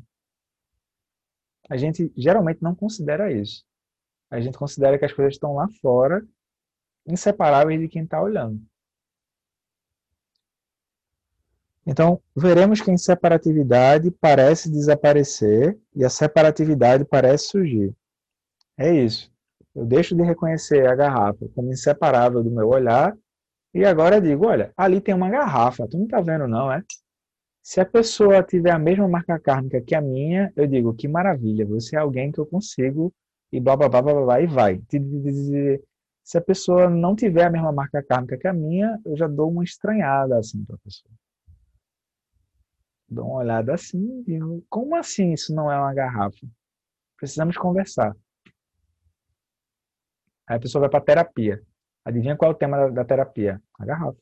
A 1.68 1.76
gente 1.76 2.10
geralmente 2.16 2.62
não 2.62 2.74
considera 2.74 3.30
isso. 3.30 3.64
A 4.30 4.40
gente 4.40 4.56
considera 4.56 4.98
que 4.98 5.04
as 5.04 5.12
coisas 5.12 5.34
estão 5.34 5.54
lá 5.54 5.68
fora 5.80 6.26
inseparáveis 7.06 7.80
de 7.80 7.88
quem 7.88 8.04
está 8.04 8.20
olhando. 8.22 8.60
Então, 11.84 12.22
veremos 12.34 12.80
que 12.80 12.90
a 12.90 12.94
inseparatividade 12.94 14.10
parece 14.12 14.70
desaparecer 14.70 15.78
e 15.94 16.04
a 16.04 16.08
separatividade 16.08 17.04
parece 17.04 17.48
surgir. 17.48 17.94
É 18.78 18.92
isso. 18.94 19.30
Eu 19.74 19.84
deixo 19.84 20.14
de 20.14 20.22
reconhecer 20.22 20.86
a 20.86 20.94
garrafa 20.94 21.48
como 21.54 21.72
inseparável 21.72 22.42
do 22.42 22.50
meu 22.50 22.68
olhar 22.68 23.16
e 23.74 23.84
agora 23.84 24.20
digo, 24.20 24.46
olha, 24.46 24.72
ali 24.76 25.00
tem 25.00 25.14
uma 25.14 25.30
garrafa, 25.30 25.88
tu 25.88 25.96
não 25.96 26.04
está 26.04 26.20
vendo 26.20 26.46
não, 26.46 26.70
é? 26.70 26.82
Se 27.62 27.80
a 27.80 27.86
pessoa 27.86 28.42
tiver 28.42 28.72
a 28.72 28.78
mesma 28.78 29.08
marca 29.08 29.38
kármica 29.38 29.80
que 29.80 29.94
a 29.94 30.00
minha, 30.00 30.52
eu 30.56 30.66
digo, 30.66 30.94
que 30.94 31.06
maravilha, 31.08 31.64
você 31.64 31.96
é 31.96 32.00
alguém 32.00 32.32
que 32.32 32.38
eu 32.38 32.46
consigo 32.46 33.14
e 33.52 33.60
blá 33.60 33.76
blá 33.76 33.88
blá 33.88 34.02
blá 34.02 34.14
blá 34.24 34.40
e 34.40 34.46
vai. 34.46 34.82
Se 36.24 36.38
a 36.38 36.40
pessoa 36.40 36.90
não 36.90 37.14
tiver 37.14 37.44
a 37.44 37.50
mesma 37.50 37.72
marca 37.72 38.02
kármica 38.02 38.36
que 38.36 38.48
a 38.48 38.52
minha, 38.52 39.00
eu 39.04 39.16
já 39.16 39.26
dou 39.26 39.50
uma 39.50 39.64
estranhada 39.64 40.38
assim 40.38 40.64
para 40.64 40.76
a 40.76 40.78
pessoa. 40.78 41.12
Dou 43.08 43.26
uma 43.26 43.36
olhada 43.36 43.74
assim 43.74 44.20
e 44.20 44.24
digo, 44.24 44.64
como 44.68 44.96
assim 44.96 45.32
isso 45.32 45.54
não 45.54 45.70
é 45.70 45.78
uma 45.78 45.94
garrafa? 45.94 46.46
Precisamos 47.16 47.56
conversar. 47.56 48.16
Aí 50.46 50.56
a 50.56 50.60
pessoa 50.60 50.80
vai 50.80 50.90
para 50.90 51.04
terapia. 51.04 51.62
Adivinha 52.04 52.36
qual 52.36 52.52
é 52.52 52.54
o 52.54 52.58
tema 52.58 52.76
da, 52.76 52.88
da 52.88 53.04
terapia? 53.04 53.62
A 53.78 53.84
garrafa. 53.84 54.18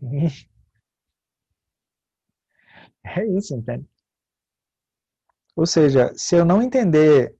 É 3.04 3.26
isso, 3.26 3.54
entende? 3.54 3.86
Ou 5.56 5.66
seja, 5.66 6.12
se 6.14 6.36
eu 6.36 6.44
não 6.44 6.62
entender 6.62 7.34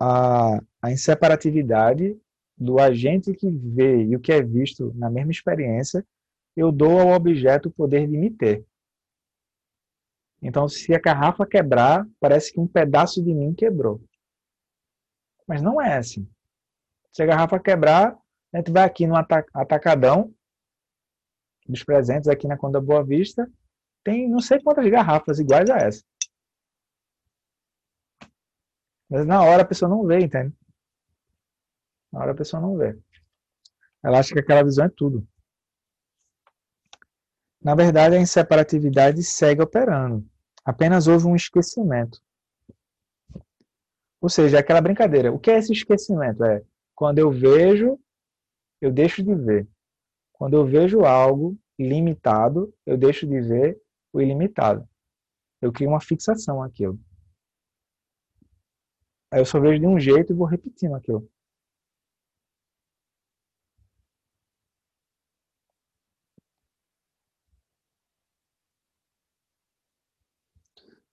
a, 0.00 0.58
a 0.82 0.90
inseparatividade 0.90 2.18
do 2.56 2.78
agente 2.80 3.32
que 3.32 3.48
vê 3.50 4.04
e 4.04 4.16
o 4.16 4.20
que 4.20 4.32
é 4.32 4.42
visto 4.42 4.92
na 4.94 5.10
mesma 5.10 5.30
experiência, 5.30 6.04
eu 6.56 6.70
dou 6.72 7.00
ao 7.00 7.10
objeto 7.10 7.68
o 7.68 7.72
poder 7.72 8.08
de 8.08 8.16
me 8.16 8.30
ter. 8.30 8.64
Então, 10.42 10.68
se 10.68 10.94
a 10.94 10.98
garrafa 10.98 11.46
quebrar, 11.46 12.06
parece 12.20 12.52
que 12.52 12.60
um 12.60 12.66
pedaço 12.66 13.22
de 13.24 13.32
mim 13.32 13.54
quebrou. 13.54 14.02
Mas 15.46 15.62
não 15.62 15.80
é 15.80 15.96
assim. 15.96 16.28
Se 17.12 17.22
a 17.22 17.26
garrafa 17.26 17.58
quebrar, 17.58 18.16
a 18.54 18.58
gente 18.58 18.70
vai 18.70 18.84
aqui 18.84 19.04
no 19.04 19.16
atacadão 19.16 20.32
dos 21.66 21.82
presentes 21.82 22.28
aqui 22.28 22.46
na 22.46 22.56
Conda 22.56 22.80
Boa 22.80 23.04
Vista, 23.04 23.50
tem 24.04 24.28
não 24.28 24.38
sei 24.38 24.62
quantas 24.62 24.88
garrafas 24.88 25.40
iguais 25.40 25.68
a 25.68 25.78
essa. 25.78 26.04
Mas 29.10 29.26
na 29.26 29.42
hora 29.42 29.62
a 29.62 29.66
pessoa 29.66 29.88
não 29.88 30.06
vê, 30.06 30.20
entende? 30.20 30.54
Na 32.12 32.20
hora 32.20 32.30
a 32.30 32.34
pessoa 32.34 32.60
não 32.60 32.76
vê. 32.76 32.96
Ela 34.04 34.20
acha 34.20 34.32
que 34.32 34.38
aquela 34.38 34.62
visão 34.62 34.84
é 34.84 34.88
tudo. 34.88 35.26
Na 37.60 37.74
verdade, 37.74 38.14
a 38.14 38.20
inseparatividade 38.20 39.22
segue 39.22 39.62
operando. 39.62 40.24
Apenas 40.64 41.08
houve 41.08 41.26
um 41.26 41.34
esquecimento. 41.34 42.20
Ou 44.20 44.28
seja, 44.28 44.58
aquela 44.58 44.80
brincadeira. 44.80 45.32
O 45.32 45.40
que 45.40 45.50
é 45.50 45.58
esse 45.58 45.72
esquecimento? 45.72 46.44
É 46.44 46.62
quando 46.94 47.18
eu 47.18 47.30
vejo, 47.32 47.98
eu 48.80 48.92
deixo 48.92 49.22
de 49.22 49.34
ver. 49.34 49.68
Quando 50.32 50.54
eu 50.54 50.66
vejo 50.66 51.04
algo 51.04 51.58
limitado, 51.78 52.74
eu 52.86 52.96
deixo 52.96 53.26
de 53.26 53.40
ver 53.40 53.80
o 54.12 54.20
ilimitado. 54.20 54.88
Eu 55.60 55.72
crio 55.72 55.88
uma 55.90 56.00
fixação 56.00 56.62
aquilo. 56.62 56.98
Aí 59.30 59.40
eu 59.40 59.46
só 59.46 59.58
vejo 59.60 59.80
de 59.80 59.86
um 59.86 59.98
jeito 59.98 60.32
e 60.32 60.36
vou 60.36 60.46
repetindo 60.46 60.94
aquilo. 60.94 61.28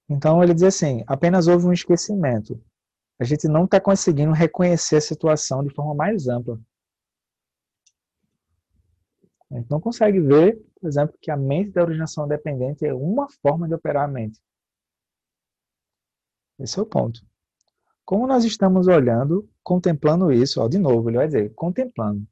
Então 0.09 0.43
ele 0.43 0.53
diz 0.53 0.63
assim: 0.63 1.03
apenas 1.07 1.47
houve 1.47 1.65
um 1.65 1.73
esquecimento. 1.73 2.61
A 3.19 3.23
gente 3.23 3.47
não 3.47 3.65
está 3.65 3.79
conseguindo 3.79 4.33
reconhecer 4.33 4.97
a 4.97 5.01
situação 5.01 5.63
de 5.63 5.73
forma 5.73 5.95
mais 5.95 6.27
ampla. 6.27 6.59
A 9.51 9.55
gente 9.55 9.69
não 9.69 9.81
consegue 9.81 10.19
ver, 10.19 10.61
por 10.79 10.87
exemplo, 10.87 11.17
que 11.21 11.29
a 11.29 11.35
mente 11.35 11.71
da 11.71 11.83
originação 11.83 12.27
dependente 12.27 12.85
é 12.85 12.93
uma 12.93 13.27
forma 13.41 13.67
de 13.67 13.73
operar 13.73 14.05
a 14.05 14.07
mente. 14.07 14.39
Esse 16.59 16.79
é 16.79 16.81
o 16.81 16.85
ponto. 16.85 17.21
Como 18.05 18.27
nós 18.27 18.45
estamos 18.45 18.87
olhando, 18.87 19.49
contemplando 19.63 20.31
isso, 20.31 20.61
ó, 20.61 20.67
de 20.67 20.77
novo, 20.77 21.09
ele 21.09 21.17
vai 21.17 21.27
dizer, 21.27 21.53
contemplando. 21.53 22.25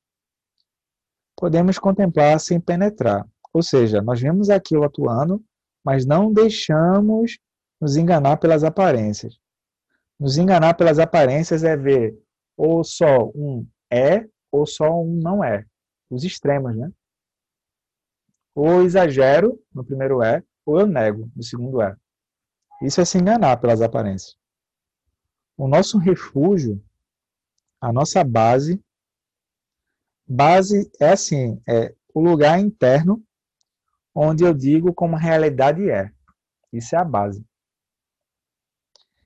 Podemos 1.35 1.77
contemplar 1.77 2.39
sem 2.39 2.59
penetrar. 2.59 3.27
Ou 3.53 3.63
seja, 3.63 4.01
nós 4.01 4.21
vemos 4.21 4.49
aquilo 4.49 4.83
atuando, 4.83 5.43
mas 5.83 6.05
não 6.05 6.31
deixamos 6.31 7.37
nos 7.81 7.97
enganar 7.97 8.37
pelas 8.37 8.63
aparências. 8.63 9.37
Nos 10.19 10.37
enganar 10.37 10.75
pelas 10.75 10.99
aparências 10.99 11.63
é 11.63 11.75
ver 11.75 12.17
ou 12.57 12.83
só 12.83 13.31
um 13.33 13.65
é 13.89 14.27
ou 14.51 14.65
só 14.65 15.01
um 15.01 15.15
não 15.15 15.43
é. 15.43 15.65
Os 16.09 16.23
extremos, 16.23 16.75
né? 16.75 16.91
Ou 18.55 18.81
exagero 18.81 19.59
no 19.73 19.83
primeiro 19.83 20.21
é, 20.21 20.43
ou 20.65 20.79
eu 20.79 20.87
nego 20.87 21.31
no 21.35 21.43
segundo 21.43 21.81
é. 21.81 21.95
Isso 22.81 23.01
é 23.01 23.05
se 23.05 23.17
enganar 23.17 23.57
pelas 23.57 23.81
aparências. 23.81 24.37
O 25.57 25.67
nosso 25.67 25.97
refúgio, 25.97 26.83
a 27.81 27.91
nossa 27.91 28.23
base, 28.23 28.81
base 30.27 30.89
é 30.99 31.11
assim, 31.11 31.61
é 31.67 31.93
o 32.13 32.21
lugar 32.21 32.59
interno 32.59 33.23
onde 34.13 34.43
eu 34.43 34.53
digo 34.53 34.93
como 34.93 35.15
a 35.15 35.19
realidade 35.19 35.89
é. 35.89 36.11
Isso 36.71 36.95
é 36.95 36.99
a 36.99 37.03
base 37.03 37.43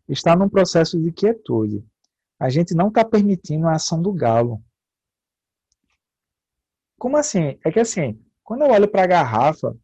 está 0.07 0.35
num 0.35 0.49
processo 0.49 0.99
de 0.99 1.11
quietude. 1.11 1.85
A 2.39 2.49
gente 2.49 2.73
não 2.73 2.89
está 2.89 3.05
permitindo 3.05 3.67
a 3.67 3.73
ação 3.73 4.01
do 4.01 4.11
galo. 4.11 4.63
Como 6.97 7.17
assim? 7.17 7.59
É 7.63 7.71
que 7.71 7.79
assim, 7.79 8.21
quando 8.43 8.63
eu 8.63 8.71
olho 8.71 8.87
para 8.87 9.03
a 9.03 9.07
garrafa 9.07 9.75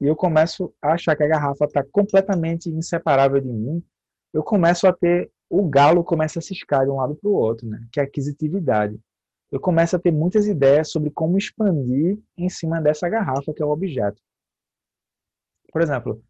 e 0.00 0.06
eu 0.06 0.16
começo 0.16 0.74
a 0.80 0.92
achar 0.92 1.16
que 1.16 1.22
a 1.22 1.28
garrafa 1.28 1.64
está 1.64 1.84
completamente 1.84 2.68
inseparável 2.70 3.40
de 3.40 3.48
mim, 3.48 3.84
eu 4.32 4.42
começo 4.42 4.86
a 4.86 4.92
ter 4.92 5.30
o 5.48 5.68
galo 5.68 6.02
começa 6.02 6.40
a 6.40 6.42
ciscar 6.42 6.84
de 6.84 6.90
um 6.90 6.96
lado 6.96 7.14
para 7.14 7.30
o 7.30 7.32
outro, 7.32 7.68
né? 7.68 7.86
Que 7.92 8.00
é 8.00 8.02
a 8.02 8.06
aquisitividade. 8.06 8.98
Eu 9.50 9.60
começo 9.60 9.94
a 9.94 9.98
ter 9.98 10.10
muitas 10.10 10.48
ideias 10.48 10.90
sobre 10.90 11.10
como 11.10 11.38
expandir 11.38 12.18
em 12.36 12.48
cima 12.48 12.80
dessa 12.80 13.08
garrafa 13.08 13.54
que 13.54 13.62
é 13.62 13.66
o 13.66 13.70
objeto. 13.70 14.20
Por 15.70 15.80
exemplo, 15.82 16.20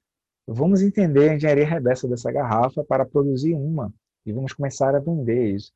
Vamos 0.47 0.81
entender 0.81 1.31
a 1.31 1.35
engenharia 1.35 1.67
reversa 1.67 2.07
dessa 2.07 2.31
garrafa 2.31 2.85
para 2.85 3.05
produzir 3.05 3.53
uma 3.53 3.93
e 4.25 4.33
vamos 4.33 4.53
começar 4.53 4.95
a 4.95 5.01
vender 5.01 5.57
isso. 5.57 5.73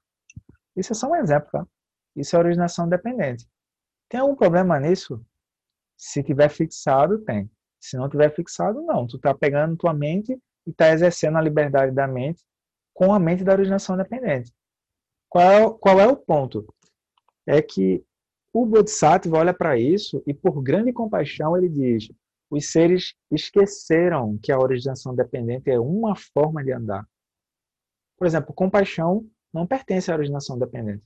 Isso 0.76 0.92
é 0.92 0.94
só 0.94 1.08
um 1.08 1.16
exemplo, 1.16 1.48
tá? 1.50 1.66
Isso 2.14 2.36
é 2.36 2.38
originação 2.38 2.88
dependente. 2.88 3.48
Tem 4.08 4.20
algum 4.20 4.36
problema 4.36 4.78
nisso? 4.78 5.20
Se 6.00 6.22
tiver 6.22 6.48
fixado, 6.48 7.18
tem. 7.18 7.50
Se 7.78 7.98
não 7.98 8.08
tiver 8.08 8.34
fixado, 8.34 8.80
não. 8.80 9.06
Tu 9.06 9.16
está 9.16 9.34
pegando 9.34 9.76
tua 9.76 9.92
mente 9.92 10.32
e 10.66 10.70
está 10.70 10.90
exercendo 10.90 11.36
a 11.36 11.42
liberdade 11.42 11.94
da 11.94 12.08
mente 12.08 12.42
com 12.94 13.12
a 13.12 13.18
mente 13.18 13.44
da 13.44 13.52
originação 13.52 13.98
dependente. 13.98 14.50
Qual 15.28 15.50
é, 15.50 15.78
qual 15.78 16.00
é 16.00 16.06
o 16.06 16.16
ponto? 16.16 16.66
É 17.46 17.60
que 17.60 18.02
o 18.50 18.64
Bodhisattva 18.64 19.36
olha 19.36 19.52
para 19.52 19.78
isso 19.78 20.22
e, 20.26 20.32
por 20.32 20.62
grande 20.62 20.90
compaixão, 20.90 21.54
ele 21.54 21.68
diz: 21.68 22.10
os 22.50 22.72
seres 22.72 23.14
esqueceram 23.30 24.38
que 24.38 24.50
a 24.50 24.58
originação 24.58 25.14
dependente 25.14 25.70
é 25.70 25.78
uma 25.78 26.16
forma 26.16 26.64
de 26.64 26.72
andar. 26.72 27.06
Por 28.16 28.26
exemplo, 28.26 28.54
compaixão 28.54 29.28
não 29.52 29.66
pertence 29.66 30.10
à 30.10 30.14
originação 30.14 30.58
dependente. 30.58 31.04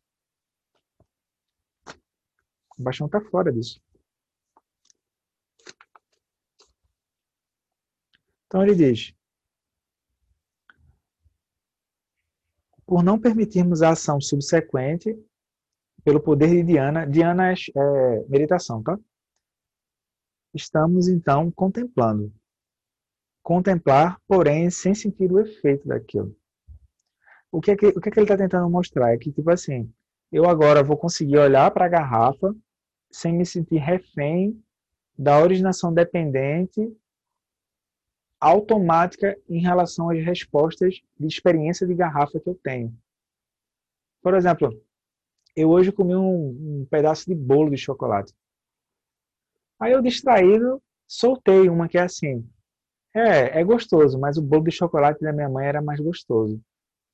Compaixão 2.69 3.07
está 3.07 3.21
fora 3.21 3.53
disso. 3.53 3.84
Então 8.55 8.63
ele 8.63 8.77
diz: 8.77 9.13
por 12.87 13.03
não 13.03 13.19
permitirmos 13.19 13.83
a 13.83 13.91
ação 13.91 14.21
subsequente 14.21 15.13
pelo 16.05 16.21
poder 16.21 16.51
de 16.51 16.63
Diana, 16.63 17.05
Diana 17.05 17.51
é, 17.51 17.55
é 17.55 18.25
meditação, 18.29 18.81
tá? 18.81 18.97
Estamos 20.55 21.09
então 21.09 21.51
contemplando. 21.51 22.33
Contemplar, 23.43 24.21
porém, 24.25 24.71
sem 24.71 24.95
sentir 24.95 25.33
o 25.33 25.41
efeito 25.41 25.89
daquilo. 25.89 26.33
O 27.51 27.61
que 27.61 27.73
é 27.73 27.77
que, 27.77 27.87
o 27.89 28.01
que, 28.01 28.09
é 28.09 28.13
que 28.13 28.21
ele 28.21 28.25
está 28.25 28.37
tentando 28.37 28.71
mostrar? 28.71 29.13
É 29.13 29.19
que, 29.19 29.33
tipo 29.33 29.51
assim, 29.51 29.93
eu 30.31 30.49
agora 30.49 30.85
vou 30.85 30.97
conseguir 30.97 31.39
olhar 31.39 31.73
para 31.73 31.87
a 31.87 31.89
garrafa 31.89 32.55
sem 33.11 33.33
me 33.33 33.45
sentir 33.45 33.79
refém 33.79 34.65
da 35.19 35.41
originação 35.41 35.93
dependente 35.93 36.97
automática 38.45 39.37
em 39.49 39.61
relação 39.61 40.11
às 40.11 40.23
respostas 40.23 41.01
de 41.19 41.27
experiência 41.27 41.87
de 41.87 41.95
garrafa 41.95 42.39
que 42.39 42.49
eu 42.49 42.55
tenho. 42.63 42.95
Por 44.23 44.35
exemplo, 44.35 44.71
eu 45.57 45.71
hoje 45.71 45.91
comi 45.91 46.15
um, 46.15 46.81
um 46.83 46.87
pedaço 46.91 47.25
de 47.27 47.35
bolo 47.35 47.71
de 47.71 47.79
chocolate. 47.79 48.35
Aí 49.81 49.93
eu 49.93 50.03
distraído, 50.03 50.83
soltei 51.07 51.69
uma 51.69 51.89
que 51.89 51.97
é 51.97 52.03
assim. 52.03 52.47
É, 53.15 53.61
é 53.61 53.65
gostoso, 53.65 54.19
mas 54.19 54.37
o 54.37 54.43
bolo 54.43 54.65
de 54.65 54.73
chocolate 54.73 55.21
da 55.21 55.33
minha 55.33 55.49
mãe 55.49 55.67
era 55.67 55.81
mais 55.81 56.01
gostoso. 56.01 56.61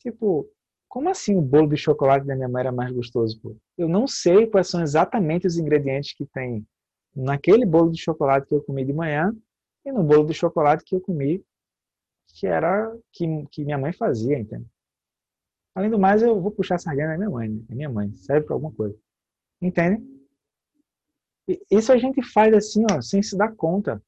Tipo, 0.01 0.49
como 0.89 1.09
assim 1.09 1.37
o 1.37 1.43
bolo 1.43 1.69
de 1.69 1.77
chocolate 1.77 2.27
da 2.27 2.35
minha 2.35 2.49
mãe 2.49 2.61
era 2.61 2.73
mais 2.73 2.91
gostoso? 2.91 3.41
Pô? 3.41 3.57
Eu 3.79 3.89
não 3.89 4.09
sei 4.09 4.47
quais 4.47 4.69
são 4.69 4.83
exatamente 4.83 5.47
os 5.47 5.57
ingredientes 5.57 6.13
que 6.15 6.27
tem 6.27 6.67
naquele 7.15 7.65
bolo 7.65 7.93
de 7.93 8.01
chocolate 8.01 8.47
que 8.49 8.55
eu 8.55 8.63
comi 8.63 8.85
de 8.85 8.93
manhã 8.93 9.33
no 9.93 10.03
bolo 10.03 10.27
de 10.27 10.35
chocolate 10.35 10.85
que 10.85 10.95
eu 10.95 11.01
comi, 11.01 11.45
que 12.29 12.47
era 12.47 12.97
que, 13.13 13.27
que 13.51 13.65
minha 13.65 13.79
mãe 13.79 13.93
fazia, 13.93 14.39
entende? 14.39 14.67
Além 15.75 15.91
do 15.91 15.99
mais, 15.99 16.23
eu 16.23 16.41
vou 16.41 16.51
puxar 16.51 16.77
a 16.77 16.79
sardinha 16.79 17.09
da 17.09 17.17
minha 17.17 17.31
mãe, 17.31 17.49
né? 17.49 17.65
minha 17.71 17.89
mãe, 17.89 18.15
serve 18.17 18.47
para 18.47 18.55
alguma 18.55 18.73
coisa. 18.73 18.97
Entende? 19.63 20.03
E 21.49 21.61
isso 21.71 21.93
a 21.93 21.97
gente 21.97 22.23
faz 22.23 22.53
assim, 22.55 22.85
ó, 22.91 23.01
sem 23.01 23.23
se 23.23 23.37
dar 23.37 23.55
conta. 23.55 24.03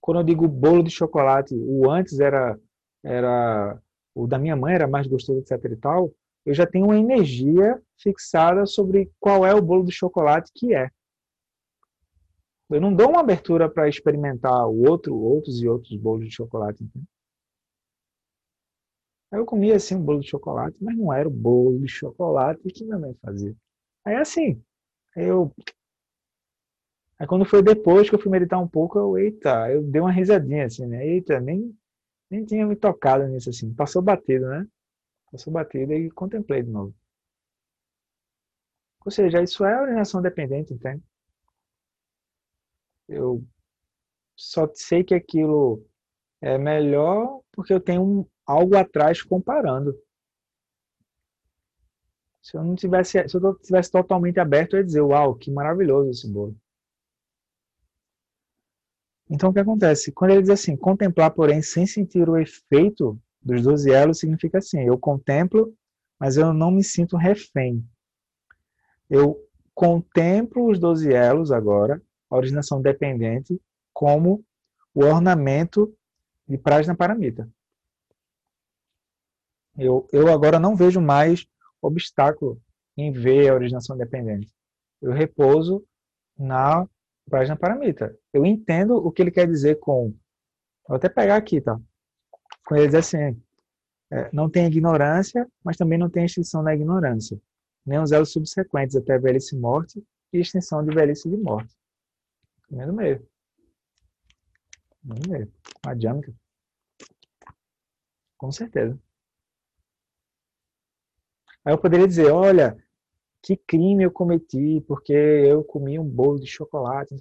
Quando 0.00 0.20
eu 0.20 0.24
digo 0.24 0.48
bolo 0.48 0.82
de 0.82 0.90
chocolate, 0.90 1.54
o 1.54 1.90
antes 1.90 2.18
era 2.18 2.58
era 3.04 3.80
o 4.14 4.26
da 4.26 4.38
minha 4.38 4.54
mãe 4.54 4.74
era 4.74 4.86
mais 4.86 5.06
gostoso, 5.06 5.40
etc 5.40 5.64
e 5.64 5.76
tal, 5.76 6.12
eu 6.44 6.54
já 6.54 6.66
tenho 6.66 6.86
uma 6.86 6.98
energia 6.98 7.80
fixada 7.98 8.66
sobre 8.66 9.10
qual 9.18 9.46
é 9.46 9.54
o 9.54 9.62
bolo 9.62 9.84
de 9.84 9.92
chocolate 9.92 10.50
que 10.54 10.74
é. 10.74 10.90
Eu 12.74 12.80
não 12.80 12.94
dou 12.94 13.10
uma 13.10 13.20
abertura 13.20 13.68
para 13.68 13.88
experimentar 13.88 14.66
o 14.66 14.88
outro, 14.88 15.14
outros 15.14 15.62
e 15.62 15.68
outros 15.68 15.94
bolos 15.96 16.26
de 16.26 16.34
chocolate. 16.34 16.82
Entende? 16.82 17.06
Eu 19.30 19.46
comia 19.46 19.76
assim 19.76 19.94
um 19.94 20.02
bolo 20.02 20.20
de 20.20 20.28
chocolate, 20.28 20.76
mas 20.80 20.96
não 20.96 21.12
era 21.12 21.26
o 21.26 21.30
bolo 21.30 21.78
de 21.80 21.88
chocolate 21.88 22.60
que 22.70 22.84
minha 22.84 22.98
mãe 22.98 23.14
fazia. 23.22 23.54
Aí 24.04 24.14
assim, 24.16 24.62
eu. 25.16 25.50
Aí 27.18 27.26
quando 27.26 27.44
foi 27.44 27.62
depois 27.62 28.08
que 28.08 28.14
eu 28.14 28.18
fui 28.20 28.30
meditar 28.30 28.60
um 28.60 28.68
pouco, 28.68 28.98
eu, 28.98 29.18
eita, 29.18 29.70
eu 29.70 29.82
dei 29.82 30.00
uma 30.00 30.12
risadinha 30.12 30.66
assim, 30.66 30.86
né? 30.86 31.06
Eita, 31.06 31.40
nem, 31.40 31.74
nem 32.30 32.44
tinha 32.44 32.66
me 32.66 32.76
tocado 32.76 33.26
nisso 33.26 33.50
assim. 33.50 33.72
Passou 33.74 34.02
batido, 34.02 34.48
né? 34.48 34.66
Passou 35.30 35.52
batido 35.52 35.92
e 35.94 36.10
contemplei 36.10 36.62
de 36.62 36.70
novo. 36.70 36.94
Ou 39.04 39.10
seja, 39.10 39.42
isso 39.42 39.64
é 39.64 39.80
ordenação 39.80 40.22
dependente, 40.22 40.74
entende? 40.74 41.02
Eu 43.12 43.44
só 44.34 44.68
sei 44.74 45.04
que 45.04 45.14
aquilo 45.14 45.86
é 46.40 46.56
melhor 46.56 47.40
porque 47.52 47.72
eu 47.72 47.80
tenho 47.80 48.26
algo 48.46 48.76
atrás 48.76 49.22
comparando. 49.22 49.96
Se 52.42 52.56
eu 52.56 52.64
não 52.64 52.74
tivesse, 52.74 53.28
se 53.28 53.36
eu 53.36 53.54
tivesse 53.56 53.90
totalmente 53.90 54.40
aberto, 54.40 54.74
eu 54.74 54.80
ia 54.80 54.84
dizer, 54.84 55.00
uau, 55.00 55.36
que 55.36 55.50
maravilhoso 55.50 56.10
esse 56.10 56.28
bolo. 56.28 56.56
Então, 59.30 59.50
o 59.50 59.52
que 59.52 59.60
acontece? 59.60 60.10
Quando 60.10 60.32
ele 60.32 60.42
diz 60.42 60.50
assim, 60.50 60.76
contemplar, 60.76 61.30
porém, 61.30 61.62
sem 61.62 61.86
sentir 61.86 62.28
o 62.28 62.36
efeito 62.36 63.18
dos 63.40 63.62
12 63.62 63.90
elos, 63.90 64.18
significa 64.18 64.58
assim, 64.58 64.80
eu 64.80 64.98
contemplo, 64.98 65.72
mas 66.18 66.36
eu 66.36 66.52
não 66.52 66.70
me 66.70 66.82
sinto 66.82 67.16
refém. 67.16 67.86
Eu 69.08 69.38
contemplo 69.74 70.68
os 70.68 70.78
12 70.78 71.12
elos 71.12 71.52
agora, 71.52 72.02
a 72.32 72.36
originação 72.36 72.80
dependente 72.80 73.60
como 73.92 74.42
o 74.94 75.04
ornamento 75.04 75.94
de 76.48 76.56
Prajna 76.56 76.96
Paramita. 76.96 77.46
Eu, 79.76 80.08
eu 80.10 80.32
agora 80.32 80.58
não 80.58 80.74
vejo 80.74 80.98
mais 80.98 81.46
obstáculo 81.80 82.58
em 82.96 83.12
ver 83.12 83.50
a 83.50 83.54
originação 83.54 83.96
dependente. 83.98 84.50
Eu 85.00 85.12
repouso 85.12 85.84
na 86.38 86.88
Prajna 87.28 87.54
Paramita. 87.54 88.16
Eu 88.32 88.46
entendo 88.46 88.96
o 88.96 89.12
que 89.12 89.20
ele 89.20 89.30
quer 89.30 89.46
dizer 89.46 89.78
com. 89.78 90.14
Vou 90.88 90.96
até 90.96 91.10
pegar 91.10 91.36
aqui, 91.36 91.60
tá? 91.60 91.78
Com 92.66 92.76
ele 92.76 92.86
diz 92.86 92.94
assim: 92.94 93.38
é, 94.10 94.30
não 94.32 94.48
tem 94.48 94.66
ignorância, 94.66 95.46
mas 95.62 95.76
também 95.76 95.98
não 95.98 96.08
tem 96.08 96.24
extinção 96.24 96.64
da 96.64 96.74
ignorância, 96.74 97.38
nem 97.84 97.98
os 97.98 98.10
elos 98.10 98.32
subsequentes 98.32 98.96
até 98.96 99.18
velhice 99.18 99.54
e 99.54 99.58
morte 99.58 100.02
e 100.32 100.38
extinção 100.38 100.82
de 100.84 100.94
velhice 100.94 101.28
e 101.28 101.30
de 101.30 101.36
morte. 101.36 101.74
Caminho 102.72 102.86
do 102.86 102.94
meio. 102.94 103.28
Caminho 105.02 105.22
do 105.22 105.30
meio. 105.30 105.52
Madhyamika. 105.84 106.34
Com 108.38 108.50
certeza. 108.50 108.98
Aí 111.62 111.74
eu 111.74 111.78
poderia 111.78 112.08
dizer, 112.08 112.30
olha, 112.30 112.82
que 113.42 113.58
crime 113.58 114.04
eu 114.04 114.10
cometi 114.10 114.80
porque 114.88 115.12
eu 115.12 115.62
comi 115.62 115.98
um 115.98 116.08
bolo 116.08 116.40
de 116.40 116.46
chocolate. 116.46 117.14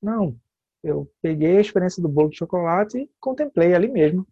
Não, 0.00 0.38
eu 0.82 1.10
peguei 1.22 1.56
a 1.56 1.62
experiência 1.62 2.02
do 2.02 2.08
bolo 2.08 2.28
de 2.28 2.36
chocolate 2.36 2.98
e 2.98 3.10
contemplei 3.18 3.74
ali 3.74 3.88
mesmo. 3.88 4.28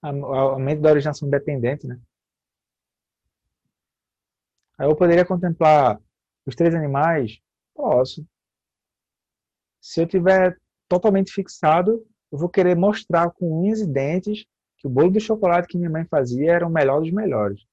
A 0.00 0.58
mente 0.58 0.80
da 0.80 0.90
originação 0.90 1.28
dependente, 1.28 1.86
né? 1.86 2.00
Aí 4.78 4.88
eu 4.88 4.96
poderia 4.96 5.24
contemplar 5.26 6.00
os 6.46 6.54
três 6.54 6.74
animais? 6.74 7.40
Posso. 7.74 8.26
Se 9.86 10.00
eu 10.00 10.06
tiver 10.06 10.58
totalmente 10.88 11.32
fixado, 11.32 12.04
eu 12.32 12.36
vou 12.36 12.48
querer 12.48 12.74
mostrar 12.74 13.30
com 13.30 13.62
unhas 13.62 13.80
e 13.80 13.86
dentes 13.86 14.44
que 14.78 14.88
o 14.88 14.90
bolo 14.90 15.12
de 15.12 15.20
chocolate 15.20 15.68
que 15.68 15.78
minha 15.78 15.88
mãe 15.88 16.04
fazia 16.04 16.54
era 16.54 16.66
o 16.66 16.70
melhor 16.70 17.00
dos 17.00 17.12
melhores. 17.12 17.64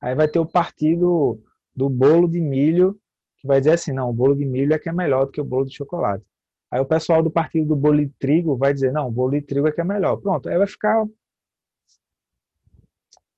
Aí 0.00 0.14
vai 0.14 0.26
ter 0.26 0.38
o 0.38 0.46
partido 0.46 1.38
do 1.76 1.90
bolo 1.90 2.26
de 2.26 2.40
milho, 2.40 2.98
que 3.36 3.46
vai 3.46 3.60
dizer 3.60 3.72
assim, 3.72 3.92
não, 3.92 4.08
o 4.08 4.12
bolo 4.12 4.34
de 4.34 4.46
milho 4.46 4.72
é 4.72 4.78
que 4.78 4.88
é 4.88 4.92
melhor 4.92 5.26
do 5.26 5.32
que 5.32 5.40
o 5.40 5.44
bolo 5.44 5.66
de 5.66 5.76
chocolate. 5.76 6.24
Aí 6.70 6.80
o 6.80 6.86
pessoal 6.86 7.22
do 7.22 7.30
partido 7.30 7.68
do 7.68 7.76
bolo 7.76 7.98
de 7.98 8.08
trigo 8.18 8.56
vai 8.56 8.72
dizer, 8.72 8.90
não, 8.90 9.08
o 9.08 9.12
bolo 9.12 9.32
de 9.32 9.42
trigo 9.42 9.68
é 9.68 9.72
que 9.72 9.82
é 9.82 9.84
melhor. 9.84 10.16
Pronto, 10.16 10.48
aí 10.48 10.56
vai 10.56 10.66
ficar 10.66 11.04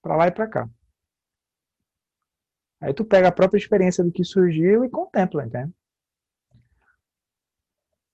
para 0.01 0.17
lá 0.17 0.29
e 0.29 0.31
para 0.31 0.47
cá. 0.47 0.71
Aí 2.81 2.95
tu 2.95 3.05
pega 3.05 3.27
a 3.27 3.33
própria 3.33 3.59
experiência 3.59 4.05
do 4.05 4.13
que 4.13 4.23
surgiu 4.23 4.85
e 4.85 4.89
contempla, 4.89 5.45
entende? 5.45 5.73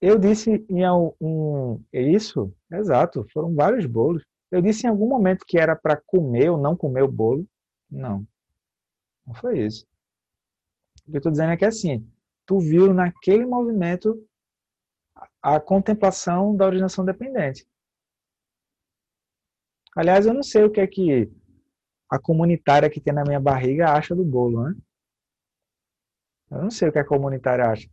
Eu 0.02 0.18
disse 0.18 0.66
em 0.68 0.84
um, 1.20 1.80
isso, 1.92 2.52
exato, 2.72 3.24
foram 3.32 3.54
vários 3.54 3.86
bolos. 3.86 4.24
Eu 4.50 4.60
disse 4.60 4.84
em 4.84 4.90
algum 4.90 5.08
momento 5.08 5.46
que 5.46 5.56
era 5.56 5.76
para 5.76 5.96
comer 5.96 6.50
ou 6.50 6.58
não 6.58 6.76
comer 6.76 7.04
o 7.04 7.10
bolo. 7.10 7.46
Não. 7.88 8.26
Não 9.24 9.32
foi 9.32 9.60
isso. 9.60 9.86
O 11.06 11.10
que 11.12 11.16
eu 11.16 11.18
estou 11.18 11.30
dizendo 11.30 11.52
é 11.52 11.56
que 11.56 11.64
assim, 11.64 12.04
tu 12.44 12.58
viu 12.58 12.92
naquele 12.92 13.46
movimento 13.46 14.20
a 15.40 15.60
contemplação 15.60 16.56
da 16.56 16.66
originação 16.66 17.04
dependente. 17.04 17.64
Aliás, 19.94 20.26
eu 20.26 20.34
não 20.34 20.42
sei 20.42 20.64
o 20.64 20.70
que 20.70 20.80
é 20.80 20.86
que 20.86 21.30
a 22.10 22.18
comunitária 22.18 22.90
que 22.90 23.00
tem 23.00 23.14
na 23.14 23.22
minha 23.22 23.38
barriga 23.38 23.92
acha 23.92 24.16
do 24.16 24.24
bolo, 24.24 24.64
né? 24.64 24.74
Eu 26.50 26.62
não 26.62 26.70
sei 26.70 26.88
o 26.88 26.92
que 26.92 26.98
a 26.98 27.06
comunitária 27.06 27.66
acha. 27.66 27.88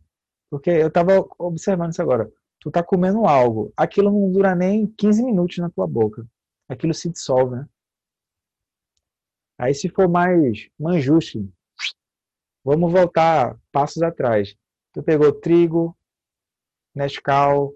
Porque 0.50 0.70
eu 0.70 0.88
estava 0.88 1.26
observando 1.38 1.92
isso 1.92 2.02
agora. 2.02 2.32
Tu 2.60 2.70
tá 2.72 2.84
comendo 2.84 3.26
algo, 3.26 3.72
aquilo 3.78 4.12
não 4.12 4.32
dura 4.32 4.54
nem 4.54 4.86
15 4.86 5.24
minutos 5.24 5.58
na 5.60 5.70
tua 5.70 5.88
boca. 5.88 6.26
Aquilo 6.68 6.94
se 6.94 7.10
dissolve, 7.10 7.56
né? 7.56 7.70
Aí 9.58 9.74
se 9.74 9.90
for 9.90 10.08
mais 10.10 10.70
manjuste, 10.80 11.50
vamos 12.64 12.92
voltar 12.92 13.58
passos 13.72 14.02
atrás. 14.02 14.56
Tu 14.94 15.04
pegou 15.04 15.32
trigo, 15.32 15.96
Nescau, 16.96 17.74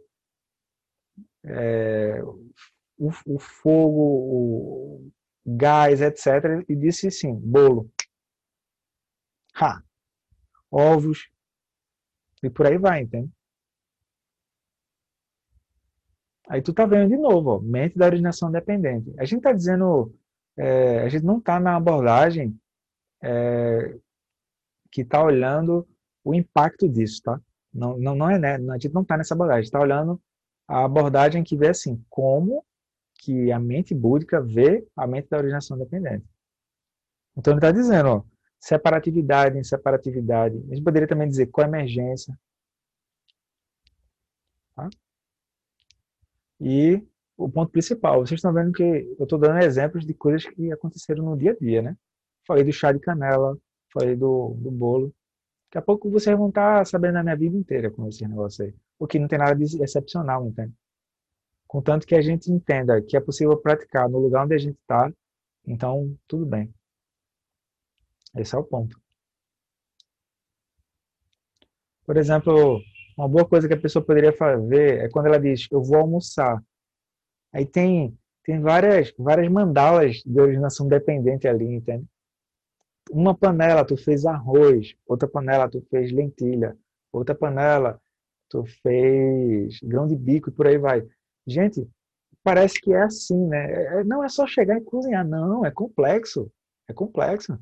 é, 1.43 2.21
o, 2.97 3.09
o, 3.25 3.39
fogo, 3.39 4.01
o 5.05 5.11
gás, 5.45 6.01
etc. 6.01 6.65
E 6.67 6.75
disse 6.75 7.11
sim, 7.11 7.35
bolo. 7.35 7.91
Ha! 9.55 9.83
Ovos. 10.71 11.29
E 12.43 12.49
por 12.49 12.67
aí 12.67 12.77
vai, 12.77 13.01
entende? 13.01 13.31
Aí 16.47 16.61
tu 16.61 16.73
tá 16.73 16.85
vendo 16.85 17.09
de 17.09 17.17
novo, 17.17 17.51
ó, 17.51 17.59
mente 17.59 17.97
da 17.97 18.05
originação 18.05 18.51
dependente. 18.51 19.13
A 19.17 19.23
gente 19.25 19.41
tá 19.41 19.53
dizendo, 19.53 20.13
é, 20.57 20.99
a 20.99 21.09
gente 21.09 21.23
não 21.23 21.39
tá 21.39 21.59
na 21.59 21.77
abordagem 21.77 22.59
é, 23.23 23.97
que 24.91 25.05
tá 25.05 25.23
olhando 25.23 25.87
o 26.23 26.33
impacto 26.35 26.87
disso, 26.87 27.21
tá? 27.23 27.41
Não, 27.73 27.97
não, 27.97 28.13
não 28.13 28.29
é, 28.29 28.37
né? 28.37 28.55
A 28.55 28.77
gente 28.77 28.93
não 28.93 29.05
tá 29.05 29.17
nessa 29.17 29.33
abordagem, 29.33 29.59
a 29.59 29.63
gente 29.63 29.71
tá 29.71 29.79
olhando 29.79 30.21
a 30.67 30.83
abordagem 30.83 31.43
que 31.43 31.57
vê 31.57 31.69
assim, 31.69 32.03
como 32.09 32.63
que 33.19 33.51
a 33.51 33.59
mente 33.59 33.95
búdica 33.95 34.41
vê 34.41 34.85
a 34.95 35.07
mente 35.07 35.29
da 35.29 35.37
originação 35.37 35.77
dependente. 35.77 36.25
Então 37.37 37.53
ele 37.53 37.59
está 37.59 37.71
dizendo, 37.71 38.09
ó, 38.09 38.23
separatividade, 38.63 39.59
inseparatividade. 39.59 40.55
A 40.71 40.75
gente 40.75 40.83
poderia 40.83 41.07
também 41.07 41.27
dizer 41.27 41.47
coemergência. 41.47 42.33
Tá? 44.73 44.89
E 46.61 47.05
o 47.35 47.49
ponto 47.49 47.71
principal, 47.71 48.25
vocês 48.25 48.37
estão 48.37 48.53
vendo 48.53 48.71
que 48.71 48.81
eu 48.81 49.23
estou 49.23 49.37
dando 49.37 49.59
exemplos 49.59 50.05
de 50.05 50.13
coisas 50.13 50.45
que 50.45 50.71
aconteceram 50.71 51.25
no 51.25 51.37
dia 51.37 51.51
a 51.51 51.55
dia, 51.55 51.81
né? 51.81 51.97
Falei 52.47 52.63
do 52.63 52.71
chá 52.71 52.93
de 52.93 52.99
canela, 52.99 53.57
falei 53.91 54.15
do, 54.15 54.55
do 54.57 54.71
bolo. 54.71 55.13
Daqui 55.67 55.79
a 55.79 55.81
pouco 55.81 56.09
vocês 56.09 56.37
vão 56.37 56.47
estar 56.47 56.85
sabendo 56.85 57.17
a 57.17 57.23
minha 57.23 57.35
vida 57.35 57.57
inteira 57.57 57.91
com 57.91 58.07
esse 58.07 58.25
negócio 58.25 58.63
aí. 58.63 58.73
O 58.97 59.05
que 59.05 59.19
não 59.19 59.27
tem 59.27 59.39
nada 59.39 59.55
de 59.55 59.83
excepcional, 59.83 60.47
entende? 60.47 60.73
Contanto 61.67 62.07
que 62.07 62.15
a 62.15 62.21
gente 62.21 62.49
entenda 62.49 63.01
que 63.01 63.17
é 63.17 63.19
possível 63.19 63.57
praticar 63.57 64.07
no 64.07 64.19
lugar 64.19 64.45
onde 64.45 64.55
a 64.55 64.57
gente 64.57 64.77
está, 64.79 65.11
então 65.67 66.17
tudo 66.27 66.45
bem. 66.45 66.73
Esse 68.35 68.55
é 68.55 68.57
o 68.57 68.63
ponto. 68.63 68.99
Por 72.05 72.17
exemplo, 72.17 72.81
uma 73.17 73.27
boa 73.27 73.47
coisa 73.47 73.67
que 73.67 73.73
a 73.73 73.79
pessoa 73.79 74.03
poderia 74.03 74.33
fazer 74.33 75.05
é 75.05 75.09
quando 75.09 75.27
ela 75.27 75.39
diz, 75.39 75.67
eu 75.71 75.81
vou 75.81 75.97
almoçar. 75.97 76.61
Aí 77.53 77.65
tem, 77.65 78.17
tem 78.43 78.59
várias, 78.59 79.13
várias 79.17 79.49
mandalas 79.51 80.17
de 80.25 80.39
originação 80.39 80.87
dependente 80.87 81.47
ali, 81.47 81.65
entende? 81.65 82.05
Uma 83.11 83.35
panela 83.35 83.85
tu 83.85 83.95
fez 83.95 84.25
arroz, 84.25 84.95
outra 85.05 85.27
panela 85.27 85.69
tu 85.69 85.81
fez 85.89 86.11
lentilha, 86.11 86.77
outra 87.11 87.35
panela 87.35 88.01
tu 88.49 88.65
fez 88.81 89.79
grão 89.81 90.07
de 90.07 90.15
bico 90.15 90.49
e 90.49 90.53
por 90.53 90.67
aí 90.67 90.77
vai. 90.77 91.05
Gente, 91.45 91.87
parece 92.43 92.79
que 92.79 92.93
é 92.93 93.03
assim, 93.03 93.47
né? 93.47 93.99
É, 93.99 94.03
não 94.03 94.23
é 94.23 94.29
só 94.29 94.47
chegar 94.47 94.77
e 94.77 94.81
cozinhar, 94.81 95.27
não, 95.27 95.65
é 95.65 95.71
complexo. 95.71 96.51
É 96.87 96.93
complexo. 96.93 97.57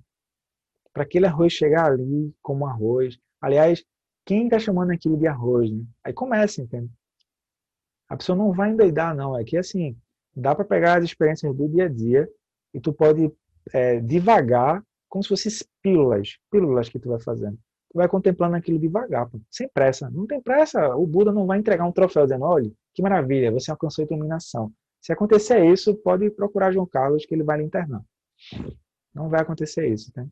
Para 0.93 1.03
aquele 1.03 1.25
arroz 1.25 1.53
chegar 1.53 1.91
ali 1.91 2.33
como 2.41 2.65
arroz. 2.65 3.17
Aliás, 3.41 3.83
quem 4.25 4.45
está 4.45 4.59
chamando 4.59 4.91
aquilo 4.91 5.17
de 5.17 5.27
arroz, 5.27 5.71
né? 5.71 5.83
Aí 6.03 6.13
começa, 6.13 6.61
entende? 6.61 6.89
A 8.09 8.17
pessoa 8.17 8.37
não 8.37 8.51
vai 8.51 8.71
endoidar, 8.71 9.15
não. 9.15 9.37
É 9.37 9.43
que 9.43 9.57
assim, 9.57 9.97
dá 10.35 10.53
para 10.53 10.65
pegar 10.65 10.97
as 10.97 11.05
experiências 11.05 11.55
do 11.55 11.67
dia 11.67 11.85
a 11.85 11.89
dia 11.89 12.29
e 12.73 12.79
tu 12.79 12.93
pode 12.93 13.31
é, 13.73 13.99
devagar, 13.99 14.83
como 15.07 15.23
se 15.23 15.29
fossem 15.29 15.51
pílulas, 15.81 16.37
pílulas 16.49 16.89
que 16.89 16.99
tu 16.99 17.09
vai 17.09 17.19
fazendo. 17.21 17.57
Tu 17.91 17.97
vai 17.97 18.07
contemplando 18.07 18.55
aquilo 18.55 18.79
devagar, 18.79 19.29
pô, 19.29 19.39
sem 19.49 19.67
pressa. 19.67 20.09
Não 20.09 20.25
tem 20.25 20.41
pressa. 20.41 20.95
O 20.95 21.05
Buda 21.05 21.31
não 21.31 21.45
vai 21.45 21.59
entregar 21.59 21.85
um 21.85 21.91
troféu 21.91 22.23
dizendo, 22.23 22.45
olha, 22.45 22.71
que 22.93 23.01
maravilha, 23.01 23.51
você 23.51 23.71
alcançou 23.71 24.03
a 24.03 24.07
iluminação. 24.07 24.71
Se 25.01 25.11
acontecer 25.11 25.65
isso, 25.65 25.95
pode 25.95 26.29
procurar 26.29 26.71
João 26.71 26.85
Carlos 26.85 27.25
que 27.25 27.33
ele 27.33 27.43
vai 27.43 27.57
lhe 27.57 27.63
internar. 27.63 28.01
Não 29.13 29.29
vai 29.29 29.41
acontecer 29.41 29.87
isso, 29.87 30.11
tá? 30.13 30.25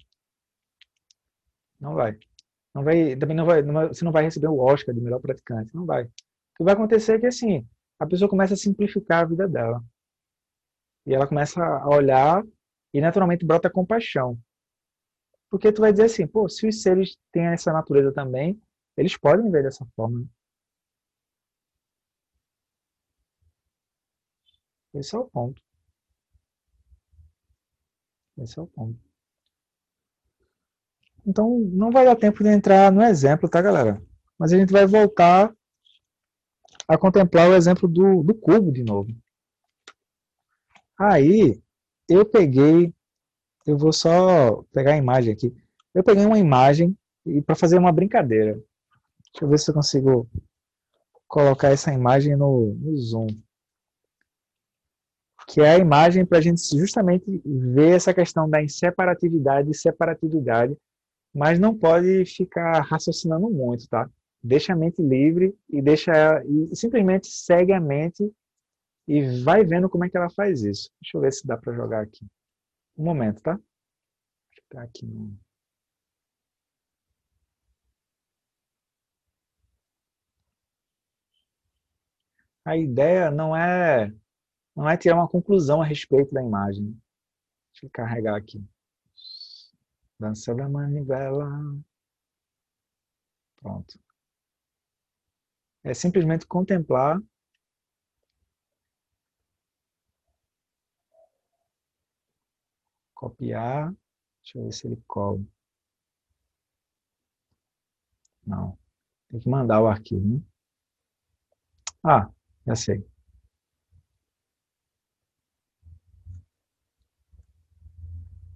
Não 1.80 1.94
vai. 1.94 2.18
Não 2.74 2.84
vai, 2.84 3.16
também 3.16 3.36
não 3.36 3.46
vai, 3.46 3.62
não 3.62 3.74
vai, 3.74 3.88
você 3.88 4.06
não 4.06 4.12
vai 4.12 4.24
receber 4.24 4.48
o 4.48 4.60
Oscar 4.60 4.94
de 4.94 5.02
melhor 5.02 5.20
praticante, 5.20 5.74
não 5.74 5.86
vai. 5.86 6.04
O 6.04 6.10
que 6.58 6.64
vai 6.64 6.74
acontecer 6.74 7.14
é 7.14 7.20
que 7.20 7.26
assim, 7.28 7.68
a 8.00 8.06
pessoa 8.06 8.30
começa 8.30 8.54
a 8.54 8.58
simplificar 8.58 9.24
a 9.24 9.28
vida 9.28 9.48
dela. 9.48 9.84
E 11.06 11.14
ela 11.14 11.28
começa 11.28 11.62
a 11.64 11.90
olhar 11.90 12.44
e 12.94 13.02
naturalmente 13.02 13.46
brota 13.46 13.70
compaixão. 13.70 14.40
Porque 15.50 15.72
tu 15.72 15.82
vai 15.82 15.92
dizer 15.92 16.06
assim, 16.06 16.28
pô, 16.28 16.48
se 16.48 16.68
os 16.68 16.82
seres 16.82 17.18
têm 17.32 17.48
essa 17.48 17.74
natureza 17.74 18.12
também, 18.14 18.62
eles 18.96 19.18
podem 19.18 19.50
ver 19.50 19.64
dessa 19.64 19.86
forma. 19.96 20.26
Esse 24.94 25.16
é 25.16 25.20
o 25.20 25.26
ponto. 25.26 25.62
Esse 28.38 28.60
é 28.60 28.62
o 28.62 28.68
ponto. 28.68 29.09
Então, 31.30 31.60
não 31.72 31.92
vai 31.92 32.06
dar 32.06 32.16
tempo 32.16 32.44
de 32.44 32.50
entrar 32.50 32.92
no 32.92 33.04
exemplo, 33.04 33.48
tá, 33.48 33.62
galera? 33.62 34.02
Mas 34.36 34.52
a 34.52 34.58
gente 34.58 34.74
vai 34.74 34.88
voltar 34.88 35.54
a 36.88 36.98
contemplar 36.98 37.48
o 37.48 37.56
exemplo 37.56 37.88
do, 37.88 38.24
do 38.24 38.34
cubo 38.34 38.72
de 38.72 38.84
novo. 38.84 39.12
Aí, 41.00 41.62
eu 42.10 42.26
peguei, 42.26 42.92
eu 43.68 43.78
vou 43.78 43.94
só 43.94 44.64
pegar 44.74 44.94
a 44.94 44.98
imagem 44.98 45.32
aqui. 45.32 45.56
Eu 45.94 46.04
peguei 46.04 46.26
uma 46.26 46.40
imagem 46.40 46.98
e 47.24 47.44
para 47.44 47.56
fazer 47.56 47.78
uma 47.78 47.92
brincadeira. 47.92 48.54
Deixa 49.32 49.46
eu 49.46 49.50
ver 49.50 49.60
se 49.60 49.70
eu 49.70 49.76
consigo 49.76 50.28
colocar 51.28 51.70
essa 51.70 51.94
imagem 51.94 52.36
no, 52.36 52.74
no 52.74 52.98
Zoom 52.98 53.28
que 55.50 55.62
é 55.62 55.72
a 55.72 55.78
imagem 55.80 56.24
para 56.26 56.38
a 56.38 56.42
gente 56.42 56.62
justamente 56.78 57.42
ver 57.44 57.96
essa 57.96 58.14
questão 58.14 58.48
da 58.48 58.62
inseparatividade 58.62 59.72
e 59.72 59.76
separatividade, 59.76 60.78
mas 61.34 61.60
não 61.60 61.78
pode 61.78 62.26
ficar 62.26 62.82
raciocinando 62.82 63.50
muito, 63.50 63.88
tá? 63.88 64.10
Deixa 64.44 64.74
a 64.74 64.76
mente 64.76 65.02
livre 65.02 65.56
e 65.70 65.82
deixa 65.82 66.44
e 66.46 66.76
simplesmente 66.76 67.28
segue 67.28 67.74
a 67.74 67.80
mente 67.80 68.32
e 69.08 69.42
vai 69.44 69.66
vendo 69.66 69.90
como 69.90 70.06
é 70.06 70.10
que 70.10 70.18
ela 70.18 70.30
faz 70.30 70.64
isso. 70.64 70.90
Deixa 71.02 71.18
eu 71.18 71.22
ver 71.22 71.34
se 71.34 71.46
dá 71.48 71.58
para 71.58 71.74
jogar 71.74 72.02
aqui. 72.04 72.26
Um 72.98 73.04
momento, 73.06 73.42
tá? 73.42 73.60
Tá 74.70 74.84
aqui 74.84 75.06
no 75.06 75.36
A 82.64 82.78
ideia 82.78 83.32
não 83.32 83.56
é 83.56 84.14
não 84.76 84.90
é 84.90 84.96
tirar 84.98 85.16
uma 85.16 85.28
conclusão 85.28 85.82
a 85.82 85.86
respeito 85.86 86.34
da 86.34 86.44
imagem. 86.44 86.96
Deixa 87.74 87.86
eu 87.88 87.90
carregar 87.92 88.36
aqui. 88.36 88.64
Dança 90.20 90.54
da 90.54 90.68
manivela. 90.68 91.48
Pronto. 93.58 94.00
É 95.84 95.94
simplesmente 95.94 96.46
contemplar 96.46 97.22
copiar. 103.14 103.94
Deixa 104.44 104.58
eu 104.58 104.64
ver 104.66 104.72
se 104.74 104.88
ele 104.88 105.02
cola. 105.08 105.44
Não. 108.46 108.78
Tem 109.30 109.40
que 109.40 109.50
mandar 109.50 109.82
o 109.82 109.88
arquivo, 109.88 110.28
né? 110.28 110.42
Ah, 112.04 112.30
já 112.66 112.76
sei. 112.76 113.06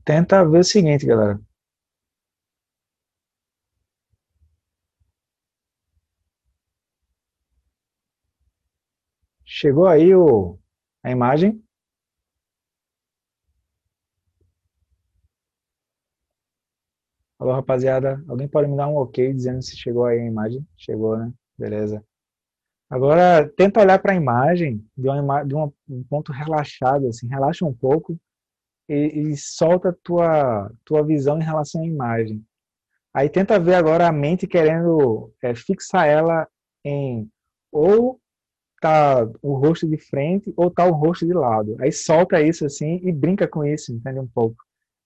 tenta 0.05 0.43
ver 0.45 0.59
o 0.59 0.63
seguinte, 0.63 1.05
galera. 1.05 1.39
Chegou 9.63 9.87
aí 9.87 10.13
o, 10.13 10.59
a 11.01 11.09
imagem. 11.09 11.63
Alô, 17.39 17.53
rapaziada. 17.53 18.21
Alguém 18.27 18.45
pode 18.45 18.69
me 18.69 18.75
dar 18.75 18.89
um 18.89 18.97
ok 18.97 19.33
dizendo 19.33 19.61
se 19.61 19.77
chegou 19.77 20.03
aí 20.03 20.19
a 20.19 20.25
imagem? 20.25 20.67
Chegou, 20.75 21.17
né? 21.17 21.31
Beleza. 21.57 22.03
Agora, 22.89 23.47
tenta 23.55 23.79
olhar 23.79 23.99
para 23.99 24.11
a 24.11 24.17
imagem 24.17 24.85
de, 24.97 25.07
uma, 25.07 25.43
de 25.45 25.55
um 25.55 25.71
ponto 26.09 26.33
relaxado, 26.33 27.07
assim. 27.07 27.29
Relaxa 27.29 27.65
um 27.65 27.73
pouco 27.73 28.19
e, 28.89 29.31
e 29.31 29.37
solta 29.37 29.91
a 29.91 29.93
tua, 29.93 30.73
tua 30.83 31.05
visão 31.05 31.39
em 31.39 31.43
relação 31.43 31.83
à 31.83 31.85
imagem. 31.85 32.45
Aí 33.13 33.29
tenta 33.29 33.57
ver 33.57 33.75
agora 33.75 34.09
a 34.09 34.11
mente 34.11 34.45
querendo 34.45 35.33
é, 35.41 35.55
fixar 35.55 36.05
ela 36.05 36.49
em 36.83 37.31
ou 37.71 38.19
tá 38.83 39.25
o 39.41 39.53
rosto 39.55 39.87
de 39.87 39.97
frente 39.97 40.53
ou 40.57 40.69
tá 40.69 40.85
o 40.85 40.91
rosto 40.91 41.25
de 41.25 41.33
lado. 41.33 41.77
Aí 41.79 41.89
solta 41.89 42.41
isso 42.41 42.65
assim 42.65 42.99
e 43.01 43.13
brinca 43.13 43.47
com 43.47 43.63
isso, 43.63 43.93
entende 43.93 44.19
um 44.19 44.27
pouco. 44.27 44.57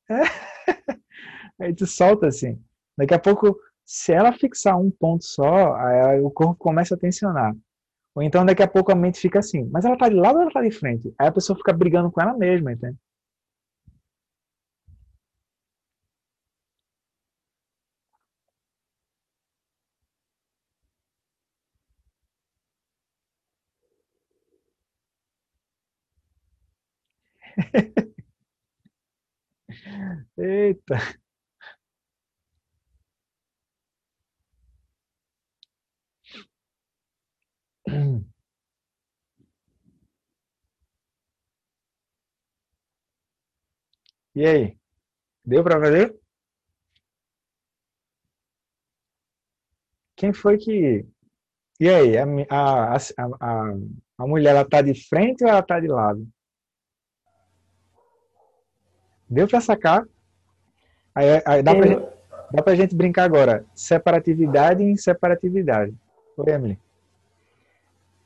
É. 0.09 0.23
Aí 1.61 1.75
tu 1.75 1.85
solta 1.85 2.25
assim. 2.27 2.59
Daqui 2.97 3.13
a 3.13 3.19
pouco, 3.19 3.55
se 3.85 4.11
ela 4.11 4.33
fixar 4.33 4.79
um 4.79 4.89
ponto 4.89 5.23
só, 5.23 5.75
aí 5.75 6.19
o 6.21 6.31
corpo 6.31 6.55
começa 6.55 6.95
a 6.95 6.97
tensionar. 6.97 7.55
Ou 8.15 8.23
então 8.23 8.43
daqui 8.45 8.63
a 8.63 8.67
pouco 8.67 8.91
a 8.91 8.95
mente 8.95 9.19
fica 9.19 9.39
assim, 9.39 9.63
mas 9.71 9.85
ela 9.85 9.97
tá 9.97 10.09
de 10.09 10.15
lado 10.15 10.37
ou 10.37 10.41
ela 10.41 10.51
tá 10.51 10.61
de 10.61 10.71
frente? 10.71 11.13
Aí 11.19 11.27
a 11.27 11.31
pessoa 11.31 11.57
fica 11.57 11.73
brigando 11.73 12.11
com 12.11 12.21
ela 12.21 12.35
mesma, 12.35 12.71
entende? 12.71 12.97
Eita. 30.37 30.97
E 44.35 44.45
aí? 44.45 44.77
Deu 45.45 45.63
para 45.63 45.79
ver? 45.79 46.15
Quem 50.15 50.33
foi 50.33 50.57
que. 50.57 51.05
E 51.79 51.89
aí? 51.89 52.17
A, 52.17 52.25
a, 52.95 52.97
a, 53.41 53.73
a 54.19 54.27
mulher 54.27 54.51
ela 54.51 54.65
tá 54.69 54.81
de 54.81 54.93
frente 55.09 55.43
ou 55.43 55.49
ela 55.49 55.63
tá 55.63 55.79
de 55.79 55.87
lado? 55.87 56.27
Deu 59.29 59.47
para 59.47 59.61
sacar? 59.61 60.03
Aí, 61.13 61.41
aí 61.45 61.63
dá, 61.63 61.75
para 61.75 61.87
gente, 61.87 62.01
dá 62.51 62.61
pra 62.61 62.75
gente 62.75 62.95
brincar 62.95 63.23
agora. 63.23 63.65
Separatividade 63.75 64.83
e 64.83 64.91
inseparatividade. 64.91 65.93
Oi, 66.37 66.53
Emily. 66.53 66.79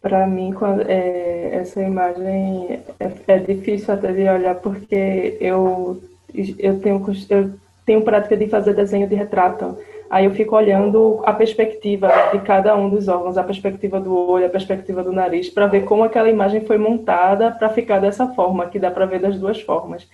Para 0.01 0.25
mim, 0.25 0.51
quando, 0.51 0.81
é, 0.89 1.55
essa 1.55 1.81
imagem 1.81 2.81
é, 2.99 3.11
é, 3.27 3.37
difícil 3.39 3.93
até 3.93 4.11
de 4.11 4.27
olhar 4.27 4.55
porque 4.55 5.37
eu, 5.39 6.01
eu, 6.57 6.79
tenho, 6.79 7.05
eu 7.29 7.53
tenho 7.85 8.01
prática 8.01 8.35
de 8.35 8.47
fazer 8.47 8.73
desenho 8.73 9.07
de 9.07 9.15
retrato. 9.15 9.77
Aí 10.09 10.25
eu 10.25 10.31
fico 10.31 10.55
olhando 10.55 11.21
a 11.25 11.31
perspectiva 11.31 12.09
de 12.33 12.39
cada 12.39 12.75
um 12.75 12.89
dos 12.89 13.07
órgãos, 13.07 13.37
a 13.37 13.43
perspectiva 13.43 13.99
do 13.99 14.13
olho, 14.13 14.45
a 14.45 14.49
perspectiva 14.49 15.01
do 15.01 15.13
nariz, 15.13 15.49
para 15.49 15.67
ver 15.67 15.85
como 15.85 16.03
aquela 16.03 16.29
imagem 16.29 16.65
foi 16.65 16.77
montada 16.77 17.51
para 17.51 17.69
ficar 17.69 17.99
dessa 17.99 18.27
forma, 18.33 18.65
que 18.65 18.77
dá 18.77 18.91
para 18.91 19.05
ver 19.05 19.19
das 19.19 19.39
duas 19.39 19.61
formas. 19.61 20.05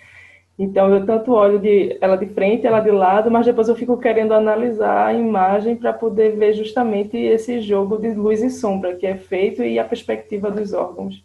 Então, 0.60 0.90
eu 0.90 1.06
tanto 1.06 1.34
olho 1.34 1.60
de, 1.60 1.98
ela 2.02 2.16
de 2.16 2.26
frente, 2.34 2.66
ela 2.66 2.80
de 2.80 2.90
lado, 2.90 3.30
mas 3.30 3.46
depois 3.46 3.70
eu 3.70 3.76
fico 3.76 4.00
querendo 4.00 4.34
analisar 4.34 5.08
a 5.08 5.14
imagem 5.14 5.76
para 5.76 5.94
poder 5.94 6.36
ver 6.36 6.54
justamente 6.54 7.16
esse 7.16 7.62
jogo 7.62 7.98
de 7.98 8.12
luz 8.14 8.42
e 8.42 8.50
sombra 8.50 8.96
que 8.96 9.06
é 9.06 9.16
feito 9.16 9.64
e 9.64 9.78
a 9.78 9.86
perspectiva 9.86 10.50
dos 10.50 10.74
órgãos. 10.74 11.24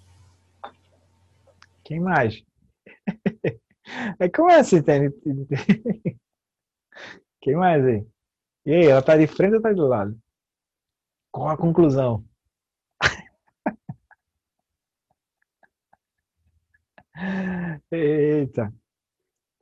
Quem 1.82 2.00
mais? 2.00 2.42
É 4.18 4.28
como 4.28 4.48
é 4.48 4.60
assim, 4.60 4.80
tem... 4.80 5.10
Quem 7.42 7.56
mais 7.56 7.84
aí? 7.84 8.06
E 8.64 8.72
aí, 8.72 8.86
ela 8.86 9.00
está 9.00 9.16
de 9.16 9.26
frente 9.26 9.52
ou 9.52 9.56
está 9.56 9.72
de 9.72 9.80
lado? 9.80 10.16
Qual 11.32 11.48
a 11.48 11.56
conclusão? 11.56 12.24
Eita. 17.90 18.72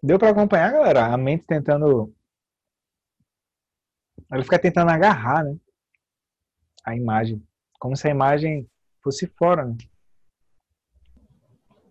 Deu 0.02 0.18
para 0.18 0.30
acompanhar, 0.30 0.72
galera? 0.72 1.06
A 1.12 1.16
mente 1.16 1.44
tentando. 1.46 2.14
Ela 4.30 4.42
fica 4.42 4.58
tentando 4.58 4.90
agarrar, 4.90 5.44
né? 5.44 5.56
A 6.84 6.96
imagem. 6.96 7.46
Como 7.78 7.96
se 7.96 8.08
a 8.08 8.10
imagem 8.10 8.68
fosse 9.02 9.26
fora, 9.26 9.66
né? 9.66 9.76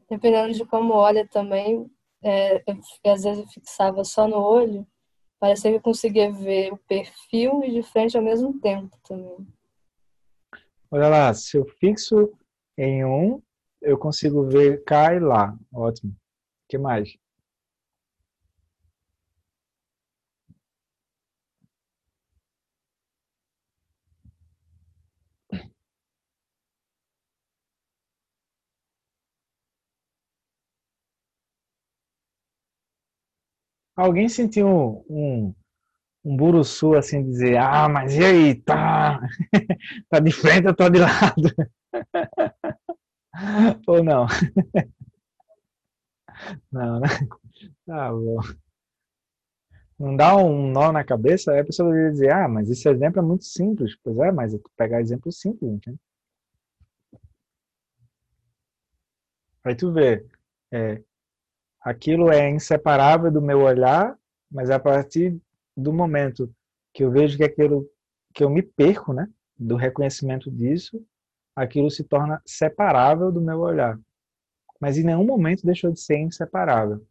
Dependendo 0.09 0.53
de 0.53 0.65
como 0.65 0.93
olha 0.93 1.27
também, 1.27 1.89
é, 2.23 2.63
eu, 2.65 3.13
às 3.13 3.23
vezes 3.23 3.39
eu 3.39 3.47
fixava 3.47 4.03
só 4.03 4.27
no 4.27 4.37
olho, 4.37 4.87
parecia 5.39 5.69
que 5.69 5.77
eu 5.77 5.81
conseguia 5.81 6.31
ver 6.31 6.73
o 6.73 6.77
perfil 6.77 7.63
e 7.63 7.71
de 7.71 7.83
frente 7.83 8.17
ao 8.17 8.23
mesmo 8.23 8.59
tempo 8.59 8.97
também. 9.03 9.47
Olha 10.89 11.07
lá, 11.07 11.33
se 11.35 11.57
eu 11.57 11.65
fixo 11.79 12.33
em 12.75 13.05
um, 13.05 13.39
eu 13.79 13.99
consigo 13.99 14.47
ver 14.47 14.83
cá 14.83 15.13
e 15.13 15.19
lá. 15.19 15.55
Ótimo. 15.71 16.11
O 16.11 16.15
que 16.67 16.77
mais? 16.79 17.15
Alguém 33.99 34.29
sentiu 34.29 35.03
um, 35.09 35.53
um, 36.23 36.37
buruçu 36.37 36.95
assim, 36.95 37.21
dizer, 37.21 37.57
ah, 37.57 37.89
mas 37.89 38.15
e 38.15 38.23
aí, 38.23 38.55
tá, 38.61 39.19
tá 40.09 40.19
de 40.21 40.31
frente 40.31 40.67
ou 40.67 40.73
tá 40.73 40.87
de 40.87 40.99
lado? 40.99 41.69
ou 43.87 44.01
não? 44.01 44.25
não, 46.71 46.99
né? 47.01 47.07
Tá 47.85 48.11
bom. 48.13 48.39
Não 49.99 50.15
dá 50.15 50.37
um 50.37 50.71
nó 50.71 50.93
na 50.93 51.03
cabeça, 51.03 51.51
aí 51.51 51.59
a 51.59 51.65
pessoa 51.65 51.89
vai 51.89 52.09
dizer, 52.11 52.31
ah, 52.31 52.47
mas 52.47 52.69
esse 52.69 52.87
exemplo 52.87 53.19
é 53.19 53.21
muito 53.21 53.43
simples. 53.43 53.97
Pois 54.01 54.17
é, 54.19 54.31
mas 54.31 54.53
é 54.53 54.59
pegar 54.77 55.01
exemplo 55.01 55.29
simples, 55.29 55.73
entende? 55.73 55.99
Aí 59.63 59.75
tu 59.75 59.91
vê, 59.93 60.25
é, 60.71 61.01
aquilo 61.81 62.31
é 62.31 62.49
inseparável 62.49 63.31
do 63.31 63.41
meu 63.41 63.61
olhar, 63.61 64.17
mas 64.51 64.69
a 64.69 64.79
partir 64.79 65.39
do 65.75 65.93
momento 65.93 66.53
que 66.93 67.03
eu 67.03 67.11
vejo 67.11 67.37
que 67.37 67.43
aquilo 67.43 67.89
que 68.33 68.43
eu 68.43 68.49
me 68.49 68.61
perco, 68.61 69.13
né, 69.13 69.27
do 69.57 69.75
reconhecimento 69.75 70.51
disso, 70.51 71.03
aquilo 71.55 71.89
se 71.89 72.03
torna 72.03 72.41
separável 72.45 73.31
do 73.31 73.41
meu 73.41 73.59
olhar. 73.59 73.99
Mas 74.79 74.97
em 74.97 75.03
nenhum 75.03 75.25
momento 75.25 75.65
deixou 75.65 75.91
de 75.91 75.99
ser 75.99 76.17
inseparável. 76.17 77.05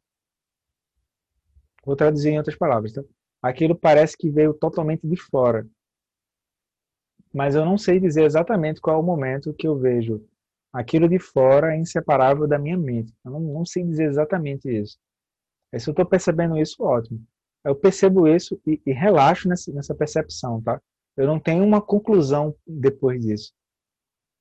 Vou 1.85 1.97
traduzir 1.97 2.31
em 2.31 2.39
outras 2.39 2.57
palavras, 2.57 2.93
tá? 2.93 3.03
Aquilo 3.43 3.75
parece 3.75 4.17
que 4.17 4.31
veio 4.31 4.53
totalmente 4.53 5.07
de 5.07 5.17
fora. 5.17 5.67
Mas 7.33 7.55
eu 7.55 7.65
não 7.65 7.79
sei 7.79 8.01
dizer 8.01 8.25
exatamente 8.25 8.81
qual 8.81 8.97
é 8.97 9.01
o 9.01 9.03
momento 9.03 9.55
que 9.55 9.67
eu 9.67 9.79
vejo 9.79 10.27
aquilo 10.79 11.09
de 11.09 11.19
fora 11.19 11.75
é 11.75 11.79
inseparável 11.79 12.47
da 12.47 12.57
minha 12.57 12.77
mente. 12.77 13.13
Eu 13.25 13.33
não, 13.33 13.41
não 13.41 13.67
sei 13.67 13.83
dizer 13.83 14.09
exatamente 14.09 14.71
isso. 14.71 14.97
Aí, 15.73 15.81
se 15.81 15.91
eu 15.91 15.93
estou 15.93 16.07
percebendo 16.07 16.57
isso, 16.57 16.83
ótimo. 16.83 17.21
Eu 17.65 17.75
percebo 17.75 18.29
isso 18.29 18.61
e, 18.65 18.81
e 18.87 18.93
relaxo 18.93 19.49
nessa, 19.49 19.73
nessa 19.73 19.95
percepção, 19.95 20.63
tá? 20.63 20.81
Eu 21.17 21.27
não 21.27 21.41
tenho 21.41 21.65
uma 21.65 21.83
conclusão 21.83 22.55
depois 22.65 23.21
disso. 23.21 23.53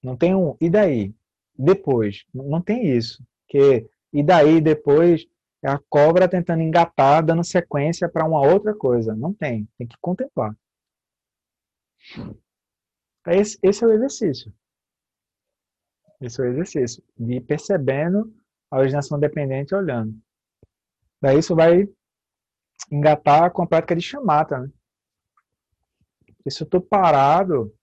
Não 0.04 0.16
tenho, 0.16 0.56
e 0.62 0.70
daí? 0.70 1.16
Depois. 1.58 2.24
Não 2.32 2.62
tem 2.62 2.96
isso. 2.96 3.24
Que, 3.48 3.90
e 4.14 4.22
daí, 4.22 4.62
depois, 4.62 5.26
é 5.64 5.70
a 5.70 5.82
cobra 5.90 6.30
tentando 6.30 6.62
engatar, 6.62 7.26
dando 7.26 7.44
sequência 7.44 8.08
para 8.08 8.28
uma 8.28 8.42
outra 8.48 8.76
coisa. 8.76 9.16
Não 9.16 9.34
tem. 9.34 9.68
Tem 9.76 9.88
que 9.88 9.98
contemplar. 10.00 10.56
Esse, 13.26 13.58
esse 13.64 13.84
é 13.84 13.88
o 13.88 13.92
exercício. 13.92 14.54
Esse 16.20 16.42
é 16.42 16.46
o 16.46 16.48
exercício, 16.48 17.04
de 17.18 17.36
ir 17.36 17.42
percebendo 17.42 18.34
a 18.72 18.80
originação 18.80 19.20
dependente 19.20 19.76
olhando. 19.76 20.16
Daí 21.22 21.40
isso 21.40 21.56
vai 21.56 21.88
engatar 22.92 23.52
com 23.52 23.64
a 23.64 23.68
prática 23.68 23.96
de 23.96 24.02
chamata. 24.02 24.60
Né? 24.60 24.72
se 26.50 26.64
eu 26.64 26.66
estou 26.66 26.82
parado, 26.82 27.74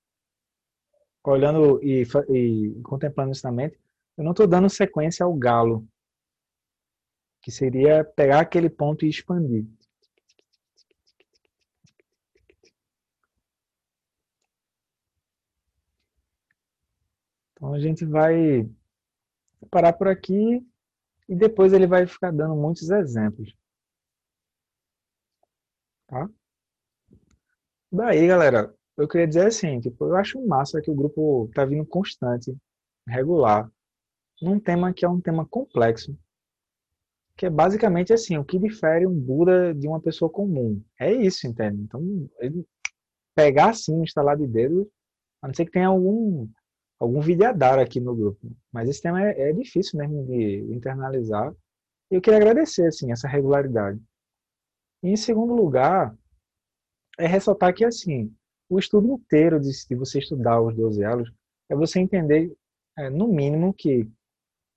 olhando 1.23 1.83
e, 1.83 2.03
e 2.31 2.83
contemplando 2.83 3.33
isso 3.33 3.47
na 3.47 3.53
mente, 3.53 3.79
eu 4.17 4.25
não 4.25 4.33
estou 4.33 4.47
dando 4.47 4.71
sequência 4.71 5.25
ao 5.25 5.35
galo, 5.35 5.87
que 7.43 7.51
seria 7.51 8.05
pegar 8.05 8.41
aquele 8.41 8.71
ponto 8.71 9.05
e 9.05 9.09
expandir. 9.09 9.67
Então 17.65 17.73
a 17.73 17.81
gente 17.81 18.05
vai 18.05 18.69
parar 19.71 19.95
por 19.95 20.07
aqui 20.07 20.63
e 21.27 21.35
depois 21.35 21.73
ele 21.73 21.87
vai 21.87 22.07
ficar 22.07 22.31
dando 22.31 22.55
muitos 22.55 22.91
exemplos. 22.91 23.57
Tá? 26.07 26.29
Daí, 27.91 28.27
galera, 28.27 28.75
eu 28.99 29.09
queria 29.09 29.27
dizer 29.27 29.47
assim, 29.47 29.81
tipo, 29.81 30.05
eu 30.05 30.15
acho 30.15 30.47
massa 30.47 30.83
que 30.83 30.91
o 30.91 30.95
grupo 30.95 31.51
tá 31.55 31.65
vindo 31.65 31.87
constante, 31.87 32.55
regular, 33.09 33.73
num 34.43 34.61
tema 34.61 34.93
que 34.93 35.07
é 35.07 35.09
um 35.09 35.23
tema 35.23 35.47
complexo, 35.47 36.15
que 37.35 37.47
é 37.47 37.51
basicamente 37.51 38.13
assim, 38.13 38.37
o 38.37 38.45
que 38.45 38.59
difere 38.59 39.07
um 39.07 39.19
Buda 39.19 39.75
de 39.75 39.89
uma 39.89 40.03
pessoa 40.03 40.31
comum. 40.31 40.85
É 41.01 41.11
isso, 41.11 41.47
entende? 41.47 41.81
Então, 41.81 42.29
pegar 43.35 43.71
assim, 43.71 44.03
instalar 44.03 44.37
de 44.37 44.47
dedo, 44.47 44.87
a 45.41 45.47
não 45.47 45.55
ser 45.55 45.65
que 45.65 45.73
tenha 45.73 45.89
algum 45.89 46.47
algum 46.99 47.21
videadar 47.21 47.79
aqui 47.79 48.01
no 48.01 48.15
grupo. 48.15 48.51
Mas 48.73 48.89
esse 48.89 49.03
tema 49.03 49.23
é, 49.23 49.51
é 49.51 49.53
difícil 49.53 49.99
mesmo 49.99 50.25
de 50.27 50.73
internalizar. 50.73 51.55
E 52.11 52.15
eu 52.15 52.21
queria 52.21 52.39
agradecer 52.39 52.87
assim 52.87 53.13
essa 53.13 53.29
regularidade. 53.29 54.01
E, 55.03 55.09
em 55.09 55.17
segundo 55.17 55.55
lugar, 55.55 56.17
é 57.19 57.27
ressaltar 57.27 57.75
que 57.75 57.85
assim, 57.85 58.35
o 58.69 58.79
estudo 58.79 59.13
inteiro 59.13 59.61
de, 59.61 59.71
de 59.71 59.95
você 59.95 60.19
estudar 60.19 60.61
os 60.61 60.75
12 60.75 61.03
elos 61.03 61.33
é 61.69 61.75
você 61.75 62.01
entender, 62.01 62.55
é, 62.97 63.11
no 63.11 63.29
mínimo, 63.29 63.73
que 63.73 64.09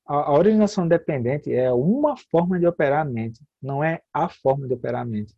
a, 0.06 0.16
a 0.16 0.34
originação 0.34 0.88
dependente 0.88 1.54
é 1.54 1.72
uma 1.72 2.16
forma 2.18 2.60
de 2.60 2.68
operar 2.68 3.02
a 3.02 3.10
mente, 3.10 3.42
não 3.62 3.84
é 3.84 4.02
a 4.14 4.30
forma 4.30 4.68
de 4.68 4.74
operar 4.74 5.02
a 5.02 5.06
mente. 5.06 5.36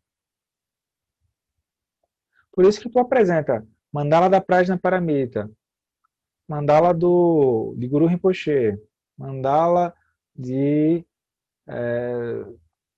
Por 2.52 2.66
isso 2.66 2.82
que 2.82 2.90
tu 2.90 3.00
apresenta 3.00 3.66
mandala 3.92 4.30
da 4.30 4.42
Prajna 4.42 4.78
Paramita, 4.78 5.50
mandala 6.50 6.94
do, 6.94 7.76
de 7.78 7.88
Guru 7.88 8.08
Rinpoche, 8.08 8.78
mandala 9.18 9.94
de, 10.36 11.06
é, 11.68 12.46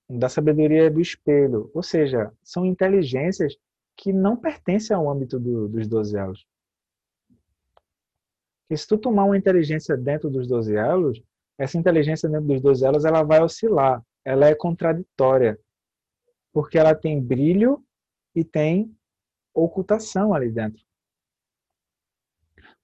da 0.10 0.30
sabedoria 0.30 0.90
do 0.90 1.02
espelho. 1.02 1.70
Ou 1.74 1.84
seja, 1.84 2.32
são 2.42 2.66
inteligências 2.66 3.56
que 3.98 4.14
não 4.14 4.38
pertencem 4.38 4.96
ao 4.96 5.10
âmbito 5.10 5.40
do, 5.40 5.68
dos 5.68 5.88
12 5.88 6.18
elos. 6.18 6.48
E 8.70 8.78
se 8.78 8.88
tu 8.88 8.98
tomar 8.98 9.26
uma 9.26 9.38
inteligência 9.38 9.98
dentro 9.98 10.30
dos 10.30 10.48
12 10.48 10.74
elos, 10.74 11.22
essa 11.58 11.78
inteligência 11.78 12.28
dentro 12.28 12.48
dos 12.48 12.62
dois 12.62 12.82
elos 12.82 13.06
ela 13.06 13.22
vai 13.22 13.40
oscilar, 13.42 14.04
ela 14.26 14.48
é 14.48 14.56
contraditória, 14.56 15.60
porque 16.52 16.78
ela 16.78 16.96
tem 16.96 17.22
brilho 17.22 17.86
e 18.34 18.44
tem 18.44 18.96
ocultação 19.54 20.34
ali 20.34 20.50
dentro. 20.50 20.82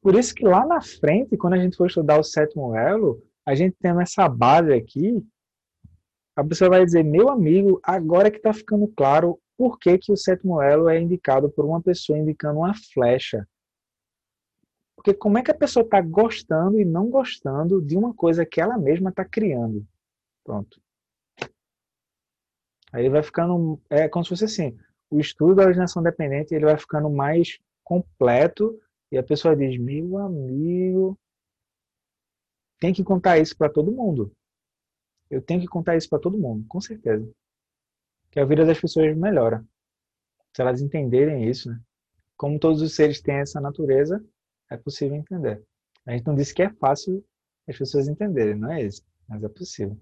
Por 0.02 0.16
isso 0.16 0.34
que 0.34 0.46
lá 0.46 0.66
na 0.66 0.82
frente, 0.82 1.38
quando 1.38 1.54
a 1.54 1.58
gente 1.58 1.76
for 1.76 1.88
estudar 1.88 2.20
o 2.20 2.24
sétimo 2.24 2.76
elo, 2.76 3.22
a 3.46 3.56
gente 3.56 3.76
tem 3.80 3.92
essa 4.02 4.28
base 4.28 4.74
aqui, 4.74 5.26
a 6.36 6.44
pessoa 6.44 6.70
vai 6.70 6.86
dizer, 6.86 7.04
meu 7.04 7.30
amigo, 7.30 7.80
agora 7.82 8.30
que 8.30 8.38
está 8.38 8.54
ficando 8.54 8.88
claro 8.90 9.40
por 9.58 9.80
que, 9.80 9.98
que 9.98 10.12
o 10.12 10.18
sétimo 10.18 10.62
elo 10.62 10.88
é 10.88 11.00
indicado 11.00 11.50
por 11.50 11.66
uma 11.66 11.82
pessoa 11.82 12.20
indicando 12.20 12.60
uma 12.60 12.76
flecha. 12.94 13.48
Porque 14.96 15.14
como 15.14 15.38
é 15.38 15.44
que 15.44 15.52
a 15.52 15.58
pessoa 15.58 15.84
está 15.84 16.00
gostando 16.02 16.80
e 16.80 16.86
não 16.86 17.10
gostando 17.10 17.82
de 17.82 17.98
uma 17.98 18.14
coisa 18.14 18.46
que 18.46 18.62
ela 18.62 18.78
mesma 18.78 19.10
está 19.10 19.26
criando? 19.26 19.86
Pronto. 20.44 20.80
Aí 22.92 23.10
vai 23.10 23.24
ficando, 23.24 23.82
é 23.90 24.08
como 24.08 24.24
se 24.24 24.30
fosse 24.30 24.46
assim, 24.46 24.78
o 25.10 25.20
estudo 25.20 25.56
da 25.56 25.64
originação 25.64 26.04
dependente 26.04 26.54
ele 26.54 26.66
vai 26.66 26.78
ficando 26.78 27.10
mais 27.10 27.60
completo 27.84 28.80
e 29.12 29.18
a 29.18 29.24
pessoa 29.24 29.56
diz, 29.56 29.80
meu 29.80 30.18
amigo, 30.18 31.18
tem 32.80 32.94
que 32.94 33.04
contar 33.04 33.40
isso 33.40 33.56
para 33.58 33.70
todo 33.70 33.92
mundo. 33.92 34.32
Eu 35.30 35.42
tenho 35.42 35.60
que 35.62 35.68
contar 35.68 35.98
isso 35.98 36.10
para 36.10 36.20
todo 36.20 36.38
mundo, 36.38 36.66
com 36.68 36.80
certeza. 36.80 37.30
Que 38.32 38.40
a 38.40 38.46
vida 38.46 38.66
das 38.66 38.80
pessoas 38.80 39.16
melhora. 39.16 39.66
Se 40.56 40.62
elas 40.62 40.82
entenderem 40.82 41.50
isso, 41.50 41.70
né? 41.70 41.80
Como 42.36 42.60
todos 42.60 42.82
os 42.82 42.96
seres 42.96 43.22
têm 43.22 43.38
essa 43.38 43.60
natureza, 43.60 44.24
é 44.70 44.78
possível 44.78 45.18
entender. 45.18 45.64
A 46.06 46.12
gente 46.12 46.26
não 46.26 46.36
disse 46.36 46.54
que 46.54 46.62
é 46.62 46.70
fácil 46.74 47.24
as 47.68 47.78
pessoas 47.78 48.08
entenderem, 48.08 48.56
não 48.56 48.72
é 48.72 48.84
isso, 48.84 49.04
mas 49.28 49.44
é 49.44 49.50
possível. 49.50 50.00